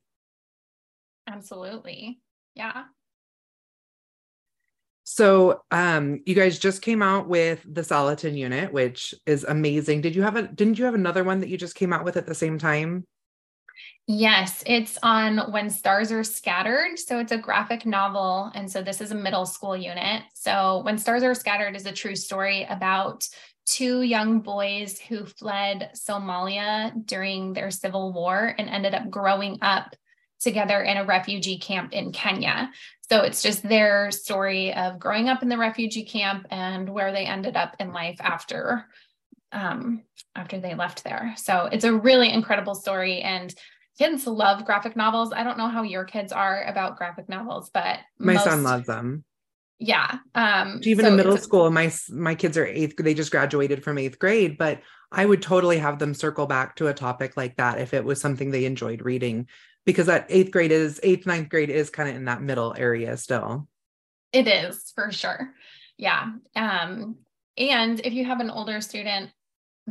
Absolutely. 1.27 2.19
Yeah. 2.55 2.85
So 5.03 5.63
um 5.71 6.21
you 6.25 6.35
guys 6.35 6.59
just 6.59 6.81
came 6.81 7.01
out 7.01 7.27
with 7.27 7.61
the 7.67 7.81
Salatin 7.81 8.37
unit, 8.37 8.71
which 8.71 9.13
is 9.25 9.43
amazing. 9.43 10.01
Did 10.01 10.15
you 10.15 10.21
have 10.21 10.35
a 10.35 10.47
didn't 10.47 10.77
you 10.77 10.85
have 10.85 10.93
another 10.93 11.23
one 11.23 11.39
that 11.39 11.49
you 11.49 11.57
just 11.57 11.75
came 11.75 11.93
out 11.93 12.05
with 12.05 12.17
at 12.17 12.27
the 12.27 12.35
same 12.35 12.57
time? 12.59 13.05
Yes, 14.11 14.63
it's 14.65 14.97
on 15.03 15.51
When 15.51 15.69
Stars 15.69 16.11
Are 16.11 16.23
Scattered. 16.23 16.97
So 16.97 17.19
it's 17.19 17.31
a 17.31 17.37
graphic 17.37 17.85
novel. 17.85 18.51
And 18.55 18.69
so 18.69 18.81
this 18.81 19.01
is 19.01 19.11
a 19.11 19.15
middle 19.15 19.45
school 19.45 19.77
unit. 19.77 20.23
So 20.33 20.81
When 20.83 20.97
Stars 20.97 21.21
Are 21.21 21.35
Scattered 21.35 21.75
is 21.75 21.85
a 21.85 21.91
true 21.91 22.15
story 22.15 22.65
about 22.71 23.27
two 23.67 24.01
young 24.01 24.39
boys 24.39 24.99
who 24.99 25.27
fled 25.27 25.91
Somalia 25.93 26.91
during 27.05 27.53
their 27.53 27.69
civil 27.69 28.11
war 28.11 28.55
and 28.57 28.67
ended 28.67 28.95
up 28.95 29.11
growing 29.11 29.59
up 29.61 29.95
together 30.39 30.81
in 30.81 30.97
a 30.97 31.05
refugee 31.05 31.59
camp 31.59 31.93
in 31.93 32.11
Kenya. 32.11 32.71
So 33.11 33.21
it's 33.21 33.43
just 33.43 33.61
their 33.61 34.09
story 34.09 34.73
of 34.73 34.97
growing 34.97 35.29
up 35.29 35.43
in 35.43 35.49
the 35.49 35.57
refugee 35.59 36.05
camp 36.05 36.47
and 36.49 36.89
where 36.89 37.11
they 37.11 37.25
ended 37.25 37.55
up 37.55 37.75
in 37.79 37.93
life 37.93 38.17
after 38.21 38.87
um, 39.51 40.01
after 40.35 40.59
they 40.59 40.73
left 40.73 41.03
there. 41.03 41.35
So 41.37 41.69
it's 41.71 41.83
a 41.83 41.93
really 41.93 42.31
incredible 42.31 42.73
story 42.73 43.21
and 43.21 43.53
kids 43.99 44.25
love 44.25 44.65
graphic 44.65 44.95
novels. 44.95 45.33
I 45.33 45.43
don't 45.43 45.57
know 45.57 45.67
how 45.67 45.83
your 45.83 46.05
kids 46.05 46.31
are 46.31 46.63
about 46.63 46.97
graphic 46.97 47.27
novels, 47.27 47.69
but 47.71 47.99
my 48.17 48.33
most, 48.33 48.45
son 48.45 48.63
loves 48.63 48.87
them. 48.87 49.25
Yeah. 49.77 50.19
Um, 50.33 50.79
even 50.83 51.05
so 51.05 51.11
in 51.11 51.17
middle 51.17 51.37
school, 51.37 51.69
my 51.69 51.91
my 52.09 52.33
kids 52.33 52.57
are 52.57 52.65
eighth. 52.65 52.95
They 52.97 53.13
just 53.13 53.31
graduated 53.31 53.83
from 53.83 53.97
eighth 53.97 54.17
grade, 54.17 54.57
but 54.57 54.81
I 55.11 55.25
would 55.25 55.41
totally 55.41 55.77
have 55.77 55.99
them 55.99 56.13
circle 56.13 56.47
back 56.47 56.77
to 56.77 56.87
a 56.87 56.93
topic 56.93 57.35
like 57.35 57.57
that 57.57 57.79
if 57.79 57.93
it 57.93 58.05
was 58.05 58.21
something 58.21 58.51
they 58.51 58.65
enjoyed 58.65 59.01
reading 59.01 59.47
because 59.85 60.05
that 60.05 60.27
eighth 60.29 60.51
grade 60.51 60.71
is 60.71 60.99
eighth, 61.03 61.25
ninth 61.25 61.49
grade 61.49 61.69
is 61.69 61.89
kind 61.89 62.09
of 62.09 62.15
in 62.15 62.25
that 62.25 62.41
middle 62.41 62.73
area 62.77 63.17
still. 63.17 63.67
It 64.31 64.47
is 64.47 64.91
for 64.95 65.11
sure. 65.11 65.53
Yeah. 65.97 66.31
Um, 66.55 67.17
and 67.57 67.99
if 68.05 68.13
you 68.13 68.23
have 68.25 68.39
an 68.39 68.49
older 68.49 68.79
student 68.79 69.31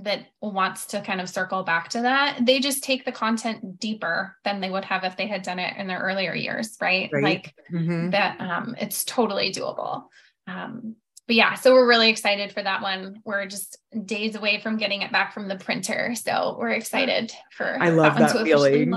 that 0.02 0.26
wants 0.40 0.86
to 0.86 1.00
kind 1.00 1.20
of 1.20 1.28
circle 1.28 1.62
back 1.62 1.88
to 1.90 2.02
that, 2.02 2.44
they 2.44 2.60
just 2.60 2.82
take 2.82 3.04
the 3.04 3.12
content 3.12 3.80
deeper 3.80 4.36
than 4.44 4.60
they 4.60 4.70
would 4.70 4.84
have 4.84 5.04
if 5.04 5.16
they 5.16 5.26
had 5.26 5.42
done 5.42 5.58
it 5.58 5.76
in 5.76 5.86
their 5.86 6.00
earlier 6.00 6.34
years, 6.34 6.76
right? 6.80 7.10
right. 7.12 7.24
Like 7.24 7.54
mm-hmm. 7.72 8.10
that 8.10 8.40
um, 8.40 8.74
it's 8.80 9.04
totally 9.04 9.52
doable. 9.52 10.04
Um, 10.46 10.96
but 11.26 11.36
yeah, 11.36 11.54
so 11.54 11.74
we're 11.74 11.86
really 11.86 12.08
excited 12.08 12.52
for 12.52 12.62
that 12.62 12.80
one. 12.80 13.20
We're 13.24 13.46
just 13.46 13.76
days 14.06 14.34
away 14.34 14.60
from 14.60 14.78
getting 14.78 15.02
it 15.02 15.12
back 15.12 15.34
from 15.34 15.46
the 15.46 15.56
printer. 15.56 16.14
So 16.14 16.56
we're 16.58 16.70
excited 16.70 17.32
for 17.52 17.76
I 17.78 17.90
love 17.90 18.16
that, 18.16 18.32
that 18.32 18.44
feeling. 18.44 18.94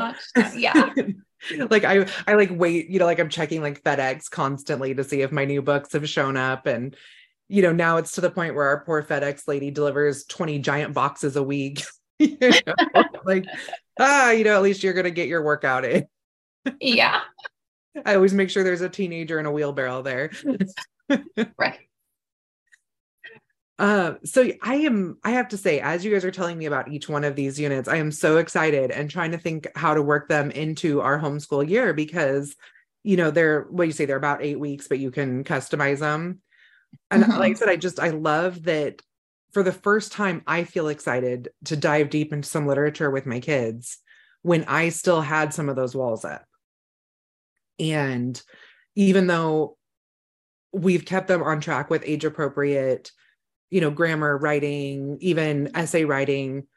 Yeah. 0.56 0.94
like 1.70 1.84
I 1.84 2.08
I 2.28 2.36
like 2.36 2.50
wait, 2.54 2.90
you 2.90 3.00
know, 3.00 3.06
like 3.06 3.20
I'm 3.20 3.28
checking 3.28 3.62
like 3.62 3.84
FedEx 3.84 4.30
constantly 4.30 4.96
to 4.96 5.04
see 5.04 5.22
if 5.22 5.34
my 5.34 5.44
new 5.44 5.62
books 5.62 5.92
have 5.92 6.08
shown 6.08 6.38
up. 6.38 6.68
And 6.68 6.96
you 7.52 7.62
know, 7.62 7.74
now 7.74 7.98
it's 7.98 8.14
to 8.14 8.22
the 8.22 8.32
point 8.32 8.56
where 8.56 8.68
our 8.68 8.80
poor 8.86 9.04
FedEx 9.04 9.46
lady 9.46 9.72
delivers 9.72 10.24
20 10.24 10.60
giant 10.60 10.94
boxes 10.94 11.36
a 11.36 11.44
week. 11.44 11.84
you 12.20 12.38
know? 12.40 13.04
like, 13.26 13.46
ah, 14.00 14.32
you 14.32 14.46
know, 14.46 14.56
at 14.56 14.62
least 14.62 14.84
you're 14.84 14.94
gonna 14.94 15.12
get 15.12 15.28
your 15.28 15.44
workout 15.44 15.84
in. 15.84 16.08
yeah. 16.80 17.20
I 18.06 18.16
always 18.16 18.34
make 18.34 18.50
sure 18.50 18.64
there's 18.64 18.80
a 18.80 18.88
teenager 18.88 19.38
in 19.38 19.46
a 19.46 19.52
wheelbarrow 19.52 20.02
there. 20.02 20.32
right. 21.58 21.80
Uh, 23.78 24.14
so 24.24 24.50
I 24.62 24.76
am, 24.76 25.18
I 25.26 25.32
have 25.32 25.50
to 25.50 25.58
say, 25.58 25.82
as 25.82 26.06
you 26.06 26.12
guys 26.14 26.24
are 26.24 26.32
telling 26.32 26.58
me 26.58 26.68
about 26.68 26.90
each 26.90 27.10
one 27.10 27.26
of 27.26 27.36
these 27.36 27.60
units, 27.60 27.90
I 27.90 27.98
am 27.98 28.14
so 28.14 28.38
excited 28.38 28.92
and 28.92 29.10
trying 29.10 29.32
to 29.32 29.38
think 29.38 29.68
how 29.76 29.94
to 29.94 30.02
work 30.02 30.30
them 30.30 30.52
into 30.52 31.02
our 31.02 31.20
homeschool 31.20 31.68
year 31.68 31.94
because, 31.94 32.56
you 33.04 33.18
know, 33.18 33.30
they're 33.30 33.64
what 33.64 33.88
you 33.88 33.92
say, 33.92 34.06
they're 34.06 34.16
about 34.16 34.42
eight 34.42 34.60
weeks, 34.60 34.88
but 34.88 35.00
you 35.00 35.12
can 35.12 35.44
customize 35.44 36.00
them. 36.00 36.40
And 37.10 37.24
mm-hmm. 37.24 37.40
like 37.40 37.52
I 37.52 37.56
said, 37.56 37.70
I 37.70 37.76
just, 37.76 38.00
I 38.00 38.10
love 38.10 38.64
that 38.64 39.02
for 39.54 39.64
the 39.64 39.74
first 39.74 40.12
time, 40.12 40.44
I 40.48 40.64
feel 40.64 40.88
excited 40.88 41.50
to 41.66 41.76
dive 41.76 42.10
deep 42.10 42.32
into 42.32 42.48
some 42.48 42.68
literature 42.68 43.12
with 43.12 43.26
my 43.26 43.40
kids 43.40 43.98
when 44.44 44.64
I 44.66 44.90
still 44.90 45.22
had 45.22 45.54
some 45.54 45.70
of 45.70 45.76
those 45.76 45.96
walls 45.96 46.24
up. 46.24 46.46
And 47.80 48.42
even 48.96 49.28
though 49.28 49.78
we've 50.74 51.06
kept 51.06 51.28
them 51.28 51.44
on 51.44 51.60
track 51.60 51.90
with 51.90 52.04
age 52.06 52.26
appropriate 52.26 53.12
you 53.70 53.82
know 53.82 53.92
grammar 53.92 54.38
writing 54.38 55.18
even 55.22 55.72
essay 55.76 56.06
writing 56.06 56.68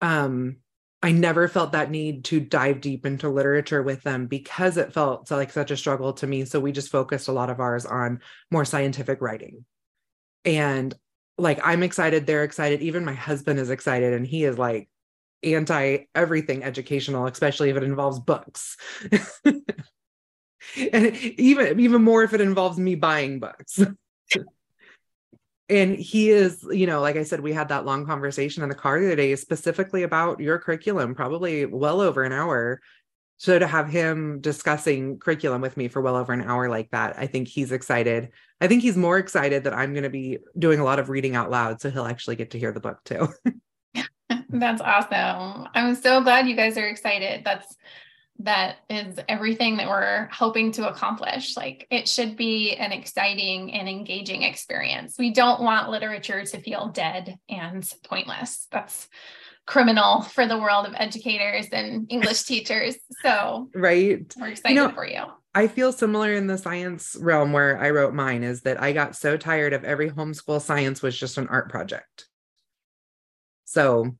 um 0.00 0.56
i 1.02 1.12
never 1.12 1.48
felt 1.48 1.72
that 1.72 1.90
need 1.90 2.24
to 2.24 2.40
dive 2.40 2.80
deep 2.80 3.04
into 3.04 3.28
literature 3.28 3.82
with 3.82 4.02
them 4.02 4.26
because 4.26 4.76
it 4.76 4.92
felt 4.92 5.30
like 5.30 5.50
such 5.50 5.70
a 5.70 5.76
struggle 5.76 6.12
to 6.12 6.26
me. 6.26 6.44
So 6.44 6.60
we 6.60 6.72
just 6.72 6.90
focused 6.90 7.28
a 7.28 7.32
lot 7.32 7.50
of 7.50 7.60
ours 7.60 7.84
on 7.84 8.20
more 8.50 8.64
scientific 8.64 9.20
writing. 9.20 9.64
And 10.44 10.94
like 11.38 11.58
i'm 11.64 11.82
excited 11.82 12.26
they're 12.26 12.44
excited 12.44 12.82
even 12.82 13.04
my 13.04 13.14
husband 13.14 13.58
is 13.58 13.70
excited 13.70 14.12
and 14.12 14.26
he 14.26 14.44
is 14.44 14.58
like 14.58 14.88
anti 15.42 15.98
everything 16.14 16.62
educational 16.62 17.26
especially 17.26 17.70
if 17.70 17.76
it 17.76 17.82
involves 17.82 18.20
books. 18.20 18.76
And 20.92 21.16
even 21.16 21.80
even 21.80 22.02
more 22.02 22.22
if 22.22 22.32
it 22.32 22.40
involves 22.40 22.78
me 22.78 22.94
buying 22.94 23.40
books 23.40 23.80
and 25.68 25.96
he 25.96 26.30
is 26.30 26.64
you 26.70 26.86
know 26.86 27.00
like 27.00 27.16
i 27.16 27.22
said 27.22 27.40
we 27.40 27.52
had 27.52 27.68
that 27.68 27.84
long 27.84 28.04
conversation 28.04 28.62
in 28.62 28.68
the 28.68 28.74
car 28.74 28.98
today 28.98 29.34
specifically 29.36 30.02
about 30.02 30.40
your 30.40 30.58
curriculum 30.58 31.14
probably 31.14 31.66
well 31.66 32.00
over 32.00 32.22
an 32.24 32.32
hour. 32.32 32.80
So 33.38 33.58
to 33.58 33.66
have 33.66 33.88
him 33.88 34.40
discussing 34.40 35.18
curriculum 35.18 35.62
with 35.62 35.76
me 35.76 35.88
for 35.88 36.00
well 36.00 36.14
over 36.14 36.32
an 36.32 36.42
hour 36.42 36.68
like 36.68 36.90
that 36.90 37.18
i 37.18 37.26
think 37.26 37.48
he's 37.48 37.72
excited. 37.72 38.30
I 38.60 38.68
think 38.68 38.82
he's 38.82 38.96
more 38.96 39.18
excited 39.18 39.64
that 39.64 39.74
i'm 39.74 39.92
going 39.92 40.04
to 40.04 40.10
be 40.10 40.38
doing 40.58 40.80
a 40.80 40.84
lot 40.84 40.98
of 40.98 41.08
reading 41.08 41.34
out 41.34 41.50
loud 41.50 41.80
so 41.80 41.90
he'll 41.90 42.06
actually 42.06 42.36
get 42.36 42.52
to 42.52 42.58
hear 42.58 42.72
the 42.72 42.80
book 42.80 42.98
too. 43.04 43.28
That's 44.50 44.82
awesome. 44.82 45.66
I'm 45.74 45.94
so 45.94 46.22
glad 46.22 46.46
you 46.46 46.54
guys 46.54 46.76
are 46.76 46.86
excited. 46.86 47.42
That's 47.44 47.74
that 48.44 48.76
is 48.90 49.18
everything 49.28 49.76
that 49.76 49.88
we're 49.88 50.28
hoping 50.32 50.72
to 50.72 50.88
accomplish. 50.88 51.56
Like 51.56 51.86
it 51.90 52.08
should 52.08 52.36
be 52.36 52.74
an 52.74 52.92
exciting 52.92 53.72
and 53.72 53.88
engaging 53.88 54.42
experience. 54.42 55.16
We 55.18 55.32
don't 55.32 55.62
want 55.62 55.90
literature 55.90 56.44
to 56.44 56.60
feel 56.60 56.88
dead 56.88 57.38
and 57.48 57.88
pointless. 58.04 58.66
That's 58.70 59.08
criminal 59.66 60.22
for 60.22 60.46
the 60.46 60.58
world 60.58 60.86
of 60.86 60.94
educators 60.96 61.66
and 61.72 62.06
English 62.10 62.42
teachers. 62.44 62.96
So, 63.22 63.70
right. 63.74 64.32
We're 64.38 64.48
excited 64.48 64.74
you 64.74 64.88
know, 64.88 64.90
for 64.90 65.06
you. 65.06 65.24
I 65.54 65.68
feel 65.68 65.92
similar 65.92 66.32
in 66.32 66.46
the 66.46 66.58
science 66.58 67.16
realm 67.18 67.52
where 67.52 67.78
I 67.78 67.90
wrote 67.90 68.14
mine 68.14 68.42
is 68.42 68.62
that 68.62 68.82
I 68.82 68.92
got 68.92 69.16
so 69.16 69.36
tired 69.36 69.72
of 69.72 69.84
every 69.84 70.10
homeschool 70.10 70.60
science 70.60 71.02
was 71.02 71.18
just 71.18 71.38
an 71.38 71.48
art 71.48 71.68
project. 71.68 72.28
So, 73.64 74.16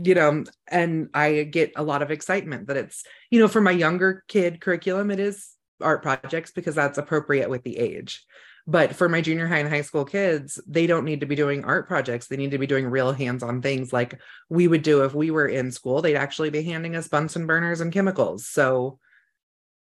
you 0.00 0.14
know, 0.14 0.44
and 0.68 1.08
I 1.12 1.42
get 1.42 1.72
a 1.76 1.82
lot 1.82 2.02
of 2.02 2.10
excitement 2.10 2.68
that 2.68 2.76
it's, 2.76 3.04
you 3.30 3.40
know, 3.40 3.48
for 3.48 3.60
my 3.60 3.72
younger 3.72 4.22
kid 4.28 4.60
curriculum, 4.60 5.10
it 5.10 5.18
is 5.18 5.50
art 5.80 6.02
projects 6.02 6.52
because 6.52 6.76
that's 6.76 6.98
appropriate 6.98 7.50
with 7.50 7.64
the 7.64 7.76
age. 7.76 8.24
But 8.66 8.94
for 8.94 9.08
my 9.08 9.20
junior 9.20 9.46
high 9.46 9.58
and 9.58 9.68
high 9.68 9.82
school 9.82 10.04
kids, 10.04 10.60
they 10.66 10.86
don't 10.86 11.04
need 11.06 11.20
to 11.20 11.26
be 11.26 11.34
doing 11.34 11.64
art 11.64 11.88
projects. 11.88 12.26
They 12.26 12.36
need 12.36 12.50
to 12.50 12.58
be 12.58 12.66
doing 12.66 12.86
real 12.86 13.12
hands 13.12 13.42
on 13.42 13.60
things 13.60 13.92
like 13.92 14.20
we 14.50 14.68
would 14.68 14.82
do 14.82 15.04
if 15.04 15.14
we 15.14 15.30
were 15.30 15.48
in 15.48 15.72
school. 15.72 16.02
They'd 16.02 16.16
actually 16.16 16.50
be 16.50 16.62
handing 16.62 16.94
us 16.94 17.08
Bunsen 17.08 17.46
burners 17.46 17.80
and 17.80 17.92
chemicals. 17.92 18.46
So, 18.46 18.98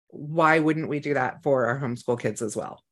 why 0.09 0.59
wouldn't 0.59 0.87
we 0.87 0.99
do 0.99 1.15
that 1.15 1.41
for 1.43 1.65
our 1.65 1.79
homeschool 1.79 2.19
kids 2.19 2.41
as 2.43 2.55
well? 2.55 2.83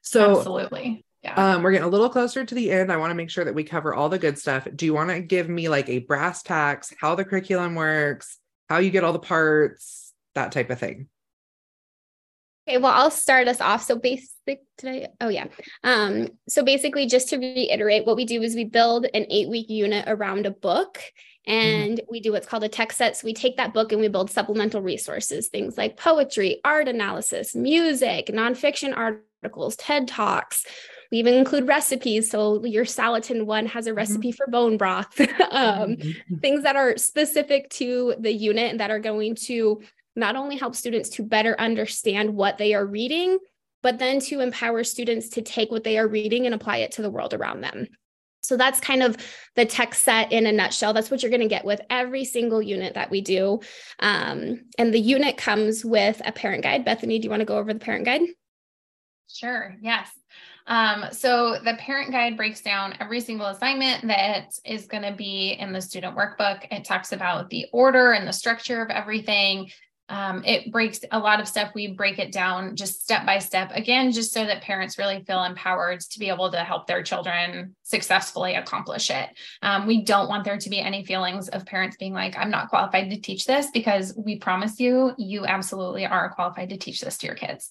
So, 0.00 0.38
absolutely. 0.38 1.04
Yeah. 1.24 1.54
Um, 1.54 1.62
we're 1.62 1.72
getting 1.72 1.86
a 1.86 1.90
little 1.90 2.10
closer 2.10 2.44
to 2.44 2.54
the 2.54 2.70
end. 2.70 2.92
I 2.92 2.98
want 2.98 3.10
to 3.10 3.14
make 3.14 3.30
sure 3.30 3.46
that 3.46 3.54
we 3.54 3.64
cover 3.64 3.94
all 3.94 4.10
the 4.10 4.18
good 4.18 4.38
stuff. 4.38 4.68
Do 4.76 4.84
you 4.84 4.92
want 4.92 5.08
to 5.08 5.20
give 5.20 5.48
me 5.48 5.70
like 5.70 5.88
a 5.88 6.00
brass 6.00 6.42
tacks, 6.42 6.92
how 7.00 7.14
the 7.14 7.24
curriculum 7.24 7.74
works, 7.74 8.38
how 8.68 8.76
you 8.76 8.90
get 8.90 9.04
all 9.04 9.14
the 9.14 9.18
parts, 9.18 10.12
that 10.34 10.52
type 10.52 10.68
of 10.68 10.78
thing? 10.78 11.08
Okay, 12.68 12.76
well, 12.76 12.92
I'll 12.92 13.10
start 13.10 13.48
us 13.48 13.62
off. 13.62 13.82
So 13.84 13.96
basic 13.96 14.60
today. 14.76 15.08
Oh 15.18 15.30
yeah. 15.30 15.46
Um, 15.82 16.28
so 16.46 16.62
basically, 16.62 17.06
just 17.06 17.30
to 17.30 17.38
reiterate, 17.38 18.04
what 18.04 18.16
we 18.16 18.26
do 18.26 18.42
is 18.42 18.54
we 18.54 18.64
build 18.64 19.06
an 19.14 19.24
eight-week 19.30 19.70
unit 19.70 20.04
around 20.06 20.44
a 20.44 20.50
book 20.50 20.98
mm-hmm. 21.48 21.52
and 21.52 21.98
mm-hmm. 21.98 22.06
we 22.10 22.20
do 22.20 22.32
what's 22.32 22.46
called 22.46 22.64
a 22.64 22.68
text 22.68 22.98
set. 22.98 23.16
So 23.16 23.24
we 23.24 23.32
take 23.32 23.56
that 23.56 23.72
book 23.72 23.92
and 23.92 24.00
we 24.00 24.08
build 24.08 24.30
supplemental 24.30 24.82
resources, 24.82 25.48
things 25.48 25.78
like 25.78 25.96
poetry, 25.96 26.60
art 26.66 26.86
analysis, 26.86 27.54
music, 27.54 28.26
nonfiction 28.26 28.94
articles, 28.94 29.76
TED 29.76 30.06
Talks. 30.06 30.66
We 31.14 31.20
even 31.20 31.34
include 31.34 31.68
recipes. 31.68 32.28
So 32.28 32.64
your 32.64 32.84
Salatin 32.84 33.46
one 33.46 33.66
has 33.66 33.86
a 33.86 33.90
mm-hmm. 33.90 33.98
recipe 33.98 34.30
mm-hmm. 34.30 34.36
for 34.36 34.48
bone 34.48 34.76
broth, 34.76 35.20
um, 35.20 35.94
mm-hmm. 35.94 36.36
things 36.38 36.64
that 36.64 36.74
are 36.74 36.96
specific 36.96 37.70
to 37.70 38.16
the 38.18 38.32
unit 38.32 38.72
and 38.72 38.80
that 38.80 38.90
are 38.90 38.98
going 38.98 39.36
to 39.36 39.80
not 40.16 40.34
only 40.34 40.56
help 40.56 40.74
students 40.74 41.10
to 41.10 41.22
better 41.22 41.54
understand 41.60 42.34
what 42.34 42.58
they 42.58 42.74
are 42.74 42.84
reading, 42.84 43.38
but 43.80 44.00
then 44.00 44.18
to 44.18 44.40
empower 44.40 44.82
students 44.82 45.28
to 45.28 45.42
take 45.42 45.70
what 45.70 45.84
they 45.84 45.98
are 45.98 46.08
reading 46.08 46.46
and 46.46 46.54
apply 46.54 46.78
it 46.78 46.90
to 46.90 47.02
the 47.02 47.10
world 47.10 47.32
around 47.32 47.60
them. 47.60 47.86
So 48.40 48.56
that's 48.56 48.80
kind 48.80 49.04
of 49.04 49.16
the 49.54 49.66
text 49.66 50.02
set 50.02 50.32
in 50.32 50.46
a 50.46 50.52
nutshell. 50.52 50.94
That's 50.94 51.12
what 51.12 51.22
you're 51.22 51.30
going 51.30 51.42
to 51.42 51.46
get 51.46 51.64
with 51.64 51.80
every 51.90 52.24
single 52.24 52.60
unit 52.60 52.94
that 52.94 53.12
we 53.12 53.20
do. 53.20 53.60
Um, 54.00 54.64
and 54.78 54.92
the 54.92 54.98
unit 54.98 55.36
comes 55.36 55.84
with 55.84 56.20
a 56.24 56.32
parent 56.32 56.64
guide. 56.64 56.84
Bethany, 56.84 57.20
do 57.20 57.26
you 57.26 57.30
want 57.30 57.40
to 57.40 57.46
go 57.46 57.56
over 57.56 57.72
the 57.72 57.78
parent 57.78 58.04
guide? 58.04 58.22
Sure, 59.28 59.76
yes. 59.80 60.10
Um, 60.66 61.06
so 61.12 61.58
the 61.62 61.74
parent 61.78 62.10
guide 62.10 62.36
breaks 62.36 62.62
down 62.62 62.94
every 63.00 63.20
single 63.20 63.46
assignment 63.46 64.06
that 64.08 64.54
is 64.64 64.86
going 64.86 65.02
to 65.02 65.12
be 65.12 65.56
in 65.58 65.72
the 65.72 65.80
student 65.80 66.16
workbook. 66.16 66.66
It 66.70 66.84
talks 66.84 67.12
about 67.12 67.50
the 67.50 67.66
order 67.72 68.12
and 68.12 68.26
the 68.26 68.32
structure 68.32 68.82
of 68.82 68.90
everything, 68.90 69.70
um, 70.10 70.44
it 70.44 70.70
breaks 70.70 71.00
a 71.12 71.18
lot 71.18 71.40
of 71.40 71.48
stuff. 71.48 71.72
We 71.74 71.88
break 71.88 72.18
it 72.18 72.30
down 72.30 72.76
just 72.76 73.02
step 73.02 73.24
by 73.24 73.38
step, 73.38 73.70
again, 73.72 74.12
just 74.12 74.32
so 74.32 74.44
that 74.44 74.62
parents 74.62 74.98
really 74.98 75.24
feel 75.24 75.42
empowered 75.42 76.00
to 76.00 76.18
be 76.18 76.28
able 76.28 76.50
to 76.50 76.58
help 76.58 76.86
their 76.86 77.02
children 77.02 77.74
successfully 77.82 78.54
accomplish 78.54 79.10
it. 79.10 79.30
Um, 79.62 79.86
we 79.86 80.02
don't 80.02 80.28
want 80.28 80.44
there 80.44 80.58
to 80.58 80.70
be 80.70 80.78
any 80.78 81.04
feelings 81.06 81.48
of 81.48 81.64
parents 81.64 81.96
being 81.96 82.12
like, 82.12 82.36
I'm 82.36 82.50
not 82.50 82.68
qualified 82.68 83.10
to 83.10 83.20
teach 83.20 83.46
this 83.46 83.70
because 83.70 84.14
we 84.14 84.38
promise 84.38 84.78
you, 84.78 85.12
you 85.16 85.46
absolutely 85.46 86.04
are 86.04 86.34
qualified 86.34 86.68
to 86.68 86.76
teach 86.76 87.00
this 87.00 87.16
to 87.18 87.26
your 87.26 87.36
kids. 87.36 87.70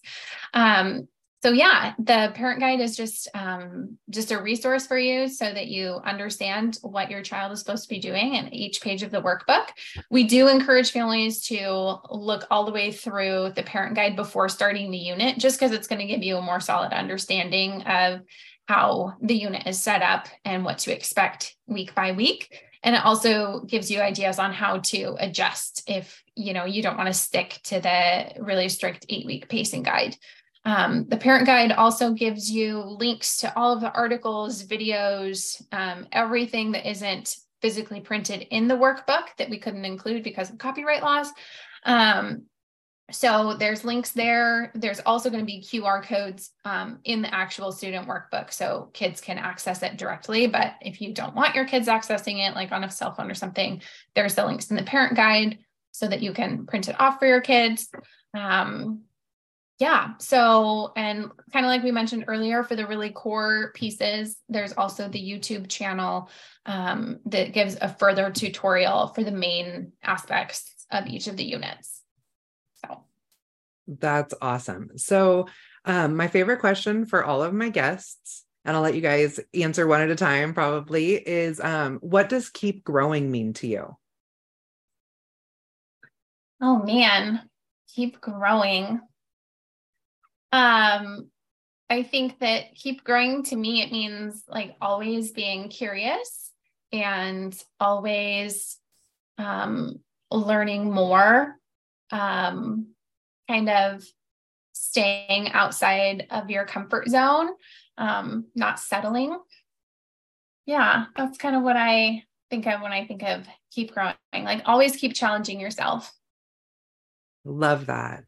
Um, 0.55 1.07
so 1.43 1.51
yeah 1.51 1.93
the 1.99 2.31
parent 2.35 2.61
guide 2.61 2.79
is 2.79 2.95
just 2.95 3.27
um, 3.33 3.97
just 4.09 4.31
a 4.31 4.41
resource 4.41 4.87
for 4.87 4.97
you 4.97 5.27
so 5.27 5.53
that 5.53 5.67
you 5.67 5.99
understand 6.05 6.77
what 6.81 7.11
your 7.11 7.21
child 7.21 7.51
is 7.51 7.59
supposed 7.59 7.83
to 7.83 7.89
be 7.89 7.99
doing 7.99 8.35
in 8.35 8.53
each 8.53 8.81
page 8.81 9.03
of 9.03 9.11
the 9.11 9.21
workbook. 9.21 9.67
We 10.09 10.23
do 10.23 10.47
encourage 10.47 10.91
families 10.91 11.41
to 11.47 11.97
look 12.09 12.45
all 12.49 12.65
the 12.65 12.71
way 12.71 12.91
through 12.91 13.53
the 13.55 13.63
parent 13.63 13.95
guide 13.95 14.15
before 14.15 14.47
starting 14.49 14.91
the 14.91 14.97
unit 14.97 15.37
just 15.37 15.59
because 15.59 15.71
it's 15.71 15.87
going 15.87 15.99
to 15.99 16.07
give 16.07 16.23
you 16.23 16.37
a 16.37 16.41
more 16.41 16.59
solid 16.59 16.93
understanding 16.93 17.81
of 17.83 18.21
how 18.67 19.15
the 19.21 19.35
unit 19.35 19.67
is 19.67 19.81
set 19.81 20.01
up 20.01 20.27
and 20.45 20.63
what 20.63 20.79
to 20.79 20.93
expect 20.93 21.55
week 21.67 21.93
by 21.93 22.13
week. 22.13 22.63
And 22.83 22.95
it 22.95 23.05
also 23.05 23.61
gives 23.61 23.89
you 23.89 24.01
ideas 24.01 24.39
on 24.39 24.53
how 24.53 24.79
to 24.79 25.15
adjust 25.19 25.83
if 25.87 26.21
you 26.35 26.53
know 26.53 26.65
you 26.65 26.81
don't 26.81 26.97
want 26.97 27.07
to 27.07 27.13
stick 27.13 27.59
to 27.65 27.79
the 27.79 28.41
really 28.41 28.67
strict 28.69 29.05
eight 29.09 29.25
week 29.25 29.47
pacing 29.49 29.83
guide 29.83 30.17
um, 30.65 31.05
the 31.09 31.17
parent 31.17 31.45
guide 31.45 31.71
also 31.71 32.13
gives 32.13 32.49
you 32.49 32.79
links 32.79 33.37
to 33.37 33.57
all 33.57 33.73
of 33.73 33.81
the 33.81 33.91
articles, 33.91 34.63
videos, 34.63 35.61
um, 35.71 36.07
everything 36.11 36.71
that 36.71 36.89
isn't 36.89 37.35
physically 37.61 37.99
printed 37.99 38.47
in 38.49 38.67
the 38.67 38.75
workbook 38.75 39.25
that 39.37 39.49
we 39.49 39.57
couldn't 39.57 39.85
include 39.85 40.23
because 40.23 40.49
of 40.49 40.57
copyright 40.57 41.03
laws. 41.03 41.29
Um, 41.85 42.43
so 43.11 43.55
there's 43.59 43.83
links 43.83 44.11
there. 44.11 44.71
There's 44.73 45.01
also 45.01 45.29
going 45.29 45.41
to 45.41 45.45
be 45.45 45.61
QR 45.61 46.01
codes 46.01 46.51
um, 46.63 46.99
in 47.03 47.21
the 47.21 47.33
actual 47.33 47.71
student 47.71 48.07
workbook 48.07 48.51
so 48.51 48.89
kids 48.93 49.19
can 49.19 49.37
access 49.37 49.83
it 49.83 49.97
directly. 49.97 50.47
But 50.47 50.75
if 50.81 51.01
you 51.01 51.13
don't 51.13 51.35
want 51.35 51.55
your 51.55 51.65
kids 51.65 51.87
accessing 51.87 52.47
it, 52.47 52.55
like 52.55 52.71
on 52.71 52.85
a 52.85 52.89
cell 52.89 53.13
phone 53.13 53.29
or 53.29 53.35
something, 53.35 53.81
there's 54.15 54.35
the 54.35 54.45
links 54.45 54.69
in 54.69 54.77
the 54.77 54.83
parent 54.83 55.15
guide 55.15 55.59
so 55.91 56.07
that 56.07 56.21
you 56.21 56.33
can 56.33 56.65
print 56.65 56.87
it 56.87 56.99
off 56.99 57.19
for 57.19 57.27
your 57.27 57.41
kids. 57.41 57.89
Um, 58.33 59.01
yeah. 59.79 60.13
So, 60.19 60.93
and 60.95 61.31
kind 61.51 61.65
of 61.65 61.69
like 61.69 61.83
we 61.83 61.91
mentioned 61.91 62.25
earlier, 62.27 62.63
for 62.63 62.75
the 62.75 62.85
really 62.85 63.09
core 63.09 63.71
pieces, 63.73 64.37
there's 64.47 64.73
also 64.73 65.07
the 65.09 65.21
YouTube 65.21 65.67
channel 65.67 66.29
um, 66.65 67.19
that 67.25 67.53
gives 67.53 67.77
a 67.81 67.89
further 67.89 68.31
tutorial 68.31 69.07
for 69.07 69.23
the 69.23 69.31
main 69.31 69.93
aspects 70.03 70.85
of 70.91 71.07
each 71.07 71.27
of 71.27 71.37
the 71.37 71.43
units. 71.43 72.01
So, 72.85 73.03
that's 73.87 74.33
awesome. 74.41 74.91
So, 74.97 75.47
um, 75.85 76.15
my 76.15 76.27
favorite 76.27 76.59
question 76.59 77.05
for 77.05 77.25
all 77.25 77.43
of 77.43 77.53
my 77.53 77.69
guests, 77.69 78.45
and 78.63 78.77
I'll 78.77 78.83
let 78.83 78.95
you 78.95 79.01
guys 79.01 79.39
answer 79.53 79.85
one 79.85 80.01
at 80.01 80.09
a 80.09 80.15
time 80.15 80.53
probably, 80.53 81.15
is 81.15 81.59
um, 81.59 81.97
what 81.97 82.29
does 82.29 82.49
keep 82.49 82.83
growing 82.83 83.29
mean 83.29 83.53
to 83.53 83.67
you? 83.67 83.97
Oh 86.61 86.81
man, 86.81 87.41
keep 87.93 88.21
growing. 88.21 89.01
Um, 90.53 91.31
I 91.89 92.03
think 92.03 92.39
that 92.39 92.75
keep 92.75 93.03
growing 93.03 93.43
to 93.45 93.55
me, 93.55 93.81
it 93.81 93.91
means 93.91 94.43
like 94.47 94.75
always 94.79 95.31
being 95.31 95.67
curious 95.67 96.51
and 96.91 97.59
always 97.79 98.77
um, 99.39 99.99
learning 100.29 100.93
more, 100.93 101.57
um, 102.11 102.93
kind 103.49 103.67
of 103.67 104.05
staying 104.73 105.51
outside 105.53 106.27
of 106.29 106.51
your 106.51 106.65
comfort 106.65 107.09
zone, 107.09 107.49
um, 107.97 108.45
not 108.53 108.79
settling. 108.79 109.35
Yeah, 110.67 111.05
that's 111.15 111.39
kind 111.39 111.55
of 111.55 111.63
what 111.63 111.77
I 111.77 112.23
think 112.51 112.67
of 112.67 112.81
when 112.81 112.93
I 112.93 113.07
think 113.07 113.23
of 113.23 113.47
keep 113.71 113.91
growing, 113.91 114.15
like 114.33 114.61
always 114.65 114.95
keep 114.97 115.15
challenging 115.15 115.59
yourself. 115.59 116.13
Love 117.43 117.87
that. 117.87 118.25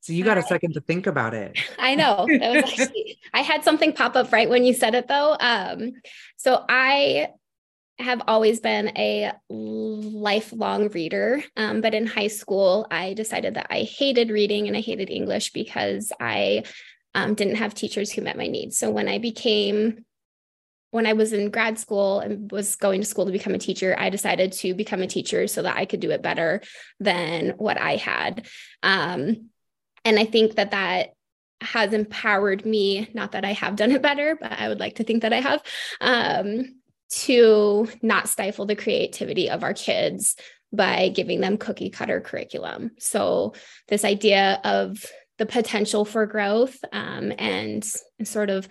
So 0.00 0.12
you 0.14 0.24
got 0.24 0.38
a 0.38 0.42
second 0.42 0.74
to 0.74 0.80
think 0.80 1.06
about 1.06 1.34
it. 1.34 1.58
I 1.78 1.94
know. 1.94 2.26
Actually 2.42 3.18
I 3.34 3.42
had 3.42 3.64
something 3.64 3.92
pop 3.92 4.16
up 4.16 4.32
right 4.32 4.48
when 4.48 4.64
you 4.64 4.74
said 4.74 4.94
it 4.94 5.08
though. 5.08 5.36
Um, 5.38 5.92
so 6.36 6.64
I 6.68 7.28
have 7.98 8.22
always 8.26 8.60
been 8.60 8.96
a 8.96 9.32
lifelong 9.50 10.88
reader, 10.88 11.42
um, 11.56 11.82
but 11.82 11.94
in 11.94 12.06
high 12.06 12.28
school 12.28 12.86
I 12.90 13.12
decided 13.12 13.54
that 13.54 13.66
I 13.68 13.82
hated 13.82 14.30
reading 14.30 14.68
and 14.68 14.76
I 14.76 14.80
hated 14.80 15.10
English 15.10 15.52
because 15.52 16.10
I 16.18 16.64
um, 17.14 17.34
didn't 17.34 17.56
have 17.56 17.74
teachers 17.74 18.10
who 18.10 18.22
met 18.22 18.38
my 18.38 18.46
needs. 18.46 18.78
So 18.78 18.90
when 18.90 19.08
I 19.08 19.18
became 19.18 20.04
when 20.92 21.06
I 21.06 21.12
was 21.12 21.32
in 21.32 21.50
grad 21.50 21.78
school 21.78 22.18
and 22.18 22.50
was 22.50 22.74
going 22.74 23.00
to 23.00 23.06
school 23.06 23.26
to 23.26 23.30
become 23.32 23.54
a 23.54 23.58
teacher, 23.58 23.94
I 23.96 24.10
decided 24.10 24.50
to 24.52 24.74
become 24.74 25.02
a 25.02 25.06
teacher 25.06 25.46
so 25.46 25.62
that 25.62 25.76
I 25.76 25.84
could 25.84 26.00
do 26.00 26.10
it 26.10 26.20
better 26.20 26.62
than 26.98 27.50
what 27.50 27.80
I 27.80 27.94
had. 27.94 28.48
Um, 28.82 29.50
and 30.04 30.18
I 30.18 30.24
think 30.24 30.56
that 30.56 30.70
that 30.70 31.10
has 31.60 31.92
empowered 31.92 32.64
me, 32.64 33.08
not 33.12 33.32
that 33.32 33.44
I 33.44 33.52
have 33.52 33.76
done 33.76 33.92
it 33.92 34.02
better, 34.02 34.36
but 34.40 34.52
I 34.52 34.68
would 34.68 34.80
like 34.80 34.96
to 34.96 35.04
think 35.04 35.22
that 35.22 35.32
I 35.32 35.40
have, 35.40 35.62
um, 36.00 36.80
to 37.10 37.88
not 38.02 38.28
stifle 38.28 38.66
the 38.66 38.76
creativity 38.76 39.50
of 39.50 39.62
our 39.62 39.74
kids 39.74 40.36
by 40.72 41.08
giving 41.08 41.40
them 41.40 41.58
cookie 41.58 41.90
cutter 41.90 42.20
curriculum. 42.20 42.92
So, 42.98 43.54
this 43.88 44.04
idea 44.04 44.60
of 44.64 45.04
the 45.38 45.46
potential 45.46 46.04
for 46.04 46.26
growth 46.26 46.78
um, 46.92 47.32
and 47.38 47.84
sort 48.22 48.50
of 48.50 48.68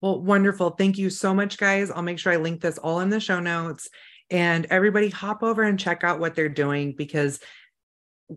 Well, 0.01 0.21
wonderful. 0.21 0.69
Thank 0.69 0.97
you 0.97 1.09
so 1.09 1.33
much, 1.33 1.57
guys. 1.57 1.91
I'll 1.91 2.03
make 2.03 2.19
sure 2.19 2.31
I 2.31 2.37
link 2.37 2.61
this 2.61 2.77
all 2.77 3.01
in 3.01 3.09
the 3.09 3.19
show 3.19 3.39
notes. 3.39 3.89
And 4.31 4.67
everybody 4.69 5.09
hop 5.09 5.41
over 5.41 5.63
and 5.63 5.79
check 5.79 6.03
out 6.03 6.19
what 6.19 6.35
they're 6.35 6.49
doing 6.49 6.93
because 6.93 7.39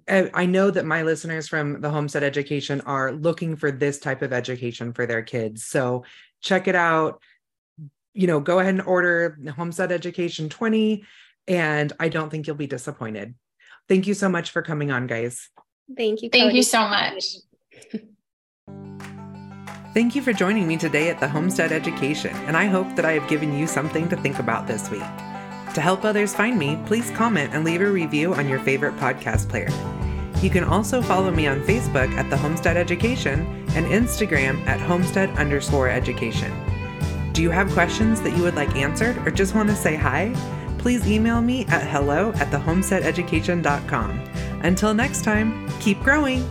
I 0.08 0.46
know 0.46 0.70
that 0.70 0.86
my 0.86 1.02
listeners 1.02 1.48
from 1.48 1.82
the 1.82 1.90
homestead 1.90 2.22
education 2.22 2.80
are 2.86 3.12
looking 3.12 3.56
for 3.56 3.70
this 3.70 3.98
type 3.98 4.22
of 4.22 4.32
education 4.32 4.94
for 4.94 5.04
their 5.04 5.20
kids. 5.20 5.64
So 5.64 6.04
check 6.40 6.66
it 6.66 6.74
out 6.74 7.20
you 8.14 8.26
know, 8.26 8.40
go 8.40 8.58
ahead 8.58 8.74
and 8.74 8.82
order 8.82 9.38
Homestead 9.56 9.92
Education 9.92 10.48
20, 10.48 11.04
and 11.48 11.92
I 11.98 12.08
don't 12.08 12.30
think 12.30 12.46
you'll 12.46 12.56
be 12.56 12.66
disappointed. 12.66 13.34
Thank 13.88 14.06
you 14.06 14.14
so 14.14 14.28
much 14.28 14.50
for 14.50 14.62
coming 14.62 14.90
on, 14.90 15.06
guys. 15.06 15.48
Thank 15.96 16.22
you. 16.22 16.28
Thank 16.30 16.54
you 16.54 16.62
so 16.62 16.88
much. 16.88 17.24
Thank 19.94 20.14
you 20.14 20.22
for 20.22 20.32
joining 20.32 20.66
me 20.66 20.78
today 20.78 21.10
at 21.10 21.20
the 21.20 21.28
Homestead 21.28 21.70
Education, 21.70 22.34
and 22.46 22.56
I 22.56 22.66
hope 22.66 22.96
that 22.96 23.04
I 23.04 23.12
have 23.12 23.28
given 23.28 23.56
you 23.56 23.66
something 23.66 24.08
to 24.08 24.16
think 24.16 24.38
about 24.38 24.66
this 24.66 24.90
week. 24.90 25.02
To 25.74 25.80
help 25.80 26.04
others 26.04 26.34
find 26.34 26.58
me, 26.58 26.78
please 26.86 27.10
comment 27.10 27.52
and 27.52 27.64
leave 27.64 27.82
a 27.82 27.90
review 27.90 28.34
on 28.34 28.48
your 28.48 28.58
favorite 28.60 28.96
podcast 28.96 29.48
player. 29.48 29.68
You 30.42 30.50
can 30.50 30.64
also 30.64 31.02
follow 31.02 31.30
me 31.30 31.46
on 31.46 31.62
Facebook 31.62 32.10
at 32.14 32.28
the 32.30 32.36
Homestead 32.36 32.76
Education 32.76 33.40
and 33.74 33.86
Instagram 33.86 34.66
at 34.66 34.80
homestead 34.80 35.30
underscore 35.30 35.88
education. 35.88 36.50
Do 37.32 37.42
you 37.42 37.50
have 37.50 37.70
questions 37.72 38.20
that 38.22 38.36
you 38.36 38.42
would 38.42 38.54
like 38.54 38.76
answered 38.76 39.16
or 39.26 39.30
just 39.30 39.54
want 39.54 39.70
to 39.70 39.76
say 39.76 39.96
hi? 39.96 40.34
Please 40.78 41.06
email 41.06 41.40
me 41.40 41.64
at 41.66 41.86
hello 41.86 42.30
at 42.34 42.50
thehomesteadeducation.com. 42.50 44.10
Until 44.62 44.92
next 44.94 45.24
time, 45.24 45.68
keep 45.80 45.98
growing! 46.00 46.48